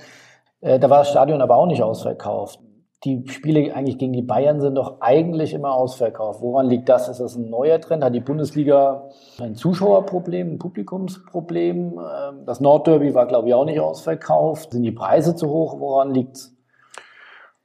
Äh, 0.61 0.79
da 0.79 0.89
war 0.89 0.99
das 0.99 1.09
Stadion 1.09 1.41
aber 1.41 1.55
auch 1.55 1.67
nicht 1.67 1.81
ausverkauft 1.81 2.59
die 3.03 3.27
Spiele 3.27 3.75
eigentlich 3.75 3.97
gegen 3.97 4.13
die 4.13 4.21
Bayern 4.21 4.61
sind 4.61 4.75
doch 4.75 5.01
eigentlich 5.01 5.53
immer 5.53 5.73
ausverkauft. 5.73 6.41
Woran 6.41 6.67
liegt 6.67 6.87
das? 6.87 7.09
Ist 7.09 7.19
das 7.19 7.35
ein 7.35 7.49
neuer 7.49 7.81
Trend? 7.81 8.03
Hat 8.03 8.15
die 8.15 8.21
Bundesliga 8.21 9.09
ein 9.39 9.55
Zuschauerproblem, 9.55 10.53
ein 10.53 10.59
Publikumsproblem? 10.59 11.99
Ähm, 11.99 12.45
das 12.45 12.61
Nordderby 12.61 13.13
war, 13.13 13.27
glaube 13.27 13.49
ich, 13.49 13.53
auch 13.53 13.65
nicht 13.65 13.79
ausverkauft. 13.79 14.71
Sind 14.71 14.83
die 14.83 14.91
Preise 14.91 15.35
zu 15.35 15.49
hoch? 15.49 15.79
Woran 15.79 16.13
liegt's? 16.13 16.55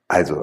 Also, 0.08 0.42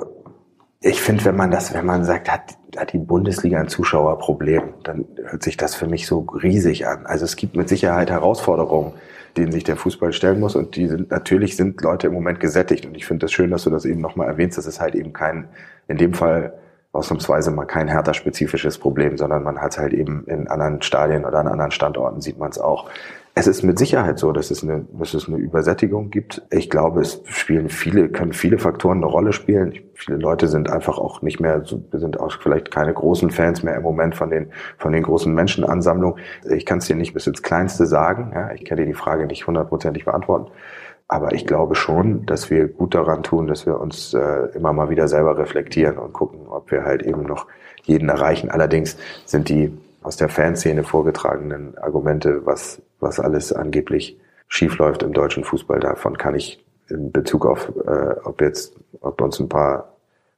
ich 0.80 1.02
finde, 1.02 1.26
wenn 1.26 1.36
man 1.36 1.52
das, 1.52 1.74
wenn 1.74 1.86
man 1.86 2.06
sagt, 2.06 2.32
hat, 2.32 2.58
hat 2.78 2.94
die 2.94 3.00
Bundesliga 3.00 3.60
ein 3.60 3.68
Zuschauerproblem, 3.68 4.76
dann 4.84 5.06
hört 5.26 5.44
sich 5.44 5.58
das 5.58 5.76
für 5.76 5.88
mich 5.88 6.08
so 6.08 6.20
riesig 6.20 6.88
an. 6.88 7.06
Also 7.06 7.26
es 7.26 7.36
gibt 7.36 7.56
mit 7.56 7.68
Sicherheit 7.68 8.12
Herausforderungen 8.12 8.94
denen 9.38 9.52
sich 9.52 9.64
der 9.64 9.76
Fußball 9.76 10.14
stellen 10.14 10.40
muss. 10.40 10.56
Und 10.56 10.76
die 10.76 10.88
sind, 10.88 11.12
natürlich 11.12 11.56
sind 11.56 11.82
Leute 11.82 12.08
im 12.08 12.14
Moment 12.14 12.40
gesättigt. 12.40 12.86
Und 12.86 12.96
ich 12.96 13.06
finde 13.06 13.26
das 13.26 13.32
schön, 13.32 13.52
dass 13.52 13.64
du 13.64 13.70
das 13.70 13.86
eben 13.86 14.02
nochmal 14.02 14.28
erwähnst. 14.28 14.58
Das 14.58 14.66
ist 14.66 14.80
halt 14.80 14.96
eben 14.96 15.14
kein, 15.14 15.48
in 15.88 15.98
dem 15.98 16.14
Fall 16.14 16.54
ausnahmsweise 16.92 17.52
mal 17.52 17.66
kein 17.66 17.88
härter 17.88 18.14
spezifisches 18.14 18.78
Problem, 18.78 19.18
sondern 19.18 19.44
man 19.44 19.62
hat 19.62 19.74
es 19.74 19.78
halt 19.78 19.94
eben 19.94 20.26
in 20.28 20.48
anderen 20.48 20.82
Stadien 20.82 21.26
oder 21.26 21.40
an 21.40 21.48
anderen 21.48 21.72
Standorten 21.72 22.22
sieht 22.22 22.40
man 22.40 22.50
es 22.50 22.58
auch. 22.58 22.90
Es 23.38 23.48
ist 23.48 23.64
mit 23.64 23.78
Sicherheit 23.78 24.18
so, 24.18 24.32
dass 24.32 24.50
es 24.50 24.64
eine, 24.64 24.86
dass 24.94 25.14
es 25.14 25.28
eine 25.28 25.36
Übersättigung 25.36 26.10
gibt. 26.10 26.42
Ich 26.52 26.70
glaube, 26.70 27.02
es 27.02 27.22
spielen 27.26 27.68
viele, 27.68 28.08
können 28.08 28.32
viele 28.32 28.58
Faktoren 28.58 29.00
eine 29.00 29.08
Rolle 29.08 29.34
spielen. 29.34 29.78
Viele 29.94 30.20
Leute 30.20 30.48
sind 30.48 30.70
einfach 30.70 30.98
auch 30.98 31.22
nicht 31.22 31.42
mehr, 31.42 31.62
sind 31.66 32.18
auch 32.18 32.32
vielleicht 32.42 32.72
keine 32.72 32.94
großen 32.94 33.32
Fans 33.32 33.62
mehr 33.62 33.76
im 33.76 33.84
Moment 33.84 34.16
von 34.16 34.30
den, 34.30 34.52
von 34.78 34.94
den 34.94 35.04
großen 35.04 35.34
Menschenansammlungen. 35.34 36.18
Ich 36.50 36.66
kann 36.66 36.78
es 36.78 36.88
dir 36.88 36.96
nicht 36.96 37.14
bis 37.14 37.28
ins 37.28 37.44
Kleinste 37.44 37.86
sagen. 37.88 38.32
Ja, 38.34 38.54
ich 38.54 38.64
kann 38.64 38.78
dir 38.78 38.86
die 38.86 38.94
Frage 38.94 39.26
nicht 39.26 39.46
hundertprozentig 39.46 40.06
beantworten. 40.06 40.50
Aber 41.10 41.34
ich 41.34 41.46
glaube 41.46 41.76
schon, 41.76 42.26
dass 42.26 42.50
wir 42.50 42.70
gut 42.70 42.96
daran 42.96 43.22
tun, 43.22 43.48
dass 43.48 43.66
wir 43.66 43.82
uns 43.82 44.14
äh, 44.14 44.48
immer 44.56 44.72
mal 44.72 44.90
wieder 44.90 45.10
selber 45.10 45.38
reflektieren 45.38 45.98
und 45.98 46.14
gucken, 46.14 46.48
ob 46.48 46.72
wir 46.72 46.86
halt 46.86 47.04
eben 47.04 47.24
noch 47.24 47.48
jeden 47.84 48.08
erreichen. 48.08 48.50
Allerdings 48.50 48.98
sind 49.26 49.50
die 49.50 49.78
aus 50.06 50.18
der 50.18 50.30
Fanszene 50.30 50.84
vorgetragenen 50.84 51.78
Argumente, 51.80 52.46
was, 52.46 52.82
was 53.06 53.20
alles 53.20 53.54
angeblich 53.54 54.20
schiefläuft 54.48 55.04
im 55.04 55.14
deutschen 55.14 55.44
Fußball, 55.44 55.80
davon 55.80 56.18
kann 56.18 56.36
ich 56.36 56.64
in 56.90 57.12
Bezug 57.12 57.46
auf, 57.46 57.72
äh, 57.88 58.16
ob 58.24 58.42
jetzt, 58.42 58.76
ob 59.02 59.22
uns 59.22 59.40
ein 59.40 59.50
paar 59.50 59.94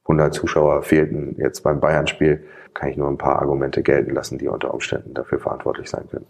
hundert 0.06 0.34
Zuschauer 0.34 0.82
fehlten 0.82 1.36
jetzt 1.38 1.62
beim 1.62 1.80
Bayern-Spiel, 1.80 2.44
kann 2.74 2.90
ich 2.90 2.96
nur 2.96 3.08
ein 3.08 3.18
paar 3.18 3.40
Argumente 3.40 3.82
gelten 3.82 4.14
lassen, 4.14 4.38
die 4.38 4.48
unter 4.48 4.72
Umständen 4.72 5.12
dafür 5.12 5.38
verantwortlich 5.38 5.90
sein 5.90 6.08
können. 6.10 6.26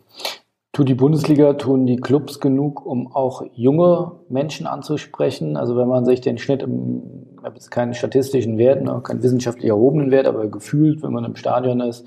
Tut 0.73 0.89
die 0.89 0.95
Bundesliga, 0.95 1.55
tun 1.55 1.87
die 1.87 1.97
Clubs 1.97 2.41
genug, 2.41 2.85
um 2.85 3.13
auch 3.13 3.43
junge 3.55 4.13
Menschen 4.29 4.67
anzusprechen? 4.67 5.57
Also 5.57 5.77
wenn 5.77 5.89
man 5.89 6.05
sich 6.05 6.21
den 6.21 6.39
Schnitt 6.39 6.63
im, 6.63 7.03
ich 7.39 7.45
habe 7.45 7.55
jetzt 7.55 7.71
keinen 7.71 7.95
statistischen 7.95 8.59
Wert, 8.59 8.83
ne, 8.83 9.01
keinen 9.03 9.23
wissenschaftlich 9.23 9.69
erhobenen 9.69 10.11
Wert, 10.11 10.27
aber 10.27 10.47
gefühlt, 10.49 11.03
wenn 11.03 11.13
man 11.13 11.25
im 11.25 11.37
Stadion 11.37 11.81
ist, 11.81 12.07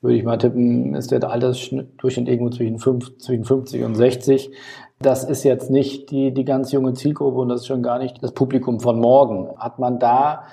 würde 0.00 0.16
ich 0.16 0.24
mal 0.24 0.38
tippen, 0.38 0.94
ist 0.94 1.10
der 1.10 1.28
Altersdurchschnitt 1.28 2.28
irgendwo 2.28 2.50
zwischen, 2.50 2.78
5, 2.78 3.18
zwischen 3.18 3.44
50 3.44 3.84
und 3.84 3.94
60. 3.96 4.50
Das 5.00 5.24
ist 5.24 5.44
jetzt 5.44 5.70
nicht 5.70 6.10
die, 6.10 6.32
die 6.32 6.44
ganz 6.44 6.72
junge 6.72 6.94
Zielgruppe 6.94 7.38
und 7.38 7.48
das 7.48 7.62
ist 7.62 7.66
schon 7.66 7.82
gar 7.82 7.98
nicht 7.98 8.22
das 8.22 8.32
Publikum 8.32 8.80
von 8.80 9.00
morgen. 9.00 9.48
Hat 9.58 9.78
man 9.78 9.98
da 9.98 10.44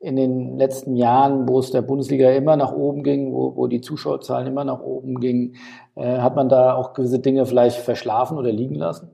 in 0.00 0.16
den 0.16 0.56
letzten 0.56 0.94
Jahren, 0.94 1.48
wo 1.48 1.58
es 1.58 1.72
der 1.72 1.82
Bundesliga 1.82 2.30
immer 2.30 2.56
nach 2.56 2.72
oben 2.72 3.02
ging, 3.02 3.32
wo, 3.32 3.56
wo 3.56 3.66
die 3.66 3.80
Zuschauerzahlen 3.80 4.46
immer 4.46 4.64
nach 4.64 4.80
oben 4.80 5.18
gingen, 5.20 5.56
äh, 5.96 6.18
hat 6.18 6.36
man 6.36 6.48
da 6.48 6.74
auch 6.74 6.92
gewisse 6.92 7.18
Dinge 7.18 7.46
vielleicht 7.46 7.78
verschlafen 7.78 8.38
oder 8.38 8.52
liegen 8.52 8.76
lassen? 8.76 9.10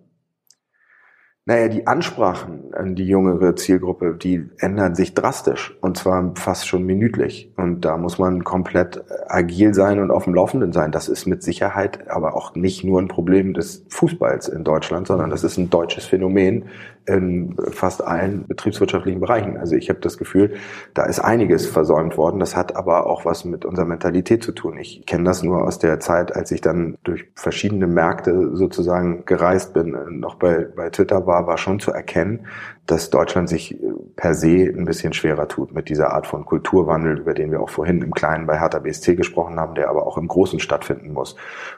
Naja, 1.47 1.69
die 1.69 1.87
Ansprachen 1.87 2.73
an 2.73 2.95
die 2.95 3.07
jüngere 3.07 3.55
Zielgruppe, 3.55 4.15
die 4.15 4.49
ändern 4.61 4.95
sich 4.95 5.13
drastisch 5.13 5.77
und 5.83 5.99
zwar 5.99 6.33
fast 6.37 6.67
schon 6.67 6.85
minütlich. 6.85 7.53
Und 7.59 7.83
da 7.85 7.99
muss 7.99 8.19
man 8.19 8.45
komplett 8.45 9.05
agil 9.29 9.75
sein 9.75 10.01
und 10.01 10.11
auf 10.11 10.25
dem 10.25 10.35
Laufenden 10.35 10.73
sein. 10.73 10.91
Das 10.91 11.07
ist 11.07 11.27
mit 11.27 11.43
Sicherheit 11.43 12.09
aber 12.09 12.35
auch 12.35 12.55
nicht 12.55 12.83
nur 12.83 12.99
ein 12.99 13.09
Problem 13.09 13.53
des 13.53 13.85
Fußballs 13.91 14.49
in 14.49 14.65
Deutschland, 14.65 15.07
sondern 15.07 15.29
das 15.29 15.45
ist 15.45 15.59
ein 15.59 15.69
deutsches 15.69 16.07
Phänomen, 16.07 16.65
in 17.07 17.57
fast 17.71 18.03
allen 18.03 18.47
betriebswirtschaftlichen 18.47 19.21
Bereichen. 19.21 19.57
Also 19.57 19.77
ich 19.77 19.91
habe 19.91 20.01
das 20.01 20.19
Gefühl, 20.19 20.55
da 20.95 21.05
ist 21.05 21.21
einiges 21.21 21.67
versäumt 21.67 22.17
worden. 22.17 22.41
Das 22.41 22.57
hat 22.57 22.77
aber 22.77 23.07
auch 23.07 23.25
was 23.25 23.45
mit 23.45 23.65
unserer 23.65 23.87
Mentalität 23.87 24.43
zu 24.43 24.53
tun. 24.53 24.79
Ich 24.79 25.05
kenne 25.07 25.25
das 25.25 25.43
nur 25.43 25.65
aus 25.65 25.79
der 25.79 26.01
Zeit, 26.01 26.35
als 26.35 26.51
ich 26.51 26.61
dann 26.61 26.97
durch 27.05 27.27
verschiedene 27.35 27.87
Märkte 27.87 28.57
sozusagen 28.57 29.25
gereist 29.27 29.75
bin, 29.75 29.97
noch 30.21 30.37
bei, 30.37 30.67
bei 30.75 30.91
Twitter 30.91 31.27
war, 31.27 31.47
war 31.47 31.59
schon 31.59 31.81
zu 31.81 31.91
erkennen, 31.91 32.47
dass 32.87 33.11
Deutschland 33.11 33.49
sich 33.49 33.75
äh, 33.75 33.93
per 34.17 34.35
se 34.35 34.73
ein 34.77 34.85
bisschen 34.85 35.13
schwerer 35.13 35.49
tut 35.49 35.75
mit 35.75 35.89
dieser 35.89 36.13
Art 36.13 36.27
von 36.27 36.45
Kulturwandel, 36.45 37.19
über 37.19 37.35
den 37.35 37.51
wir 37.51 37.61
auch 37.61 37.71
vorhin 37.71 38.03
im 38.03 38.13
Kleinen 38.13 38.47
bei 38.47 38.59
Hertha 38.59 38.79
BSC 38.79 39.15
gesprochen 39.15 39.59
haben, 39.59 39.75
der 39.75 39.89
aber 39.89 40.07
auch 40.07 40.19
im 40.19 40.29
Großen 40.29 40.61
stattfinden 40.61 41.13
muss. 41.13 41.37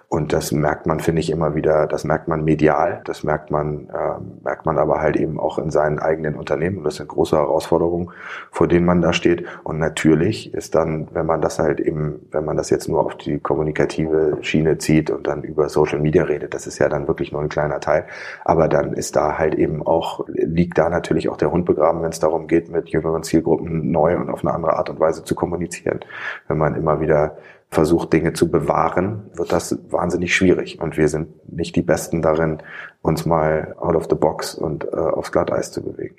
Und 0.09 0.33
das 0.33 0.53
merkt 0.53 0.87
man, 0.87 1.01
finde 1.01 1.21
ich, 1.21 1.31
immer 1.31 1.57
wieder, 1.57 1.89
das 1.89 2.05
merkt 2.05 2.29
man 2.29 2.45
medial, 2.45 3.01
das 3.05 3.25
merkt 3.25 3.51
man, 3.51 3.89
äh, 3.89 4.21
merkt 4.45 4.65
man 4.65 4.79
aber 4.79 5.01
halt 5.01 5.17
eben 5.17 5.41
auch 5.41 5.59
in 5.59 5.71
seinen 5.73 5.99
eigenen 5.99 6.37
Unternehmen. 6.37 6.79
Und 6.79 6.85
das 6.85 6.97
sind 6.97 7.09
große 7.09 7.37
Herausforderungen, 7.37 8.11
vor 8.53 8.69
denen 8.69 8.87
man 8.87 9.03
da 9.03 9.13
steht. 9.13 9.45
Und 9.65 9.81
natürlich 9.81 10.55
ist 10.55 10.77
dann, 10.77 11.09
wenn 11.13 11.27
man 11.27 11.41
das 11.41 11.59
halt 11.59 11.81
eben, 11.81 12.21
wenn 12.31 12.45
man 12.45 12.57
das 12.57 12.71
jetzt 12.71 12.89
nur 12.89 13.05
auf 13.05 13.17
die 13.17 13.41
kommunikative 13.41 14.39
Schiene 14.43 14.79
zieht 14.79 15.11
und 15.11 15.27
dann 15.27 15.43
über 15.43 15.69
Social 15.69 15.99
Media 15.99 16.23
redet, 16.23 16.55
das 16.55 16.69
ist 16.69 16.79
ja 16.79 16.89
dann 16.89 17.09
wirklich 17.09 17.33
nur 17.33 17.43
ein 17.43 17.49
kleiner 17.49 17.81
Teil. 17.81 18.05
Aber 18.45 18.69
dann 18.69 18.93
ist 18.93 19.17
da 19.17 19.37
halt 19.39 19.57
eben 19.57 19.85
auch, 19.85 20.25
liegt 20.29 20.79
da 20.79 20.89
natürlich 20.89 21.29
auch 21.29 21.37
der 21.37 21.51
Hund 21.51 21.65
begraben, 21.65 22.03
wenn 22.03 22.11
es 22.11 22.21
darum 22.21 22.47
geht, 22.47 22.71
mit 22.71 22.91
jüngeren 22.91 23.25
Zielgruppen 23.25 23.91
neu 23.91 24.17
und 24.17 24.31
auf 24.31 24.45
eine 24.45 24.55
andere 24.55 24.77
Art 24.77 24.89
und 24.89 25.01
Weise 25.01 25.25
zu 25.25 25.35
kommunizieren. 25.35 25.99
Wenn 26.47 26.59
man 26.59 26.77
immer 26.77 27.01
wieder 27.01 27.37
versucht, 27.71 28.13
Dinge 28.13 28.33
zu 28.33 28.51
bewahren, 28.51 29.31
wird 29.35 29.53
das 29.53 29.79
wahnsinnig 29.91 30.35
schwierig. 30.35 30.81
Und 30.81 30.97
wir 30.97 31.09
sind 31.09 31.53
nicht 31.53 31.77
die 31.77 31.83
Besten 31.83 32.23
darin, 32.23 32.59
uns 33.03 33.27
mal 33.27 33.75
out 33.79 33.97
of 33.97 34.07
the 34.09 34.17
box 34.17 34.55
und 34.55 34.85
äh, 34.85 34.97
aufs 34.97 35.33
Glatteis 35.33 35.73
zu 35.73 35.83
bewegen. 35.83 36.17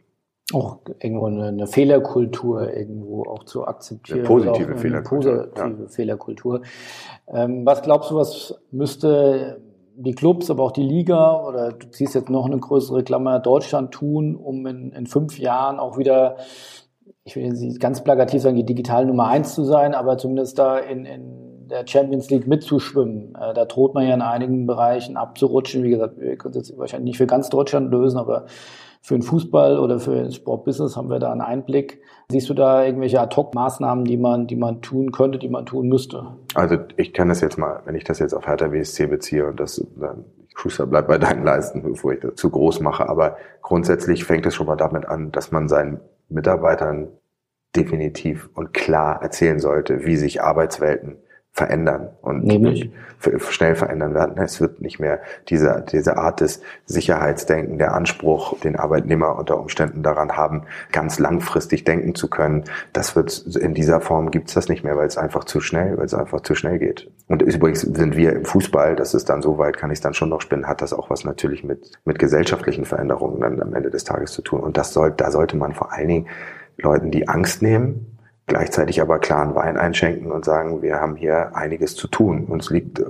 Auch 0.53 0.77
irgendwo 0.99 1.25
eine, 1.25 1.47
eine 1.47 1.67
Fehlerkultur 1.67 2.73
irgendwo 2.73 3.23
auch 3.23 3.43
zu 3.43 3.67
akzeptieren. 3.67 4.19
Eine 4.19 4.27
positive 4.27 4.67
eine 4.67 4.77
Fehlerkultur. 4.77 5.47
Positive 5.47 5.83
ja. 5.83 5.89
Fehlerkultur. 5.89 6.62
Ähm, 7.27 7.65
was 7.65 7.81
glaubst 7.81 8.12
du, 8.12 8.15
was 8.15 8.55
müsste 8.71 9.62
die 9.97 10.13
Clubs, 10.13 10.49
aber 10.49 10.63
auch 10.63 10.71
die 10.71 10.83
Liga 10.83 11.43
oder 11.43 11.71
du 11.71 11.89
ziehst 11.89 12.13
jetzt 12.15 12.29
noch 12.29 12.45
eine 12.45 12.60
größere 12.60 13.03
Klammer 13.03 13.39
Deutschland 13.39 13.91
tun, 13.91 14.36
um 14.36 14.65
in, 14.67 14.91
in 14.91 15.07
fünf 15.07 15.39
Jahren 15.39 15.79
auch 15.79 15.97
wieder, 15.97 16.38
ich 17.27 17.35
will 17.35 17.49
nicht 17.49 17.81
ganz 17.81 18.03
plakativ 18.03 18.41
sagen, 18.41 18.55
die 18.55 18.65
digitale 18.65 19.05
Nummer 19.05 19.27
eins 19.27 19.53
zu 19.53 19.65
sein, 19.65 19.93
aber 19.93 20.17
zumindest 20.17 20.57
da 20.57 20.77
in, 20.77 21.03
in 21.03 21.67
der 21.69 21.85
Champions 21.85 22.29
League 22.29 22.47
mitzuschwimmen. 22.47 23.35
Äh, 23.35 23.53
da 23.53 23.65
droht 23.65 23.93
man 23.93 24.07
ja 24.07 24.13
in 24.13 24.21
einigen 24.21 24.65
Bereichen 24.65 25.17
abzurutschen. 25.17 25.83
Wie 25.83 25.89
gesagt, 25.89 26.17
wir 26.17 26.37
können 26.37 26.55
es 26.55 26.69
jetzt 26.69 26.79
wahrscheinlich 26.79 27.11
nicht 27.11 27.17
für 27.17 27.27
ganz 27.27 27.49
Deutschland 27.49 27.91
lösen, 27.91 28.17
aber 28.17 28.45
für 29.01 29.15
den 29.15 29.23
Fußball 29.23 29.77
oder 29.77 29.99
für 29.99 30.15
den 30.15 30.31
Sportbusiness 30.31 30.95
haben 30.95 31.09
wir 31.09 31.19
da 31.19 31.29
einen 31.33 31.41
Einblick. 31.41 32.01
Siehst 32.31 32.49
du 32.49 32.53
da 32.53 32.85
irgendwelche 32.85 33.19
Ad-Hoc-Maßnahmen, 33.19 34.05
die 34.05 34.17
man, 34.17 34.47
die 34.47 34.55
man 34.55 34.81
tun 34.81 35.11
könnte, 35.11 35.37
die 35.37 35.49
man 35.49 35.65
tun 35.65 35.89
müsste? 35.89 36.27
Also 36.55 36.77
ich 36.95 37.13
kann 37.13 37.27
das 37.27 37.41
jetzt 37.41 37.57
mal, 37.57 37.81
wenn 37.83 37.95
ich 37.95 38.05
das 38.05 38.19
jetzt 38.19 38.33
auf 38.33 38.47
Hertha 38.47 38.69
BSC 38.69 39.07
beziehe 39.07 39.45
und 39.45 39.59
das 39.59 39.85
dann 39.97 40.23
Schuster 40.55 40.87
bleibt 40.87 41.09
bei 41.09 41.17
deinen 41.17 41.43
Leisten, 41.43 41.83
bevor 41.83 42.13
ich 42.13 42.21
das 42.21 42.35
zu 42.35 42.49
groß 42.49 42.79
mache, 42.79 43.07
aber 43.07 43.35
grundsätzlich 43.61 44.23
fängt 44.23 44.45
es 44.45 44.55
schon 44.55 44.65
mal 44.65 44.77
damit 44.77 45.05
an, 45.05 45.31
dass 45.31 45.51
man 45.51 45.67
seinen 45.67 45.99
Mitarbeitern 46.29 47.09
definitiv 47.75 48.49
und 48.53 48.73
klar 48.73 49.21
erzählen 49.21 49.59
sollte, 49.59 50.05
wie 50.05 50.17
sich 50.17 50.41
Arbeitswelten 50.41 51.17
verändern 51.57 52.09
und 52.21 52.43
Nämlich? 52.43 52.91
schnell 53.49 53.73
verändern 53.73 54.13
werden. 54.13 54.37
Es 54.37 54.61
wird 54.61 54.79
nicht 54.79 54.99
mehr 54.99 55.19
diese, 55.49 55.83
diese 55.91 56.17
Art 56.17 56.39
des 56.39 56.61
Sicherheitsdenken, 56.85 57.79
der 57.79 57.95
Anspruch, 57.95 58.59
den 58.59 58.75
Arbeitnehmer 58.75 59.35
unter 59.39 59.59
Umständen 59.59 60.03
daran 60.03 60.37
haben, 60.37 60.61
ganz 60.91 61.17
langfristig 61.17 61.83
denken 61.83 62.13
zu 62.13 62.29
können. 62.29 62.65
Das 62.93 63.15
wird 63.15 63.57
in 63.59 63.73
dieser 63.73 64.01
Form 64.01 64.29
gibt's 64.29 64.53
das 64.53 64.69
nicht 64.69 64.83
mehr, 64.83 64.95
weil 64.97 65.07
es 65.07 65.17
einfach 65.17 65.45
zu 65.45 65.59
schnell, 65.59 65.97
weil 65.97 66.05
es 66.05 66.13
einfach 66.13 66.41
zu 66.41 66.53
schnell 66.53 66.77
geht. 66.77 67.09
Und 67.27 67.41
übrigens 67.41 67.81
sind 67.81 68.15
wir 68.15 68.33
im 68.33 68.45
Fußball, 68.45 68.95
das 68.95 69.15
ist 69.15 69.27
dann 69.27 69.41
so 69.41 69.57
weit, 69.57 69.77
kann 69.77 69.89
ich 69.89 69.99
dann 69.99 70.13
schon 70.13 70.29
noch 70.29 70.41
spinnen, 70.41 70.67
hat 70.67 70.83
das 70.83 70.93
auch 70.93 71.09
was 71.09 71.23
natürlich 71.23 71.63
mit, 71.63 71.91
mit 72.05 72.19
gesellschaftlichen 72.19 72.85
Veränderungen 72.85 73.41
dann 73.41 73.59
am 73.63 73.73
Ende 73.73 73.89
des 73.89 74.03
Tages 74.03 74.31
zu 74.31 74.43
tun. 74.43 74.59
Und 74.59 74.77
das 74.77 74.93
soll, 74.93 75.09
da 75.09 75.31
sollte 75.31 75.57
man 75.57 75.73
vor 75.73 75.91
allen 75.91 76.07
Dingen 76.07 76.27
Leuten 76.77 77.09
die 77.09 77.27
Angst 77.27 77.63
nehmen, 77.63 78.16
gleichzeitig 78.47 79.01
aber 79.01 79.19
klaren 79.19 79.55
Wein 79.55 79.77
einschenken 79.77 80.31
und 80.31 80.45
sagen, 80.45 80.81
wir 80.81 81.01
haben 81.01 81.17
hier 81.17 81.55
einiges 81.55 81.95
zu 81.95 82.07
tun. 82.07 82.45
Uns 82.45 82.69
liegt, 82.69 83.03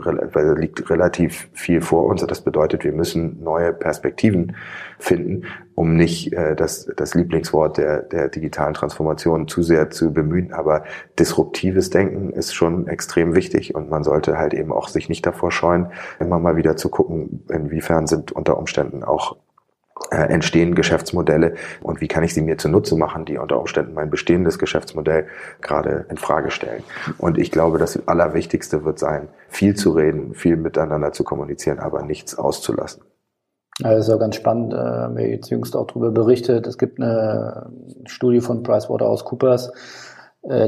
liegt 0.58 0.90
relativ 0.90 1.48
viel 1.54 1.82
vor 1.82 2.06
uns. 2.06 2.26
Das 2.26 2.42
bedeutet, 2.42 2.84
wir 2.84 2.92
müssen 2.92 3.44
neue 3.44 3.72
Perspektiven 3.72 4.56
finden, 4.98 5.46
um 5.76 5.96
nicht 5.96 6.34
äh, 6.34 6.56
das, 6.56 6.90
das 6.98 7.14
Lieblingswort 7.14 7.78
der, 7.78 8.02
der 8.02 8.30
digitalen 8.30 8.74
Transformation 8.74 9.48
zu 9.48 9.62
sehr 9.62 9.92
zu 9.92 10.12
bemühen. 10.12 10.54
Aber 10.54 10.84
disruptives 11.20 11.92
Denken 11.92 12.32
ist 12.32 12.56
schon 12.56 12.88
extrem 12.88 13.36
wichtig 13.36 13.76
und 13.76 13.92
man 13.92 14.04
sollte 14.04 14.40
halt 14.40 14.56
eben 14.56 14.74
auch 14.74 14.88
sich 14.88 15.08
nicht 15.08 15.24
davor 15.24 15.52
scheuen, 15.52 15.92
immer 16.20 16.40
mal 16.40 16.58
wieder 16.58 16.78
zu 16.78 16.90
gucken, 16.90 17.46
inwiefern 17.50 18.08
sind 18.08 18.32
unter 18.32 18.58
Umständen 18.58 19.04
auch 19.04 19.38
entstehen 20.12 20.76
Geschäftsmodelle 20.76 21.56
und 21.82 22.02
wie 22.02 22.08
kann 22.08 22.24
ich 22.24 22.34
sie 22.34 22.42
mir 22.42 22.58
zunutze 22.58 22.96
machen, 22.96 23.26
die 23.26 23.38
unter 23.38 23.60
Umständen 23.60 23.94
mein 23.94 24.10
bestehendes 24.10 24.60
Geschäftsmodell 24.60 25.28
gerade 25.62 26.06
in 26.10 26.18
Frage 26.18 26.52
stellen. 26.52 26.84
Und 27.18 27.38
ich 27.38 27.52
glaube, 27.52 27.78
das 27.78 28.08
Allerwichtigste 28.08 28.86
wird 28.86 29.00
sein, 29.00 29.28
viel 29.50 29.76
zu 29.76 29.92
reden, 29.92 30.34
viel 30.34 30.58
miteinander 30.58 31.12
zu 31.12 31.24
kommunizieren, 31.24 31.80
aber 31.80 32.04
nichts 32.04 32.38
auszulassen. 32.38 33.04
Ja, 33.80 33.92
das 33.92 34.08
ist 34.08 34.10
ja 34.10 34.18
ganz 34.18 34.36
spannend. 34.36 34.74
Wir 34.74 34.80
haben 34.80 35.18
jetzt 35.20 35.50
jüngst 35.50 35.76
auch 35.76 35.86
darüber 35.86 36.10
berichtet. 36.10 36.66
Es 36.66 36.80
gibt 36.80 37.00
eine 37.00 37.70
Studie 38.06 38.42
von 38.42 38.64
PricewaterhouseCoopers, 38.64 39.68
äh, 39.68 39.72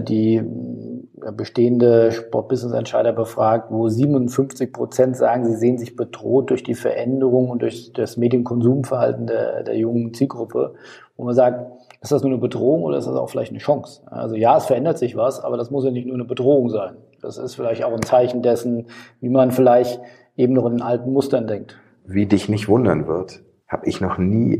die 0.01 0.35
äh, 0.35 1.31
bestehende 1.31 2.11
Sportbusiness-Entscheider 2.11 3.13
befragt, 3.13 3.71
wo 3.71 3.87
57 3.87 4.71
Prozent 4.73 5.17
sagen, 5.17 5.45
sie 5.45 5.55
sehen 5.55 5.77
sich 5.77 5.95
bedroht 5.95 6.49
durch 6.49 6.63
die 6.63 6.75
Veränderung 6.75 7.49
und 7.49 7.61
durch 7.61 7.93
das 7.93 8.17
Medienkonsumverhalten 8.17 9.27
der, 9.27 9.63
der 9.63 9.77
jungen 9.77 10.13
Zielgruppe. 10.13 10.75
Wo 11.17 11.23
man 11.23 11.33
sagt, 11.33 11.65
ist 12.01 12.11
das 12.11 12.23
nur 12.23 12.31
eine 12.31 12.41
Bedrohung 12.41 12.83
oder 12.83 12.97
ist 12.97 13.07
das 13.07 13.15
auch 13.15 13.29
vielleicht 13.29 13.51
eine 13.51 13.59
Chance? 13.59 14.01
Also 14.05 14.35
ja, 14.35 14.57
es 14.57 14.65
verändert 14.65 14.97
sich 14.97 15.15
was, 15.15 15.43
aber 15.43 15.57
das 15.57 15.71
muss 15.71 15.83
ja 15.83 15.91
nicht 15.91 16.05
nur 16.05 16.15
eine 16.15 16.25
Bedrohung 16.25 16.69
sein. 16.69 16.95
Das 17.21 17.37
ist 17.37 17.55
vielleicht 17.55 17.83
auch 17.83 17.93
ein 17.93 18.03
Zeichen 18.03 18.41
dessen, 18.41 18.87
wie 19.19 19.29
man 19.29 19.51
vielleicht 19.51 19.99
eben 20.37 20.53
noch 20.53 20.65
in 20.65 20.81
alten 20.81 21.11
Mustern 21.11 21.47
denkt. 21.47 21.77
wie 22.05 22.25
dich 22.25 22.49
nicht 22.49 22.67
wundern 22.67 23.07
wird, 23.07 23.43
habe 23.67 23.87
ich 23.87 24.01
noch 24.01 24.17
nie 24.17 24.55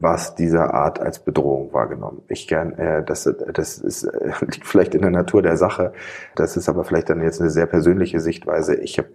irgendwas 0.00 0.34
dieser 0.34 0.72
Art 0.74 0.98
als 1.00 1.18
Bedrohung 1.18 1.72
wahrgenommen. 1.72 2.22
Ich 2.28 2.48
gern, 2.48 2.72
äh, 2.72 3.04
das, 3.04 3.28
das 3.52 3.78
ist, 3.78 4.04
äh, 4.04 4.32
liegt 4.40 4.66
vielleicht 4.66 4.94
in 4.94 5.02
der 5.02 5.10
Natur 5.10 5.42
der 5.42 5.56
Sache. 5.56 5.92
Das 6.34 6.56
ist 6.56 6.68
aber 6.68 6.84
vielleicht 6.84 7.10
dann 7.10 7.22
jetzt 7.22 7.40
eine 7.40 7.50
sehr 7.50 7.66
persönliche 7.66 8.20
Sichtweise. 8.20 8.76
Ich 8.76 8.98
habe 8.98 9.08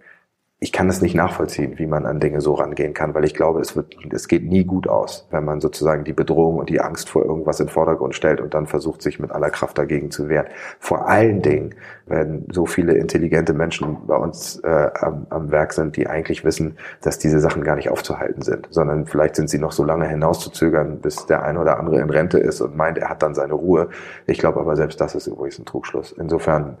ich 0.58 0.72
kann 0.72 0.88
es 0.88 1.02
nicht 1.02 1.14
nachvollziehen, 1.14 1.78
wie 1.78 1.86
man 1.86 2.06
an 2.06 2.18
Dinge 2.18 2.40
so 2.40 2.54
rangehen 2.54 2.94
kann, 2.94 3.14
weil 3.14 3.26
ich 3.26 3.34
glaube, 3.34 3.60
es 3.60 3.76
wird, 3.76 3.94
es 4.10 4.26
geht 4.26 4.42
nie 4.42 4.64
gut 4.64 4.88
aus, 4.88 5.28
wenn 5.30 5.44
man 5.44 5.60
sozusagen 5.60 6.04
die 6.04 6.14
Bedrohung 6.14 6.56
und 6.56 6.70
die 6.70 6.80
Angst 6.80 7.10
vor 7.10 7.26
irgendwas 7.26 7.60
in 7.60 7.66
den 7.66 7.72
Vordergrund 7.72 8.14
stellt 8.14 8.40
und 8.40 8.54
dann 8.54 8.66
versucht, 8.66 9.02
sich 9.02 9.20
mit 9.20 9.32
aller 9.32 9.50
Kraft 9.50 9.76
dagegen 9.76 10.10
zu 10.10 10.30
wehren. 10.30 10.46
Vor 10.80 11.08
allen 11.08 11.42
Dingen, 11.42 11.74
wenn 12.06 12.46
so 12.52 12.66
viele 12.66 12.94
intelligente 12.94 13.52
Menschen 13.52 14.06
bei 14.06 14.16
uns 14.16 14.60
äh, 14.60 14.90
am, 15.00 15.26
am 15.30 15.50
Werk 15.50 15.72
sind, 15.72 15.96
die 15.96 16.06
eigentlich 16.06 16.44
wissen, 16.44 16.76
dass 17.02 17.18
diese 17.18 17.40
Sachen 17.40 17.64
gar 17.64 17.74
nicht 17.74 17.90
aufzuhalten 17.90 18.42
sind, 18.42 18.68
sondern 18.70 19.06
vielleicht 19.06 19.34
sind 19.34 19.50
sie 19.50 19.58
noch 19.58 19.72
so 19.72 19.82
lange 19.82 20.08
hinauszuzögern, 20.08 21.00
bis 21.00 21.26
der 21.26 21.42
eine 21.42 21.60
oder 21.60 21.78
andere 21.78 22.00
in 22.00 22.08
Rente 22.08 22.38
ist 22.38 22.60
und 22.60 22.76
meint, 22.76 22.98
er 22.98 23.10
hat 23.10 23.22
dann 23.22 23.34
seine 23.34 23.54
Ruhe. 23.54 23.88
Ich 24.26 24.38
glaube 24.38 24.60
aber 24.60 24.76
selbst 24.76 25.00
das 25.00 25.16
ist 25.16 25.26
übrigens 25.26 25.58
ein 25.58 25.64
Trugschluss. 25.64 26.12
Insofern 26.12 26.78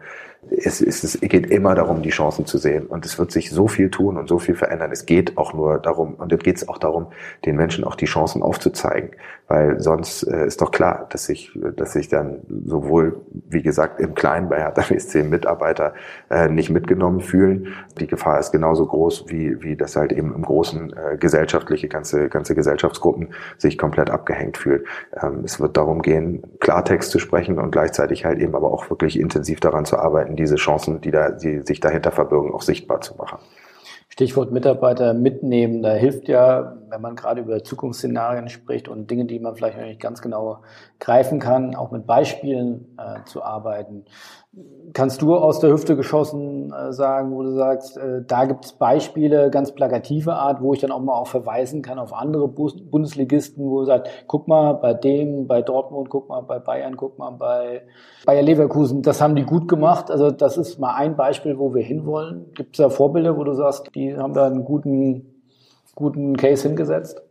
es, 0.50 0.80
es, 0.80 1.02
es 1.02 1.20
geht 1.20 1.50
immer 1.50 1.74
darum, 1.74 2.02
die 2.02 2.10
Chancen 2.10 2.46
zu 2.46 2.58
sehen. 2.58 2.86
Und 2.86 3.04
es 3.04 3.18
wird 3.18 3.32
sich 3.32 3.50
so 3.50 3.68
viel 3.68 3.90
tun 3.90 4.16
und 4.16 4.28
so 4.28 4.38
viel 4.38 4.54
verändern. 4.54 4.92
Es 4.92 5.06
geht 5.06 5.36
auch 5.36 5.54
nur 5.54 5.78
darum, 5.78 6.14
und 6.14 6.32
es 6.32 6.38
geht 6.40 6.68
auch 6.68 6.78
darum, 6.78 7.08
den 7.44 7.56
Menschen 7.56 7.84
auch 7.84 7.96
die 7.96 8.06
Chancen 8.06 8.42
aufzuzeigen. 8.42 9.10
Weil 9.48 9.80
sonst 9.80 10.22
äh, 10.24 10.46
ist 10.46 10.60
doch 10.60 10.70
klar, 10.70 11.06
dass 11.10 11.26
sich, 11.26 11.58
dass 11.76 11.92
sich 11.92 12.08
dann 12.08 12.40
sowohl, 12.64 13.20
wie 13.48 13.62
gesagt, 13.62 14.00
im 14.00 14.14
Kleinen 14.14 14.48
bei 14.48 14.58
Hertha 14.58 14.82
BSC 14.82 15.15
Mitarbeiter 15.24 15.94
äh, 16.30 16.48
nicht 16.48 16.70
mitgenommen 16.70 17.20
fühlen. 17.20 17.74
Die 17.98 18.06
Gefahr 18.06 18.38
ist 18.38 18.52
genauso 18.52 18.86
groß, 18.86 19.26
wie, 19.28 19.62
wie 19.62 19.76
das 19.76 19.96
halt 19.96 20.12
eben 20.12 20.34
im 20.34 20.42
Großen 20.42 20.92
äh, 20.92 21.16
gesellschaftliche, 21.16 21.88
ganze, 21.88 22.28
ganze 22.28 22.54
Gesellschaftsgruppen 22.54 23.28
sich 23.58 23.78
komplett 23.78 24.10
abgehängt 24.10 24.58
fühlen. 24.58 24.84
Ähm, 25.20 25.42
es 25.44 25.60
wird 25.60 25.76
darum 25.76 26.02
gehen, 26.02 26.42
Klartext 26.60 27.10
zu 27.10 27.18
sprechen 27.18 27.58
und 27.58 27.70
gleichzeitig 27.70 28.24
halt 28.24 28.38
eben 28.38 28.54
aber 28.54 28.72
auch 28.72 28.88
wirklich 28.90 29.18
intensiv 29.18 29.60
daran 29.60 29.84
zu 29.84 29.98
arbeiten, 29.98 30.36
diese 30.36 30.56
Chancen, 30.56 31.00
die, 31.00 31.10
da, 31.10 31.30
die 31.30 31.60
sich 31.62 31.80
dahinter 31.80 32.12
verbirgen, 32.12 32.52
auch 32.52 32.62
sichtbar 32.62 33.00
zu 33.00 33.16
machen. 33.16 33.38
Stichwort 34.08 34.50
Mitarbeiter 34.50 35.12
mitnehmen, 35.12 35.82
da 35.82 35.92
hilft 35.92 36.28
ja, 36.28 36.78
wenn 36.88 37.00
man 37.00 37.16
gerade 37.16 37.40
über 37.40 37.62
Zukunftsszenarien 37.62 38.48
spricht 38.48 38.88
und 38.88 39.10
Dinge, 39.10 39.24
die 39.24 39.38
man 39.38 39.54
vielleicht 39.54 39.78
noch 39.78 39.84
nicht 39.84 40.00
ganz 40.00 40.22
genau 40.22 40.58
greifen 40.98 41.40
kann, 41.40 41.74
auch 41.74 41.90
mit 41.90 42.06
Beispielen 42.06 42.96
äh, 42.98 43.24
zu 43.26 43.42
arbeiten. 43.42 44.04
Kannst 44.94 45.20
du 45.20 45.36
aus 45.36 45.60
der 45.60 45.70
Hüfte 45.70 45.96
geschossen 45.96 46.72
äh, 46.72 46.90
sagen, 46.90 47.30
wo 47.32 47.42
du 47.42 47.52
sagst, 47.52 47.98
äh, 47.98 48.22
da 48.26 48.46
gibt 48.46 48.64
es 48.64 48.72
Beispiele, 48.72 49.50
ganz 49.50 49.72
plakative 49.72 50.32
Art, 50.32 50.62
wo 50.62 50.72
ich 50.72 50.80
dann 50.80 50.92
auch 50.92 51.00
mal 51.00 51.12
auch 51.12 51.26
verweisen 51.26 51.82
kann 51.82 51.98
auf 51.98 52.14
andere 52.14 52.48
Bus 52.48 52.74
Bundesligisten, 52.90 53.62
wo 53.62 53.80
du 53.80 53.84
sagst, 53.84 54.10
guck 54.26 54.48
mal 54.48 54.72
bei 54.72 54.94
dem, 54.94 55.46
bei 55.46 55.60
Dortmund, 55.60 56.08
guck 56.08 56.30
mal 56.30 56.40
bei 56.40 56.58
Bayern, 56.58 56.96
guck 56.96 57.18
mal 57.18 57.32
bei 57.32 57.82
Bayer 58.24 58.42
Leverkusen, 58.42 59.02
das 59.02 59.20
haben 59.20 59.36
die 59.36 59.44
gut 59.44 59.68
gemacht. 59.68 60.10
Also 60.10 60.30
das 60.30 60.56
ist 60.56 60.78
mal 60.78 60.94
ein 60.94 61.16
Beispiel, 61.16 61.58
wo 61.58 61.74
wir 61.74 61.82
hinwollen. 61.82 62.46
Gibt 62.54 62.76
es 62.76 62.78
da 62.78 62.88
Vorbilder, 62.88 63.36
wo 63.36 63.44
du 63.44 63.52
sagst, 63.52 63.90
die 63.94 64.16
haben 64.16 64.32
da 64.32 64.46
einen 64.46 64.64
guten, 64.64 65.35
guten 65.96 66.36
Case 66.36 66.68
hingesetzt? 66.68 67.25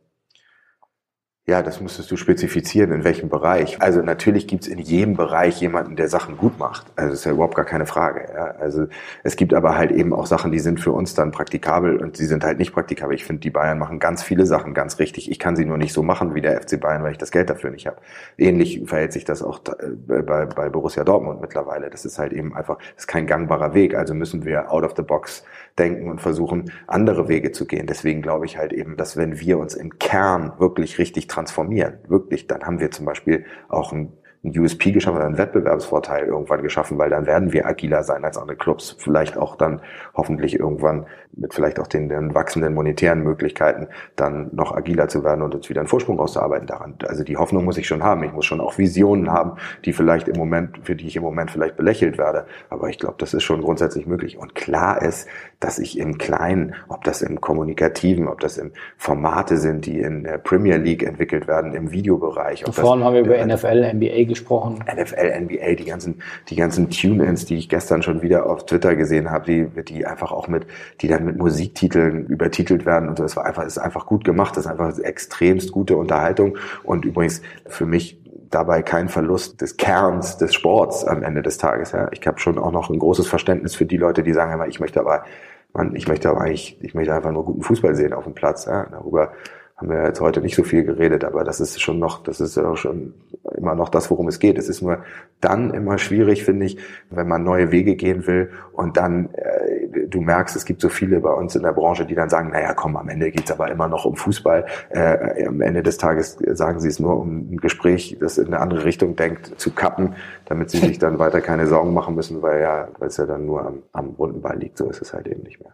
Ja, 1.48 1.62
das 1.62 1.80
müsstest 1.80 2.10
du 2.10 2.18
spezifizieren, 2.18 2.92
in 2.92 3.04
welchem 3.04 3.30
Bereich. 3.30 3.80
Also 3.80 4.02
natürlich 4.02 4.48
gibt's 4.48 4.66
in 4.66 4.80
jedem 4.80 5.16
Bereich 5.16 5.62
jemanden, 5.62 5.96
der 5.96 6.10
Sachen 6.10 6.38
gut 6.38 6.58
macht. 6.58 6.88
Also 6.96 7.12
das 7.12 7.20
ist 7.20 7.26
ja 7.26 7.34
überhaupt 7.34 7.54
gar 7.54 7.66
keine 7.66 7.86
Frage. 7.86 8.28
Ja. 8.34 8.56
Also 8.60 8.88
es 9.22 9.36
gibt 9.36 9.54
aber 9.54 9.78
halt 9.78 9.92
eben 9.92 10.12
auch 10.12 10.26
Sachen, 10.26 10.52
die 10.52 10.58
sind 10.58 10.80
für 10.80 10.92
uns 10.92 11.14
dann 11.14 11.30
praktikabel 11.30 11.98
und 11.98 12.18
sie 12.18 12.26
sind 12.26 12.44
halt 12.44 12.58
nicht 12.58 12.74
praktikabel. 12.74 13.14
Ich 13.14 13.26
finde, 13.26 13.42
die 13.42 13.52
Bayern 13.52 13.78
machen 13.78 14.00
ganz 14.00 14.24
viele 14.24 14.48
Sachen 14.48 14.74
ganz 14.74 14.98
richtig. 14.98 15.30
Ich 15.30 15.38
kann 15.38 15.56
sie 15.56 15.66
nur 15.66 15.78
nicht 15.78 15.94
so 15.94 16.02
machen 16.02 16.34
wie 16.34 16.42
der 16.42 16.60
FC 16.60 16.80
Bayern, 16.80 17.04
weil 17.04 17.12
ich 17.12 17.20
das 17.20 17.30
Geld 17.30 17.48
dafür 17.48 17.70
nicht 17.70 17.86
habe. 17.86 17.98
Ähnlich 18.40 18.82
verhält 18.88 19.14
sich 19.14 19.24
das 19.24 19.44
auch 19.44 19.60
äh, 19.78 20.22
bei, 20.24 20.48
bei 20.48 20.70
Borussia 20.70 21.04
Dortmund 21.04 21.42
mittlerweile. 21.42 21.92
Das 21.92 22.06
ist 22.06 22.18
halt 22.18 22.34
eben 22.34 22.56
einfach, 22.56 22.80
das 22.80 23.04
ist 23.04 23.08
kein 23.08 23.28
gangbarer 23.28 23.76
Weg. 23.76 23.94
Also 23.94 24.16
müssen 24.16 24.46
wir 24.46 24.72
out 24.72 24.84
of 24.84 24.96
the 24.98 25.04
box 25.04 25.44
denken 25.78 26.10
und 26.10 26.22
versuchen, 26.22 26.72
andere 26.88 27.28
Wege 27.28 27.52
zu 27.52 27.68
gehen. 27.68 27.86
Deswegen 27.86 28.24
glaube 28.24 28.48
ich 28.48 28.58
halt 28.58 28.74
eben, 28.74 28.98
dass 28.98 29.16
wenn 29.16 29.40
wir 29.40 29.60
uns 29.60 29.76
im 29.76 30.00
Kern 30.00 30.54
wirklich 30.58 30.98
richtig 30.98 31.28
transformieren, 31.36 32.00
wirklich, 32.08 32.48
dann 32.48 32.64
haben 32.64 32.80
wir 32.80 32.92
zum 32.92 33.06
Beispiel 33.06 33.46
auch 33.68 33.92
ein 33.92 34.14
ein 34.46 34.60
USP 34.60 34.92
geschaffen 34.92 35.18
oder 35.18 35.26
einen 35.26 35.38
Wettbewerbsvorteil 35.38 36.28
irgendwann 36.28 36.62
geschaffen, 36.62 36.98
weil 36.98 37.10
dann 37.10 37.26
werden 37.26 37.52
wir 37.52 37.66
agiler 37.66 38.04
sein 38.04 38.24
als 38.24 38.38
andere 38.38 38.58
Clubs. 38.58 38.96
Vielleicht 39.00 39.38
auch 39.38 39.56
dann 39.56 39.82
hoffentlich 40.14 40.60
irgendwann 40.60 41.06
mit 41.38 41.54
vielleicht 41.54 41.80
auch 41.80 41.88
den, 41.88 42.10
den 42.10 42.34
wachsenden 42.34 42.74
monetären 42.74 43.22
Möglichkeiten 43.22 43.88
dann 44.16 44.50
noch 44.54 44.74
agiler 44.74 45.08
zu 45.08 45.24
werden 45.24 45.42
und 45.42 45.54
uns 45.56 45.70
wieder 45.70 45.82
einen 45.82 45.88
Vorsprung 45.88 46.20
auszuarbeiten 46.20 46.68
daran. 46.68 46.96
Also 47.08 47.24
die 47.24 47.38
Hoffnung 47.38 47.66
muss 47.66 47.78
ich 47.78 47.88
schon 47.88 48.04
haben. 48.04 48.24
Ich 48.24 48.32
muss 48.32 48.46
schon 48.46 48.62
auch 48.62 48.78
Visionen 48.78 49.32
haben, 49.32 49.54
die 49.84 49.94
vielleicht 49.94 50.28
im 50.28 50.38
Moment, 50.38 50.80
für 50.84 50.96
die 50.96 51.08
ich 51.08 51.16
im 51.16 51.24
Moment 51.24 51.52
vielleicht 51.52 51.76
belächelt 51.76 52.18
werde. 52.18 52.46
Aber 52.70 52.90
ich 52.90 53.00
glaube, 53.00 53.16
das 53.18 53.34
ist 53.34 53.44
schon 53.44 53.62
grundsätzlich 53.62 54.06
möglich. 54.06 54.38
Und 54.38 54.56
klar 54.56 55.02
ist, 55.02 55.28
dass 55.60 55.80
ich 55.80 55.98
im 55.98 56.18
Kleinen, 56.18 56.76
ob 56.88 57.04
das 57.04 57.22
im 57.22 57.42
Kommunikativen, 57.42 58.28
ob 58.28 58.40
das 58.40 58.58
im 58.58 58.72
Formate 58.98 59.58
sind, 59.58 59.86
die 59.86 60.00
in 60.00 60.24
der 60.24 60.38
Premier 60.38 60.78
League 60.78 61.04
entwickelt 61.04 61.48
werden, 61.48 61.74
im 61.74 61.92
Videobereich. 61.92 62.64
Vorhin 62.72 63.04
haben 63.04 63.14
wir 63.14 63.22
über 63.22 63.46
NFL, 63.46 63.94
NBA 63.94 64.26
gesprochen. 64.36 64.84
NFL, 64.86 65.42
NBA, 65.42 65.76
die 65.76 65.86
ganzen, 65.86 66.22
die 66.50 66.56
ganzen 66.56 66.90
Tune-ins, 66.90 67.46
die 67.46 67.56
ich 67.56 67.70
gestern 67.70 68.04
schon 68.04 68.22
wieder 68.22 68.46
auf 68.46 68.66
Twitter 68.66 68.96
gesehen 68.96 69.32
habe, 69.32 69.46
die, 69.46 69.84
die 69.84 70.06
einfach 70.06 70.32
auch 70.32 70.48
mit, 70.48 70.68
die 71.02 71.08
dann 71.08 71.26
mit 71.26 71.38
Musiktiteln 71.38 72.28
übertitelt 72.28 72.86
werden 72.86 73.10
und 73.10 73.18
so. 73.18 73.24
Es 73.24 73.36
war 73.36 73.46
einfach, 73.46 73.66
ist 73.66 73.78
einfach 73.78 74.06
gut 74.06 74.24
gemacht. 74.24 74.56
Das 74.58 74.66
ist 74.66 74.72
einfach 74.72 74.98
extremst 75.00 75.72
gute 75.72 75.98
Unterhaltung 75.98 76.58
und 76.84 77.06
übrigens 77.06 77.42
für 77.68 77.86
mich 77.86 78.22
dabei 78.50 78.82
kein 78.82 79.10
Verlust 79.10 79.62
des 79.62 79.78
Kerns 79.78 80.38
des 80.38 80.54
Sports 80.54 81.04
am 81.04 81.24
Ende 81.24 81.42
des 81.42 81.58
Tages. 81.58 81.92
Ja. 81.92 82.10
Ich 82.12 82.26
habe 82.26 82.40
schon 82.40 82.58
auch 82.58 82.72
noch 82.72 82.90
ein 82.90 83.00
großes 83.00 83.28
Verständnis 83.28 83.76
für 83.76 83.86
die 83.86 83.98
Leute, 83.98 84.24
die 84.24 84.34
sagen 84.34 84.54
immer, 84.54 84.68
ich 84.68 84.80
möchte 84.80 85.00
aber, 85.00 85.26
man, 85.74 85.96
ich 85.96 86.08
möchte 86.08 86.30
aber 86.30 86.42
eigentlich, 86.42 86.78
ich 86.82 86.94
möchte 86.94 87.14
einfach 87.14 87.32
nur 87.32 87.46
guten 87.46 87.64
Fußball 87.64 87.96
sehen 87.96 88.14
auf 88.14 88.24
dem 88.24 88.34
Platz. 88.34 88.66
Ja. 88.66 88.86
Darüber 88.92 89.34
haben 89.78 89.90
wir 89.90 90.06
jetzt 90.06 90.22
heute 90.22 90.40
nicht 90.40 90.56
so 90.56 90.64
viel 90.64 90.86
geredet, 90.86 91.26
aber 91.26 91.44
das 91.44 91.60
ist 91.60 91.82
schon 91.82 92.00
noch, 92.00 92.24
das 92.24 92.40
ist 92.40 92.58
auch 92.58 92.78
schon 92.78 93.14
immer 93.58 93.76
noch 93.76 93.90
das, 93.90 94.10
worum 94.10 94.30
es 94.30 94.40
geht. 94.40 94.58
Es 94.58 94.70
ist 94.70 94.82
nur 94.82 95.00
dann 95.42 95.74
immer 95.74 95.98
schwierig, 95.98 96.46
finde 96.46 96.66
ich, 96.66 96.78
wenn 97.10 97.28
man 97.28 97.44
neue 97.44 97.72
Wege 97.72 97.96
gehen 97.96 98.26
will 98.26 98.52
und 98.72 98.96
dann, 98.96 99.30
äh, 99.34 100.08
du 100.08 100.22
merkst, 100.22 100.56
es 100.56 100.64
gibt 100.64 100.80
so 100.80 100.88
viele 100.88 101.20
bei 101.20 101.32
uns 101.32 101.58
in 101.58 101.64
der 101.64 101.74
Branche, 101.74 102.06
die 102.06 102.16
dann 102.16 102.30
sagen, 102.30 102.52
naja, 102.52 102.74
komm, 102.74 102.96
am 102.96 103.10
Ende 103.10 103.32
geht's 103.32 103.52
aber 103.52 103.70
immer 103.70 103.90
noch 103.90 104.06
um 104.06 104.16
Fußball. 104.16 104.66
Äh, 104.92 105.46
am 105.46 105.60
Ende 105.60 105.84
des 105.84 105.98
Tages 105.98 106.38
sagen 106.54 106.80
sie 106.80 106.88
es 106.88 107.02
nur, 107.02 107.20
um 107.20 107.54
ein 107.54 107.58
Gespräch, 107.58 108.16
das 108.20 108.38
in 108.38 108.48
eine 108.48 108.60
andere 108.60 108.86
Richtung 108.86 109.18
denkt, 109.18 109.60
zu 109.60 109.72
kappen, 109.72 110.16
damit 110.46 110.70
sie 110.70 110.78
sich 110.78 111.00
dann 111.00 111.20
weiter 111.20 111.42
keine 111.42 111.68
Sorgen 111.68 111.94
machen 111.94 112.16
müssen, 112.16 112.42
weil 112.42 112.62
ja, 112.62 112.88
weil 112.98 113.10
es 113.10 113.18
ja 113.18 113.26
dann 113.26 113.46
nur 113.46 113.66
am, 113.66 113.84
am 113.92 114.10
runden 114.12 114.42
Ball 114.42 114.58
liegt. 114.58 114.78
So 114.78 114.90
ist 114.90 115.02
es 115.02 115.14
halt 115.14 115.28
eben 115.28 115.44
nicht 115.44 115.60
mehr. 115.62 115.74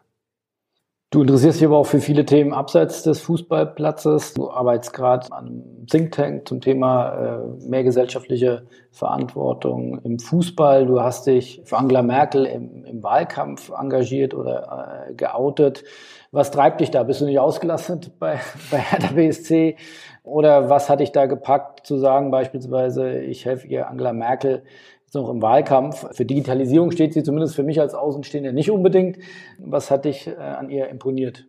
Du 1.13 1.19
interessierst 1.19 1.59
dich 1.59 1.67
aber 1.67 1.77
auch 1.77 1.85
für 1.85 1.99
viele 1.99 2.25
Themen 2.25 2.53
abseits 2.53 3.03
des 3.03 3.19
Fußballplatzes. 3.19 4.33
Du 4.33 4.49
arbeitest 4.49 4.93
gerade 4.93 5.29
an 5.33 5.45
einem 5.45 5.85
Think 5.85 6.13
Tank 6.13 6.47
zum 6.47 6.61
Thema 6.61 7.11
äh, 7.11 7.67
mehr 7.67 7.83
gesellschaftliche 7.83 8.65
Verantwortung 8.91 9.99
im 10.05 10.19
Fußball. 10.19 10.85
Du 10.85 11.01
hast 11.01 11.27
dich 11.27 11.63
für 11.65 11.77
Angela 11.77 12.01
Merkel 12.01 12.45
im, 12.45 12.85
im 12.85 13.03
Wahlkampf 13.03 13.73
engagiert 13.77 14.33
oder 14.33 15.09
äh, 15.09 15.13
geoutet. 15.13 15.83
Was 16.31 16.49
treibt 16.49 16.79
dich 16.79 16.91
da? 16.91 17.03
Bist 17.03 17.19
du 17.19 17.25
nicht 17.25 17.39
ausgelastet 17.39 18.13
bei, 18.19 18.39
bei 18.71 18.77
Hertha 18.77 19.13
BSC? 19.13 19.75
Oder 20.23 20.69
was 20.69 20.89
hat 20.89 21.01
dich 21.01 21.11
da 21.11 21.25
gepackt 21.25 21.85
zu 21.85 21.97
sagen, 21.97 22.31
beispielsweise, 22.31 23.19
ich 23.19 23.45
helfe 23.45 23.67
ihr 23.67 23.89
Angela 23.89 24.13
Merkel 24.13 24.63
noch 25.13 25.29
im 25.29 25.41
Wahlkampf. 25.41 26.05
Für 26.15 26.25
Digitalisierung 26.25 26.91
steht 26.91 27.13
sie 27.13 27.23
zumindest 27.23 27.55
für 27.55 27.63
mich 27.63 27.79
als 27.79 27.93
Außenstehender 27.93 28.51
nicht 28.51 28.71
unbedingt. 28.71 29.17
Was 29.59 29.91
hat 29.91 30.05
dich 30.05 30.27
äh, 30.27 30.35
an 30.35 30.69
ihr 30.69 30.89
imponiert? 30.89 31.45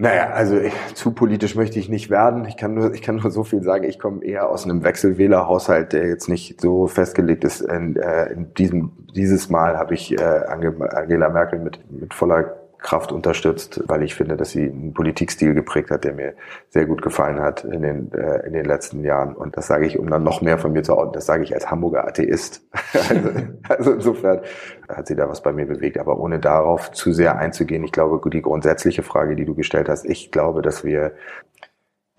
Naja, 0.00 0.30
also 0.30 0.58
ich, 0.58 0.72
zu 0.94 1.10
politisch 1.12 1.56
möchte 1.56 1.78
ich 1.78 1.90
nicht 1.90 2.08
werden. 2.08 2.46
Ich 2.46 2.56
kann 2.56 2.72
nur, 2.72 2.94
ich 2.94 3.02
kann 3.02 3.16
nur 3.16 3.30
so 3.30 3.44
viel 3.44 3.62
sagen. 3.62 3.84
Ich 3.84 3.98
komme 3.98 4.24
eher 4.24 4.48
aus 4.48 4.64
einem 4.64 4.82
Wechselwählerhaushalt, 4.82 5.92
der 5.92 6.08
jetzt 6.08 6.26
nicht 6.26 6.58
so 6.58 6.86
festgelegt 6.86 7.44
ist. 7.44 7.60
In, 7.60 7.96
äh, 7.96 8.32
in 8.32 8.54
diesem, 8.54 8.92
dieses 9.14 9.50
Mal 9.50 9.76
habe 9.76 9.92
ich 9.92 10.18
äh, 10.18 10.22
Angela 10.24 11.28
Merkel 11.28 11.58
mit, 11.58 11.80
mit 11.90 12.14
voller 12.14 12.59
Kraft 12.82 13.12
unterstützt, 13.12 13.82
weil 13.86 14.02
ich 14.02 14.14
finde, 14.14 14.36
dass 14.36 14.50
sie 14.50 14.64
einen 14.64 14.94
Politikstil 14.94 15.54
geprägt 15.54 15.90
hat, 15.90 16.04
der 16.04 16.14
mir 16.14 16.34
sehr 16.70 16.86
gut 16.86 17.02
gefallen 17.02 17.40
hat 17.40 17.64
in 17.64 17.82
den, 17.82 18.12
äh, 18.12 18.46
in 18.46 18.52
den 18.52 18.64
letzten 18.64 19.04
Jahren. 19.04 19.34
Und 19.34 19.56
das 19.56 19.66
sage 19.66 19.86
ich, 19.86 19.98
um 19.98 20.08
dann 20.08 20.22
noch 20.22 20.40
mehr 20.40 20.58
von 20.58 20.72
mir 20.72 20.82
zu 20.82 20.96
ordnen, 20.96 21.12
das 21.12 21.26
sage 21.26 21.44
ich 21.44 21.54
als 21.54 21.70
Hamburger 21.70 22.06
Atheist. 22.06 22.62
also, 23.08 23.30
also 23.68 23.92
insofern 23.92 24.40
hat 24.88 25.06
sie 25.06 25.16
da 25.16 25.28
was 25.28 25.42
bei 25.42 25.52
mir 25.52 25.66
bewegt. 25.66 25.98
Aber 25.98 26.18
ohne 26.18 26.38
darauf 26.38 26.90
zu 26.92 27.12
sehr 27.12 27.38
einzugehen, 27.38 27.84
ich 27.84 27.92
glaube, 27.92 28.20
die 28.30 28.42
grundsätzliche 28.42 29.02
Frage, 29.02 29.36
die 29.36 29.44
du 29.44 29.54
gestellt 29.54 29.88
hast, 29.88 30.04
ich 30.06 30.30
glaube, 30.30 30.62
dass 30.62 30.84
wir 30.84 31.12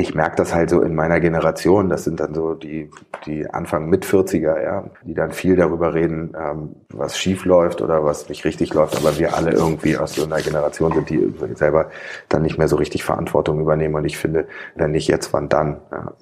ich 0.02 0.16
merke 0.16 0.36
das 0.36 0.54
halt 0.54 0.70
so 0.70 0.82
in 0.82 0.96
meiner 0.96 1.20
Generation, 1.20 1.90
das 1.90 2.04
sind 2.04 2.20
dann 2.20 2.34
so 2.34 2.56
die, 2.56 2.90
die 3.26 3.50
Anfang 3.50 3.90
mit 3.90 4.06
40er, 4.06 4.62
ja, 4.62 4.84
die 5.04 5.14
dann 5.14 5.32
viel 5.32 5.56
darüber 5.56 5.94
reden, 5.94 6.36
ähm, 6.38 6.76
was 6.90 7.18
schief 7.18 7.46
läuft 7.46 7.82
oder 7.82 8.04
was 8.04 8.28
nicht 8.28 8.44
richtig 8.44 8.74
läuft, 8.74 8.98
aber 8.98 9.18
wir 9.18 9.36
alle 9.36 9.52
irgendwie 9.52 9.98
aus 9.98 10.16
so 10.16 10.26
einer 10.26 10.42
Generation 10.42 10.94
sind, 10.94 11.10
die 11.10 11.34
selber 11.56 11.90
dann 12.30 12.42
nicht 12.42 12.58
mehr 12.58 12.68
so 12.68 12.76
richtig 12.76 13.04
Verantwortung 13.04 13.62
übernehmen 13.62 13.96
und 13.96 14.06
ich 14.06 14.18
finde, 14.18 14.48
wenn 14.76 14.92
nicht 14.92 15.08
jetzt, 15.08 15.34
wann 15.34 15.50
dann? 15.50 15.78
Ja. 15.92 16.14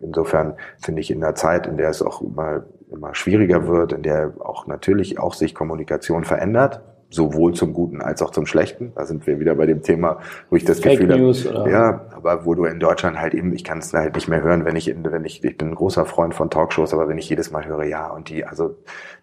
Insofern 0.00 0.54
finde 0.82 1.00
ich 1.00 1.10
in 1.10 1.20
der 1.20 1.34
Zeit, 1.34 1.66
in 1.66 1.76
der 1.76 1.90
es 1.90 2.02
auch 2.02 2.22
immer, 2.22 2.64
immer 2.90 3.14
schwieriger 3.14 3.68
wird, 3.68 3.92
in 3.92 4.02
der 4.02 4.32
auch 4.40 4.66
natürlich 4.66 5.18
auch 5.18 5.34
sich 5.34 5.54
Kommunikation 5.54 6.24
verändert, 6.24 6.82
sowohl 7.08 7.54
zum 7.54 7.72
Guten 7.72 8.02
als 8.02 8.20
auch 8.20 8.30
zum 8.30 8.46
Schlechten. 8.46 8.92
Da 8.94 9.06
sind 9.06 9.26
wir 9.26 9.38
wieder 9.38 9.54
bei 9.54 9.66
dem 9.66 9.82
Thema, 9.82 10.18
wo 10.50 10.56
ich 10.56 10.64
das 10.64 10.80
Fake 10.80 10.98
Gefühl 11.00 11.18
News, 11.18 11.46
habe, 11.46 11.62
oder? 11.62 11.70
ja, 11.70 12.06
aber 12.14 12.44
wo 12.44 12.54
du 12.54 12.64
in 12.64 12.80
Deutschland 12.80 13.18
halt 13.18 13.34
eben, 13.34 13.52
ich 13.52 13.64
kann 13.64 13.78
es 13.78 13.92
halt 13.92 14.14
nicht 14.14 14.28
mehr 14.28 14.42
hören, 14.42 14.64
wenn 14.64 14.76
ich, 14.76 14.92
wenn 14.94 15.24
ich, 15.24 15.42
ich 15.44 15.56
bin 15.56 15.68
ein 15.68 15.74
großer 15.74 16.04
Freund 16.04 16.34
von 16.34 16.50
Talkshows, 16.50 16.92
aber 16.92 17.08
wenn 17.08 17.18
ich 17.18 17.28
jedes 17.28 17.50
Mal 17.50 17.64
höre, 17.64 17.84
ja, 17.84 18.08
und 18.08 18.28
die, 18.28 18.44
also 18.44 18.76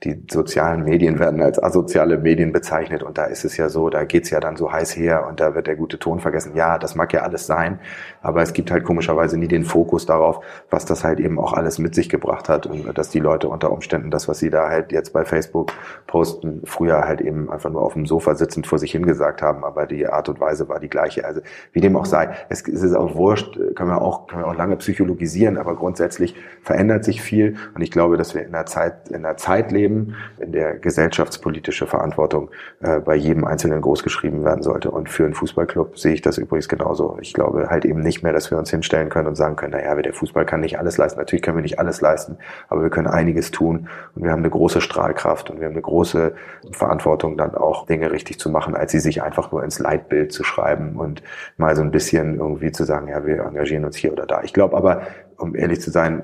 die 0.04 0.24
sozialen 0.32 0.84
Medien 0.84 1.20
werden 1.20 1.42
als 1.42 1.62
asoziale 1.62 2.18
Medien 2.18 2.54
bezeichnet 2.54 3.04
und 3.04 3.18
da 3.18 3.26
ist 3.26 3.44
es 3.44 3.58
ja 3.58 3.70
so, 3.70 3.90
da 3.90 4.06
geht's 4.06 4.30
ja 4.30 4.40
dann 4.40 4.56
so 4.56 4.72
heiß 4.72 4.96
her 4.96 5.28
und 5.28 5.40
da 5.40 5.54
wird 5.54 5.68
der 5.68 5.76
gute 5.76 6.00
Ton 6.00 6.20
vergessen. 6.20 6.56
Ja, 6.56 6.78
das 6.78 6.96
mag 6.96 7.12
ja 7.14 7.22
alles 7.22 7.48
sein, 7.48 7.80
aber 8.24 8.42
es 8.42 8.54
gibt 8.54 8.72
halt 8.72 8.84
komischerweise 8.84 9.38
nie 9.38 9.48
den 9.48 9.66
Fokus 9.66 10.06
darauf, 10.06 10.40
was 10.70 10.86
das 10.86 11.04
halt 11.04 11.20
eben 11.20 11.38
auch 11.38 11.54
alles 11.54 11.78
mit 11.78 11.94
sich 11.94 12.10
gebracht 12.10 12.50
hat 12.50 12.66
und 12.66 12.98
dass 12.98 13.10
die 13.10 13.20
Leute 13.20 13.50
unter 13.50 13.72
Umständen 13.72 14.10
das, 14.10 14.28
was 14.28 14.40
sie 14.40 14.50
da 14.50 14.70
halt 14.70 14.92
jetzt 14.92 15.14
bei 15.14 15.26
Facebook 15.26 15.72
posten, 16.08 16.62
früher 16.64 17.02
halt 17.02 17.22
eben 17.22 17.52
einfach 17.52 17.70
nur 17.70 17.82
auf 17.82 17.94
dem 17.94 18.06
Sofa 18.06 18.36
sitzend 18.36 18.66
vor 18.66 18.80
sich 18.80 18.92
hingesagt 18.94 19.42
haben, 19.42 19.64
aber 19.64 19.86
die 19.86 20.08
Art 20.08 20.30
und 20.30 20.40
Weise 20.40 20.70
war 20.70 20.80
die 20.80 20.90
gleiche. 20.90 21.26
Also 21.26 21.42
wie 21.74 21.82
dem 21.82 21.96
auch 21.96 22.06
sei, 22.06 22.34
es, 22.50 22.62
ist 22.62 22.96
auch 22.96 23.16
wurscht, 23.16 23.60
können 23.76 23.90
wir 23.90 24.02
auch, 24.02 24.28
können 24.28 24.44
wir 24.44 24.48
auch 24.48 24.58
lange 24.58 24.78
psychologisieren, 24.78 25.58
aber 25.58 25.76
grundsätzlich 25.76 26.36
verändert 26.62 27.04
sich 27.04 27.22
viel 27.22 27.58
und 27.76 27.82
ich 27.82 27.92
glaube, 27.92 28.18
dass 28.18 28.34
wir 28.34 28.42
in 28.42 28.56
einer 28.56 28.66
Zeit, 28.66 29.10
in 29.10 29.18
einer 29.18 29.38
Zeit 29.38 29.72
leben, 29.72 30.16
in 30.40 30.54
der 30.54 30.76
gesellschaftspolitische 30.76 31.88
Verantwortung 31.88 32.50
äh, 32.82 33.00
bei 33.00 33.16
jedem 33.16 33.44
Einzelnen 33.46 33.82
großgeschrieben 33.82 34.46
werden 34.46 34.64
sollte. 34.64 34.92
Und 34.92 35.10
für 35.10 35.26
einen 35.26 35.34
Fußballclub 35.34 35.98
sehe 35.98 36.14
ich 36.14 36.22
das 36.22 36.38
übrigens 36.38 36.70
genauso. 36.70 37.18
Ich 37.20 37.34
glaube 37.34 37.70
halt 37.70 37.86
eben 37.86 38.02
nicht 38.02 38.13
mehr, 38.22 38.34
dass 38.34 38.52
wir 38.52 38.58
uns 38.58 38.70
hinstellen 38.70 39.10
können 39.10 39.28
und 39.28 39.36
sagen 39.36 39.56
können, 39.56 39.72
naja, 39.72 39.96
der 39.96 40.14
Fußball 40.14 40.46
kann 40.46 40.60
nicht 40.60 40.78
alles 40.78 40.98
leisten. 40.98 41.20
Natürlich 41.20 41.42
können 41.42 41.58
wir 41.58 41.64
nicht 41.64 41.80
alles 41.80 42.02
leisten, 42.02 42.38
aber 42.70 42.84
wir 42.84 42.90
können 42.90 43.08
einiges 43.08 43.52
tun 43.52 43.88
und 44.14 44.24
wir 44.24 44.32
haben 44.32 44.40
eine 44.40 44.50
große 44.50 44.82
Strahlkraft 44.82 45.50
und 45.50 45.60
wir 45.60 45.66
haben 45.66 45.74
eine 45.74 45.82
große 45.82 46.36
Verantwortung, 46.72 47.38
dann 47.38 47.56
auch 47.56 47.88
Dinge 47.88 48.12
richtig 48.12 48.40
zu 48.40 48.50
machen, 48.50 48.76
als 48.76 48.92
sie 48.92 49.00
sich 49.00 49.24
einfach 49.24 49.52
nur 49.52 49.64
ins 49.64 49.80
Leitbild 49.80 50.32
zu 50.32 50.44
schreiben 50.44 50.98
und 50.98 51.24
mal 51.58 51.76
so 51.76 51.82
ein 51.82 51.92
bisschen 51.92 52.38
irgendwie 52.38 52.72
zu 52.72 52.84
sagen, 52.84 53.08
ja, 53.08 53.26
wir 53.26 53.40
engagieren 53.44 53.86
uns 53.86 53.96
hier 53.96 54.12
oder 54.12 54.26
da. 54.26 54.44
Ich 54.44 54.54
glaube 54.54 54.78
aber, 54.78 55.02
um 55.38 55.56
ehrlich 55.56 55.82
zu 55.82 55.92
sein, 55.92 56.24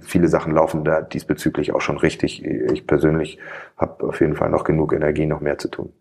viele 0.00 0.28
Sachen 0.28 0.52
laufen 0.52 0.84
da 0.84 1.00
diesbezüglich 1.00 1.72
auch 1.72 1.80
schon 1.80 1.96
richtig. 1.96 2.44
Ich 2.44 2.86
persönlich 2.86 3.38
habe 3.76 4.06
auf 4.06 4.20
jeden 4.20 4.36
Fall 4.36 4.50
noch 4.50 4.64
genug 4.64 4.92
Energie, 4.92 5.26
noch 5.26 5.40
mehr 5.40 5.58
zu 5.58 5.68
tun. 5.68 5.92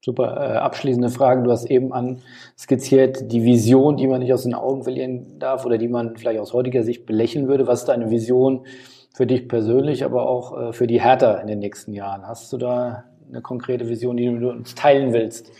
Super. 0.00 0.36
Äh, 0.36 0.56
abschließende 0.58 1.10
Frage. 1.10 1.42
Du 1.42 1.50
hast 1.50 1.66
eben 1.66 1.92
an 1.92 2.22
skizziert 2.58 3.32
die 3.32 3.44
Vision, 3.44 3.96
die 3.96 4.06
man 4.06 4.20
nicht 4.20 4.32
aus 4.32 4.44
den 4.44 4.54
Augen 4.54 4.84
verlieren 4.84 5.38
darf 5.38 5.64
oder 5.66 5.78
die 5.78 5.88
man 5.88 6.16
vielleicht 6.16 6.40
aus 6.40 6.52
heutiger 6.52 6.82
Sicht 6.82 7.04
belächeln 7.04 7.48
würde. 7.48 7.66
Was 7.66 7.80
ist 7.80 7.88
deine 7.88 8.10
Vision 8.10 8.66
für 9.14 9.26
dich 9.26 9.48
persönlich, 9.48 10.04
aber 10.04 10.28
auch 10.28 10.68
äh, 10.68 10.72
für 10.72 10.86
die 10.86 11.02
Hertha 11.02 11.34
in 11.38 11.48
den 11.48 11.58
nächsten 11.58 11.92
Jahren? 11.92 12.26
Hast 12.26 12.52
du 12.52 12.58
da 12.58 13.04
eine 13.28 13.42
konkrete 13.42 13.88
Vision, 13.88 14.16
die 14.16 14.26
du 14.26 14.50
uns 14.50 14.74
teilen 14.74 15.12
willst? 15.12 15.50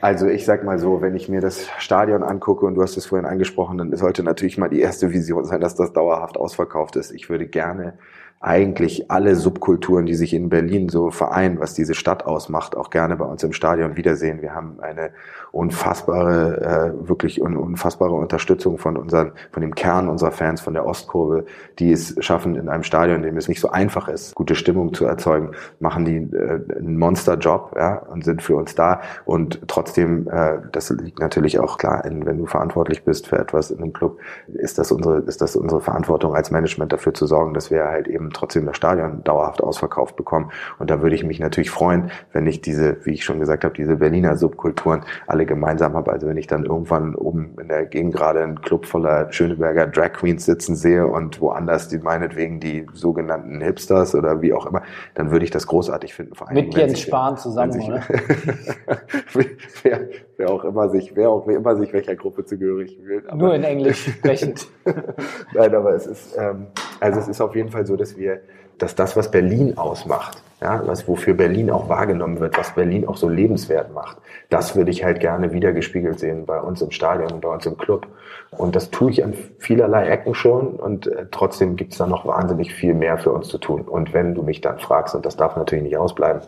Also 0.00 0.26
ich 0.26 0.44
sag 0.44 0.64
mal 0.64 0.78
so, 0.78 1.00
wenn 1.00 1.16
ich 1.16 1.28
mir 1.28 1.40
das 1.40 1.66
Stadion 1.78 2.22
angucke 2.22 2.66
und 2.66 2.74
du 2.74 2.82
hast 2.82 2.96
es 2.96 3.06
vorhin 3.06 3.26
angesprochen, 3.26 3.78
dann 3.78 3.96
sollte 3.96 4.22
natürlich 4.22 4.58
mal 4.58 4.68
die 4.68 4.80
erste 4.80 5.12
Vision 5.12 5.44
sein, 5.44 5.60
dass 5.60 5.76
das 5.76 5.92
dauerhaft 5.92 6.36
ausverkauft 6.36 6.96
ist. 6.96 7.10
Ich 7.10 7.30
würde 7.30 7.46
gerne 7.46 7.94
eigentlich 8.44 9.10
alle 9.10 9.36
Subkulturen, 9.36 10.04
die 10.04 10.14
sich 10.14 10.34
in 10.34 10.50
Berlin 10.50 10.90
so 10.90 11.10
vereinen, 11.10 11.58
was 11.60 11.72
diese 11.72 11.94
Stadt 11.94 12.26
ausmacht, 12.26 12.76
auch 12.76 12.90
gerne 12.90 13.16
bei 13.16 13.24
uns 13.24 13.42
im 13.42 13.54
Stadion 13.54 13.96
wiedersehen. 13.96 14.42
Wir 14.42 14.54
haben 14.54 14.80
eine 14.80 15.12
unfassbare, 15.54 16.94
äh, 17.00 17.08
wirklich 17.08 17.40
un 17.40 17.56
unfassbare 17.56 18.12
Unterstützung 18.12 18.78
von 18.78 18.96
unseren, 18.96 19.32
von 19.52 19.60
dem 19.60 19.74
Kern 19.74 20.08
unserer 20.08 20.32
Fans, 20.32 20.60
von 20.60 20.74
der 20.74 20.84
Ostkurve, 20.84 21.46
die 21.78 21.92
es 21.92 22.16
schaffen, 22.18 22.56
in 22.56 22.68
einem 22.68 22.82
Stadion, 22.82 23.18
in 23.18 23.22
dem 23.22 23.36
es 23.36 23.48
nicht 23.48 23.60
so 23.60 23.70
einfach 23.70 24.08
ist, 24.08 24.34
gute 24.34 24.56
Stimmung 24.56 24.92
zu 24.92 25.04
erzeugen, 25.04 25.52
machen 25.78 26.04
die 26.04 26.16
äh, 26.16 26.60
einen 26.76 26.98
Monsterjob, 26.98 27.74
ja, 27.76 27.98
und 28.10 28.24
sind 28.24 28.42
für 28.42 28.56
uns 28.56 28.74
da. 28.74 29.00
Und 29.24 29.60
trotzdem, 29.68 30.28
äh, 30.28 30.58
das 30.72 30.90
liegt 30.90 31.20
natürlich 31.20 31.60
auch 31.60 31.78
klar, 31.78 32.04
in, 32.04 32.26
wenn 32.26 32.38
du 32.38 32.46
verantwortlich 32.46 33.04
bist 33.04 33.28
für 33.28 33.38
etwas 33.38 33.70
in 33.70 33.78
einem 33.78 33.92
Club, 33.92 34.18
ist 34.48 34.78
das 34.78 34.90
unsere, 34.90 35.18
ist 35.20 35.40
das 35.40 35.54
unsere 35.54 35.80
Verantwortung 35.80 36.34
als 36.34 36.50
Management 36.50 36.92
dafür 36.92 37.14
zu 37.14 37.26
sorgen, 37.26 37.54
dass 37.54 37.70
wir 37.70 37.84
halt 37.84 38.08
eben 38.08 38.30
trotzdem 38.30 38.66
das 38.66 38.76
Stadion 38.76 39.22
dauerhaft 39.22 39.62
ausverkauft 39.62 40.16
bekommen. 40.16 40.50
Und 40.80 40.90
da 40.90 41.00
würde 41.00 41.14
ich 41.14 41.24
mich 41.24 41.38
natürlich 41.38 41.70
freuen, 41.70 42.10
wenn 42.32 42.46
ich 42.46 42.60
diese, 42.60 42.96
wie 43.04 43.12
ich 43.12 43.24
schon 43.24 43.38
gesagt 43.38 43.64
habe, 43.64 43.74
diese 43.74 43.96
Berliner 43.96 44.36
Subkulturen 44.36 45.04
alle 45.28 45.43
gemeinsam 45.46 45.94
habe. 45.94 46.12
Also 46.12 46.26
wenn 46.26 46.36
ich 46.36 46.46
dann 46.46 46.64
irgendwann 46.64 47.14
oben 47.14 47.56
in 47.60 47.68
der 47.68 47.86
Gegend 47.86 48.14
gerade 48.14 48.42
einen 48.42 48.60
Club 48.60 48.86
voller 48.86 49.32
Schöneberger 49.32 49.86
Drag 49.86 50.12
Queens 50.12 50.44
sitzen 50.44 50.76
sehe 50.76 51.06
und 51.06 51.40
woanders 51.40 51.88
die 51.88 51.98
meinetwegen 51.98 52.60
die 52.60 52.86
sogenannten 52.92 53.60
Hipsters 53.60 54.14
oder 54.14 54.42
wie 54.42 54.52
auch 54.52 54.66
immer, 54.66 54.82
dann 55.14 55.30
würde 55.30 55.44
ich 55.44 55.50
das 55.50 55.66
großartig 55.66 56.14
finden. 56.14 56.34
Vor 56.34 56.52
Mit 56.52 56.74
Jens 56.74 57.00
Spahn 57.00 57.36
zusammen, 57.36 57.72
sich, 57.72 57.88
oder? 57.88 58.02
wer, 59.82 60.00
wer, 60.36 60.50
auch 60.50 60.64
immer 60.64 60.88
sich, 60.88 61.14
wer 61.16 61.30
auch 61.30 61.46
immer 61.46 61.76
sich 61.76 61.92
welcher 61.92 62.16
Gruppe 62.16 62.44
zugehörig 62.44 62.98
fühlt. 63.02 63.32
Nur 63.34 63.54
in 63.54 63.64
Englisch 63.64 64.06
sprechend. 64.18 64.66
Nein, 65.54 65.74
aber 65.74 65.94
es 65.94 66.06
ist, 66.06 66.36
ähm, 66.38 66.66
also 67.00 67.20
es 67.20 67.28
ist 67.28 67.40
auf 67.40 67.54
jeden 67.54 67.70
Fall 67.70 67.86
so, 67.86 67.96
dass 67.96 68.16
wir, 68.16 68.40
dass 68.78 68.94
das, 68.94 69.16
was 69.16 69.30
Berlin 69.30 69.76
ausmacht, 69.76 70.42
ja, 70.60 70.82
was 70.86 71.06
wofür 71.06 71.34
Berlin 71.34 71.70
auch 71.70 71.88
wahrgenommen 71.88 72.40
wird, 72.40 72.56
was 72.56 72.74
Berlin 72.74 73.06
auch 73.06 73.16
so 73.16 73.28
lebenswert 73.28 73.92
macht, 73.92 74.16
das 74.50 74.76
würde 74.76 74.90
ich 74.90 75.04
halt 75.04 75.20
gerne 75.20 75.52
wiedergespiegelt 75.52 76.18
sehen 76.18 76.46
bei 76.46 76.60
uns 76.60 76.80
im 76.80 76.90
Stadion 76.90 77.32
und 77.32 77.40
bei 77.40 77.48
uns 77.48 77.66
im 77.66 77.76
Club. 77.76 78.06
Und 78.50 78.76
das 78.76 78.90
tue 78.90 79.10
ich 79.10 79.24
an 79.24 79.34
vielerlei 79.58 80.06
Ecken 80.08 80.34
schon 80.34 80.76
und 80.76 81.06
äh, 81.06 81.26
trotzdem 81.30 81.76
gibt 81.76 81.92
es 81.92 81.98
da 81.98 82.06
noch 82.06 82.26
wahnsinnig 82.26 82.72
viel 82.72 82.94
mehr 82.94 83.18
für 83.18 83.32
uns 83.32 83.48
zu 83.48 83.58
tun. 83.58 83.82
Und 83.82 84.14
wenn 84.14 84.34
du 84.34 84.42
mich 84.42 84.60
dann 84.60 84.78
fragst, 84.78 85.14
und 85.14 85.26
das 85.26 85.36
darf 85.36 85.56
natürlich 85.56 85.84
nicht 85.84 85.96
ausbleiben, 85.96 86.42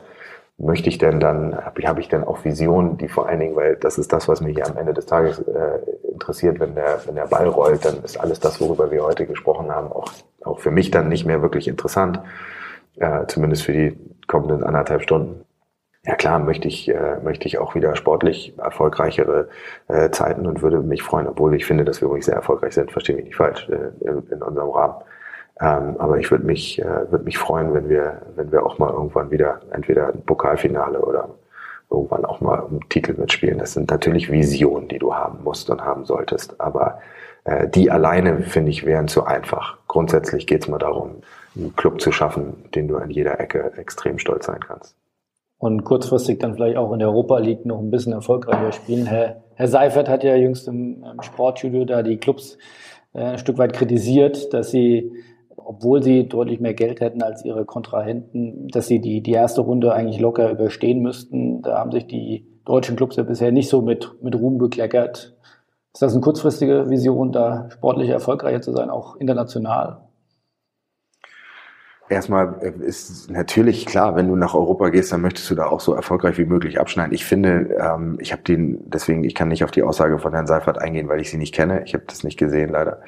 möchte 0.59 0.89
ich 0.89 0.99
denn 0.99 1.21
dann, 1.21 1.55
habe 1.55 1.81
ich, 1.81 1.87
hab 1.87 1.99
ich 1.99 2.09
denn 2.09 2.25
auch 2.25 2.45
Visionen, 2.45 2.97
die 2.97 3.09
vor 3.09 3.29
allen 3.29 3.41
Dingen, 3.41 3.57
weil 3.57 3.77
das 3.77 3.99
ist 3.99 4.13
das, 4.13 4.27
was 4.27 4.41
mich 4.41 4.57
hier 4.57 4.67
am 4.67 4.77
Ende 4.77 4.95
des 4.95 5.07
Tages 5.07 5.39
äh, 5.41 5.79
interessiert, 6.11 6.61
wenn 6.61 6.75
der, 6.75 7.01
wenn 7.05 7.15
der 7.15 7.27
Ball 7.27 7.47
rollt, 7.47 7.85
dann 7.85 8.03
ist 8.03 8.19
alles 8.19 8.41
das, 8.41 8.61
worüber 8.61 8.91
wir 8.91 9.05
heute 9.05 9.27
gesprochen 9.27 9.71
haben, 9.71 9.93
auch, 9.93 10.11
auch 10.43 10.59
für 10.61 10.71
mich 10.71 10.91
dann 10.91 11.09
nicht 11.09 11.27
mehr 11.27 11.43
wirklich 11.43 11.69
interessant, 11.69 12.21
äh, 12.97 13.27
zumindest 13.27 13.65
für 13.65 13.73
die 13.73 13.99
kommenden 14.27 14.65
anderthalb 14.65 15.03
Stunden. 15.03 15.45
Ja 16.07 16.15
klar, 16.15 16.39
möchte 16.39 16.69
ich, 16.69 16.89
äh, 16.89 17.19
möchte 17.23 17.47
ich 17.49 17.59
auch 17.59 17.75
wieder 17.75 17.95
sportlich 17.97 18.55
erfolgreichere 18.59 19.49
äh, 19.89 20.11
Zeiten 20.11 20.47
und 20.47 20.63
würde 20.63 20.81
mich 20.81 21.03
freuen, 21.03 21.27
obwohl 21.27 21.55
ich 21.55 21.67
finde, 21.67 21.85
dass 21.85 22.01
wir 22.01 22.09
wirklich 22.09 22.25
sehr 22.25 22.37
erfolgreich 22.37 22.75
sind, 22.75 22.93
verstehe 22.93 23.17
mich 23.17 23.25
nicht 23.27 23.37
falsch, 23.37 23.69
äh, 23.69 23.91
in, 24.07 24.23
in 24.31 24.43
unserem 24.43 24.71
Rahmen. 24.71 24.95
Ähm, 25.61 25.97
aber 25.99 26.19
ich 26.19 26.31
würde 26.31 26.45
mich, 26.45 26.79
äh, 26.81 27.11
würde 27.11 27.25
mich 27.25 27.39
freuen, 27.39 27.73
wenn 27.73 27.89
wir, 27.89 28.23
wenn 28.35 28.53
wir 28.53 28.65
auch 28.65 28.79
mal 28.79 28.91
irgendwann 28.91 29.31
wieder 29.31 29.61
entweder 29.71 30.09
ein 30.09 30.23
Pokalfinale 30.23 31.01
oder 31.01 31.29
irgendwann 31.91 32.25
auch 32.25 32.41
mal 32.41 32.59
um 32.59 32.87
Titel 32.89 33.15
mitspielen. 33.19 33.59
Das 33.59 33.73
sind 33.73 33.91
natürlich 33.91 34.31
Visionen, 34.31 34.89
die 34.89 34.99
du 34.99 35.15
haben 35.15 35.43
musst 35.45 35.71
und 35.71 35.83
haben 35.83 36.05
solltest. 36.05 36.61
Aber 36.61 37.01
äh, 37.45 37.69
die 37.69 37.91
alleine, 37.91 38.41
finde 38.43 38.71
ich, 38.71 38.85
wären 38.85 39.09
zu 39.09 39.25
einfach. 39.25 39.79
Grundsätzlich 39.87 40.47
geht 40.47 40.63
es 40.63 40.69
mal 40.69 40.79
darum, 40.79 41.23
einen 41.57 41.75
Club 41.77 42.01
zu 42.01 42.13
schaffen, 42.13 42.65
den 42.75 42.89
du 42.89 42.97
an 42.97 43.11
jeder 43.11 43.41
Ecke 43.41 43.73
extrem 43.77 44.19
stolz 44.19 44.47
sein 44.47 44.61
kannst. 44.61 44.95
Und 45.59 45.85
kurzfristig 45.85 46.39
dann 46.39 46.55
vielleicht 46.55 46.77
auch 46.77 46.93
in 46.93 46.99
der 46.99 47.09
Europa 47.09 47.39
League 47.39 47.65
noch 47.65 47.79
ein 47.79 47.91
bisschen 47.91 48.13
erfolgreicher 48.13 48.73
spielen. 48.73 49.07
Herr, 49.07 49.43
Herr 49.55 49.69
Seifert 49.69 50.09
hat 50.09 50.23
ja 50.23 50.37
jüngst 50.37 50.69
im, 50.69 51.03
im 51.03 51.23
Sportstudio 51.23 51.87
da 51.87 52.03
die 52.03 52.19
Clubs 52.19 52.59
äh, 53.15 53.21
ein 53.21 53.39
Stück 53.39 53.57
weit 53.57 53.73
kritisiert, 53.73 54.53
dass 54.53 54.71
sie 54.71 55.13
obwohl 55.67 56.03
sie 56.03 56.29
deutlich 56.29 56.61
mehr 56.61 56.75
Geld 56.75 57.01
hätten 57.01 57.23
als 57.23 57.45
ihre 57.45 57.65
Kontrahenten, 57.65 58.69
dass 58.69 58.87
sie 58.87 59.01
die, 59.01 59.21
die 59.21 59.33
erste 59.33 59.61
Runde 59.61 59.93
eigentlich 59.93 60.21
locker 60.21 60.51
überstehen 60.51 61.03
müssten. 61.03 61.63
Da 61.63 61.79
haben 61.79 61.93
sich 61.93 62.07
die 62.07 62.47
deutschen 62.65 62.97
Clubs 62.97 63.17
ja 63.17 63.25
bisher 63.25 63.53
nicht 63.53 63.69
so 63.69 63.83
mit, 63.83 64.13
mit 64.23 64.35
Ruhm 64.35 64.59
bekleckert. 64.59 65.37
Ist 65.93 66.03
das 66.03 66.13
eine 66.13 66.21
kurzfristige 66.21 66.89
Vision, 66.89 67.33
da 67.33 67.69
sportlich 67.71 68.11
erfolgreicher 68.11 68.61
zu 68.61 68.73
sein, 68.73 68.91
auch 68.91 69.17
international? 69.17 70.03
Erstmal 72.09 72.61
äh, 72.61 72.87
ist 72.87 73.29
natürlich 73.31 73.87
klar, 73.87 74.15
wenn 74.15 74.29
du 74.29 74.37
nach 74.37 74.55
Europa 74.55 74.91
gehst, 74.91 75.13
dann 75.13 75.23
möchtest 75.23 75.51
du 75.51 75.57
da 75.57 75.67
auch 75.67 75.81
so 75.81 75.95
erfolgreich 75.95 76.39
wie 76.39 76.45
möglich 76.45 76.79
abschneiden. 76.79 77.13
Ich 77.13 77.25
finde, 77.25 77.77
ähm, 77.81 78.19
ich 78.21 78.31
habe 78.31 78.43
den, 78.43 78.89
deswegen, 78.89 79.25
ich 79.25 79.35
kann 79.35 79.49
nicht 79.49 79.65
auf 79.65 79.73
die 79.73 79.83
Aussage 79.83 80.19
von 80.19 80.33
Herrn 80.33 80.47
Seifert 80.47 80.79
eingehen, 80.79 81.09
weil 81.09 81.21
ich 81.21 81.31
sie 81.31 81.39
nicht 81.39 81.55
kenne. 81.55 81.83
Ich 81.85 81.95
habe 81.95 82.05
das 82.07 82.23
nicht 82.23 82.39
gesehen, 82.39 82.71
leider 82.71 83.01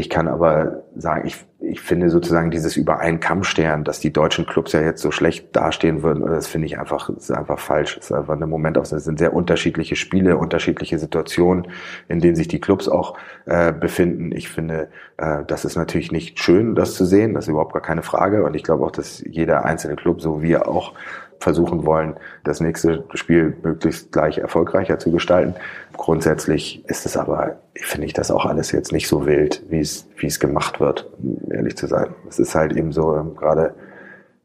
Ich 0.00 0.08
kann 0.08 0.28
aber 0.28 0.84
sagen, 0.96 1.26
ich, 1.26 1.36
ich 1.60 1.82
finde 1.82 2.08
sozusagen 2.08 2.50
dieses 2.50 2.74
über 2.74 3.00
einen 3.00 3.20
Kamm 3.20 3.44
stern, 3.44 3.84
dass 3.84 4.00
die 4.00 4.10
deutschen 4.10 4.46
Clubs 4.46 4.72
ja 4.72 4.80
jetzt 4.80 5.02
so 5.02 5.10
schlecht 5.10 5.54
dastehen 5.54 6.02
würden, 6.02 6.24
das 6.24 6.46
finde 6.46 6.66
ich 6.68 6.78
einfach, 6.78 7.10
ist 7.10 7.30
einfach 7.30 7.58
falsch. 7.58 7.96
Das 7.96 8.06
ist 8.06 8.12
einfach 8.12 8.34
eine 8.34 8.46
Momentaufnahme. 8.46 8.96
Das 8.96 9.04
sind 9.04 9.18
sehr 9.18 9.34
unterschiedliche 9.34 9.96
Spiele, 9.96 10.38
unterschiedliche 10.38 10.98
Situationen, 10.98 11.68
in 12.08 12.20
denen 12.20 12.34
sich 12.34 12.48
die 12.48 12.62
Clubs 12.62 12.88
auch 12.88 13.18
äh, 13.44 13.74
befinden. 13.74 14.32
Ich 14.32 14.48
finde, 14.48 14.88
äh, 15.18 15.44
das 15.46 15.66
ist 15.66 15.76
natürlich 15.76 16.12
nicht 16.12 16.38
schön, 16.38 16.74
das 16.74 16.94
zu 16.94 17.04
sehen. 17.04 17.34
Das 17.34 17.44
ist 17.44 17.50
überhaupt 17.50 17.74
gar 17.74 17.82
keine 17.82 18.02
Frage. 18.02 18.42
Und 18.44 18.56
ich 18.56 18.62
glaube 18.62 18.86
auch, 18.86 18.92
dass 18.92 19.22
jeder 19.28 19.66
einzelne 19.66 19.96
Club, 19.96 20.22
so 20.22 20.40
wie 20.40 20.48
wir 20.48 20.66
auch, 20.66 20.94
versuchen 21.40 21.86
wollen, 21.86 22.14
das 22.44 22.60
nächste 22.60 23.04
Spiel 23.14 23.56
möglichst 23.62 24.12
gleich 24.12 24.38
erfolgreicher 24.38 24.98
zu 24.98 25.10
gestalten. 25.10 25.54
Grundsätzlich 25.94 26.84
ist 26.88 27.06
es 27.06 27.16
aber, 27.16 27.56
finde 27.74 28.06
ich 28.06 28.12
das 28.12 28.30
auch 28.30 28.44
alles 28.44 28.72
jetzt 28.72 28.92
nicht 28.92 29.08
so 29.08 29.26
wild, 29.26 29.62
wie 29.68 29.80
es, 29.80 30.06
wie 30.16 30.26
es 30.26 30.38
gemacht 30.38 30.80
wird, 30.80 31.10
um 31.18 31.50
ehrlich 31.50 31.76
zu 31.76 31.86
sein. 31.86 32.08
Es 32.28 32.38
ist 32.38 32.54
halt 32.54 32.74
eben 32.74 32.92
so, 32.92 33.16
ähm, 33.16 33.34
gerade 33.36 33.74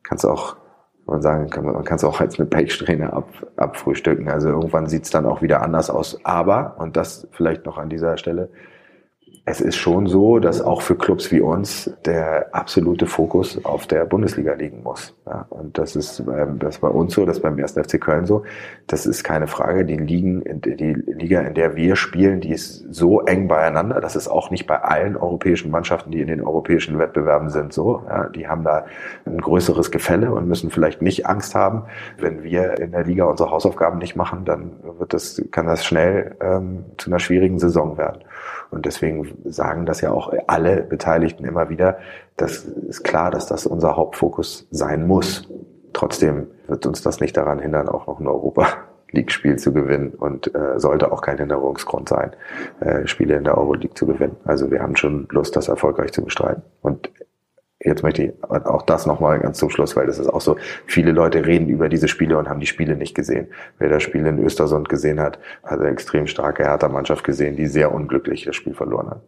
kannst 0.04 0.26
auch, 0.26 0.56
man 1.06 1.22
sagen, 1.22 1.50
kann 1.50 1.66
man, 1.66 1.84
kann 1.84 1.98
es 1.98 2.04
auch 2.04 2.20
als 2.20 2.40
eine 2.40 2.48
Page-Strähne 2.48 3.14
ab, 3.14 3.30
abfrühstücken. 3.58 4.28
Also 4.28 4.50
irgendwann 4.50 4.88
sieht 4.88 5.04
es 5.04 5.12
dann 5.12 5.26
auch 5.26 5.42
wieder 5.42 5.62
anders 5.62 5.90
aus. 5.92 6.20
Aber, 6.24 6.78
und 6.80 6.98
das 6.98 7.28
vielleicht 7.32 7.66
noch 7.66 7.78
an 7.78 7.90
dieser 7.90 8.18
Stelle, 8.18 8.50
es 9.48 9.62
ist 9.62 9.76
schon 9.76 10.08
so, 10.08 10.40
dass 10.40 10.60
auch 10.60 10.82
für 10.82 10.96
Clubs 10.96 11.32
wie 11.32 11.40
uns 11.40 11.92
der 12.04 12.48
absolute 12.56 13.06
Fokus 13.06 13.64
auf 13.64 13.86
der 13.86 14.04
Bundesliga 14.06 14.54
liegen 14.54 14.82
muss. 14.82 15.14
Ja, 15.28 15.46
und 15.52 15.78
das 15.78 15.96
ist, 15.96 16.20
ähm, 16.20 16.58
das 16.58 16.76
ist 16.76 16.82
bei 16.82 16.88
uns 16.88 17.14
so, 17.14 17.28
das 17.28 17.38
ist 17.38 17.44
beim 17.44 17.56
1. 17.60 17.74
FC 17.74 18.02
Köln 18.02 18.26
so. 18.26 18.44
Das 18.88 19.06
ist 19.06 19.24
keine 19.24 19.46
Frage. 19.46 19.86
Die 19.86 19.98
Ligen, 19.98 20.44
die 20.64 20.94
Liga, 20.94 21.42
in 21.42 21.54
der 21.54 21.76
wir 21.76 21.96
spielen, 21.96 22.42
die 22.42 22.54
ist 22.54 22.92
so 22.92 23.22
eng 23.22 23.48
beieinander. 23.48 24.02
Das 24.02 24.16
ist 24.16 24.28
auch 24.28 24.50
nicht 24.50 24.66
bei 24.66 24.82
allen 24.82 25.16
europäischen 25.16 25.70
Mannschaften, 25.70 26.10
die 26.10 26.22
in 26.22 26.28
den 26.28 26.42
europäischen 26.42 26.98
Wettbewerben 26.98 27.50
sind, 27.50 27.72
so. 27.72 28.02
Ja, 28.08 28.30
die 28.30 28.48
haben 28.48 28.64
da 28.64 28.86
ein 29.28 29.40
größeres 29.40 29.92
Gefälle 29.92 30.32
und 30.32 30.48
müssen 30.48 30.72
vielleicht 30.72 31.04
nicht 31.04 31.28
Angst 31.28 31.54
haben. 31.54 31.84
Wenn 32.18 32.42
wir 32.42 32.80
in 32.80 32.94
der 32.94 33.04
Liga 33.04 33.26
unsere 33.26 33.52
Hausaufgaben 33.52 34.00
nicht 34.00 34.16
machen, 34.16 34.44
dann 34.44 34.72
wird 34.98 35.14
das, 35.14 35.40
kann 35.52 35.68
das 35.68 35.86
schnell 35.86 36.36
ähm, 36.42 36.86
zu 36.98 37.12
einer 37.12 37.20
schwierigen 37.20 37.60
Saison 37.60 38.00
werden. 38.00 38.24
Und 38.72 38.86
deswegen 38.86 39.38
sagen 39.46 39.86
das 39.86 40.02
ja 40.02 40.12
auch 40.12 40.34
alle 40.48 40.82
Beteiligten 40.82 41.46
immer 41.46 41.70
wieder. 41.70 41.98
Das 42.38 42.66
ist 42.66 43.04
klar, 43.04 43.32
dass 43.32 43.46
das 43.46 43.66
unser 43.66 43.96
Hauptfokus 43.96 44.68
sein 44.72 45.08
muss. 45.08 45.50
Trotzdem 45.94 46.48
wird 46.68 46.86
uns 46.86 47.02
das 47.02 47.20
nicht 47.20 47.38
daran 47.38 47.60
hindern, 47.60 47.88
auch 47.88 48.08
noch 48.08 48.20
ein 48.20 48.28
Europa 48.28 48.68
League-Spiel 49.12 49.58
zu 49.58 49.74
gewinnen 49.74 50.10
und 50.10 50.54
äh, 50.54 50.80
sollte 50.80 51.12
auch 51.12 51.22
kein 51.22 51.38
Hinderungsgrund 51.38 52.10
sein, 52.10 52.32
äh, 52.82 53.08
Spiele 53.08 53.36
in 53.36 53.44
der 53.44 53.58
Euroleague 53.58 53.94
zu 53.96 54.06
gewinnen. 54.06 54.36
Also 54.44 54.72
wir 54.72 54.82
haben 54.82 54.96
schon 54.96 55.28
Lust, 55.32 55.56
das 55.56 55.68
erfolgreich 55.68 56.12
zu 56.12 56.24
bestreiten. 56.24 56.64
Und 56.82 57.10
jetzt 57.86 58.04
möchte 58.04 58.24
ich 58.24 58.44
auch 58.44 58.82
das 58.82 59.06
nochmal 59.06 59.40
ganz 59.40 59.58
zum 59.58 59.70
Schluss, 59.70 59.96
weil 59.96 60.08
das 60.08 60.20
ist 60.20 60.28
auch 60.28 60.42
so, 60.42 60.58
viele 60.86 61.12
Leute 61.12 61.46
reden 61.46 61.68
über 61.70 61.90
diese 61.90 62.08
Spiele 62.08 62.38
und 62.38 62.50
haben 62.50 62.60
die 62.60 62.66
Spiele 62.66 62.96
nicht 62.96 63.16
gesehen. 63.16 63.48
Wer 63.78 63.90
das 63.90 64.04
Spiel 64.04 64.26
in 64.26 64.40
Östersund 64.40 64.90
gesehen 64.90 65.20
hat, 65.20 65.40
hat 65.64 65.80
eine 65.80 65.90
extrem 65.90 66.28
starke 66.28 66.64
Hertha-Mannschaft 66.64 67.24
gesehen, 67.24 67.56
die 67.56 67.68
sehr 67.68 67.94
unglücklich 67.94 68.46
das 68.46 68.56
Spiel 68.56 68.74
verloren 68.74 69.10
hat. 69.10 69.22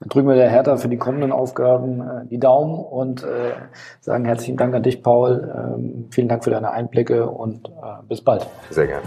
Dann 0.00 0.08
drücken 0.08 0.28
wir 0.28 0.34
der 0.34 0.48
Hertha 0.48 0.76
für 0.76 0.88
die 0.88 0.96
kommenden 0.96 1.30
Aufgaben 1.30 2.00
äh, 2.00 2.26
die 2.26 2.38
Daumen 2.38 2.82
und 2.82 3.22
äh, 3.22 3.52
sagen 4.00 4.24
herzlichen 4.24 4.56
Dank 4.56 4.74
an 4.74 4.82
dich, 4.82 5.02
Paul. 5.02 5.52
Ähm, 5.54 6.06
vielen 6.10 6.28
Dank 6.28 6.42
für 6.42 6.50
deine 6.50 6.70
Einblicke 6.70 7.28
und 7.28 7.68
äh, 7.68 8.02
bis 8.08 8.22
bald. 8.22 8.46
Sehr 8.70 8.86
gerne. 8.86 9.02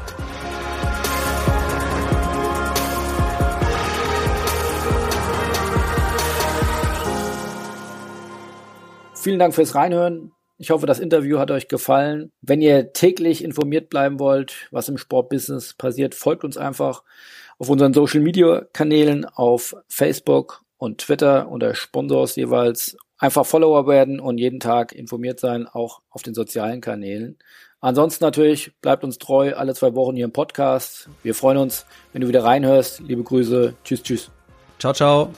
Vielen 9.24 9.40
Dank 9.40 9.56
fürs 9.56 9.74
Reinhören. 9.74 10.34
Ich 10.58 10.70
hoffe, 10.70 10.86
das 10.86 11.00
Interview 11.00 11.40
hat 11.40 11.50
euch 11.50 11.70
gefallen. 11.70 12.34
Wenn 12.42 12.62
ihr 12.62 12.92
täglich 12.92 13.42
informiert 13.42 13.90
bleiben 13.90 14.20
wollt, 14.20 14.68
was 14.72 14.90
im 14.90 14.98
Sportbusiness 14.98 15.76
passiert, 15.76 16.14
folgt 16.14 16.44
uns 16.44 16.58
einfach 16.58 17.04
auf 17.58 17.70
unseren 17.70 17.94
Social 17.94 18.20
Media 18.20 18.66
Kanälen 18.74 19.24
auf 19.24 19.78
Facebook 19.88 20.64
und 20.78 20.98
Twitter 20.98 21.48
unter 21.48 21.74
Sponsors 21.74 22.36
jeweils. 22.36 22.98
Einfach 23.18 23.46
Follower 23.46 23.88
werden 23.88 24.20
und 24.20 24.40
jeden 24.40 24.60
Tag 24.60 24.92
informiert 24.92 25.40
sein, 25.40 25.68
auch 25.68 26.02
auf 26.10 26.22
den 26.22 26.34
sozialen 26.34 26.82
Kanälen. 26.82 27.38
Ansonsten 27.80 28.26
natürlich 28.26 28.74
bleibt 28.82 29.06
uns 29.06 29.20
treu 29.20 29.54
alle 29.56 29.74
zwei 29.74 29.96
Wochen 29.96 30.18
hier 30.18 30.26
im 30.26 30.34
Podcast. 30.34 31.08
Wir 31.24 31.34
freuen 31.34 31.60
uns, 31.60 31.86
wenn 32.12 32.24
du 32.24 32.28
wieder 32.28 32.44
reinhörst. 32.44 33.00
Liebe 33.00 33.24
Grüße. 33.24 33.74
Tschüss, 33.86 34.04
tschüss. 34.04 34.32
Ciao, 34.80 34.92
ciao. 34.92 35.30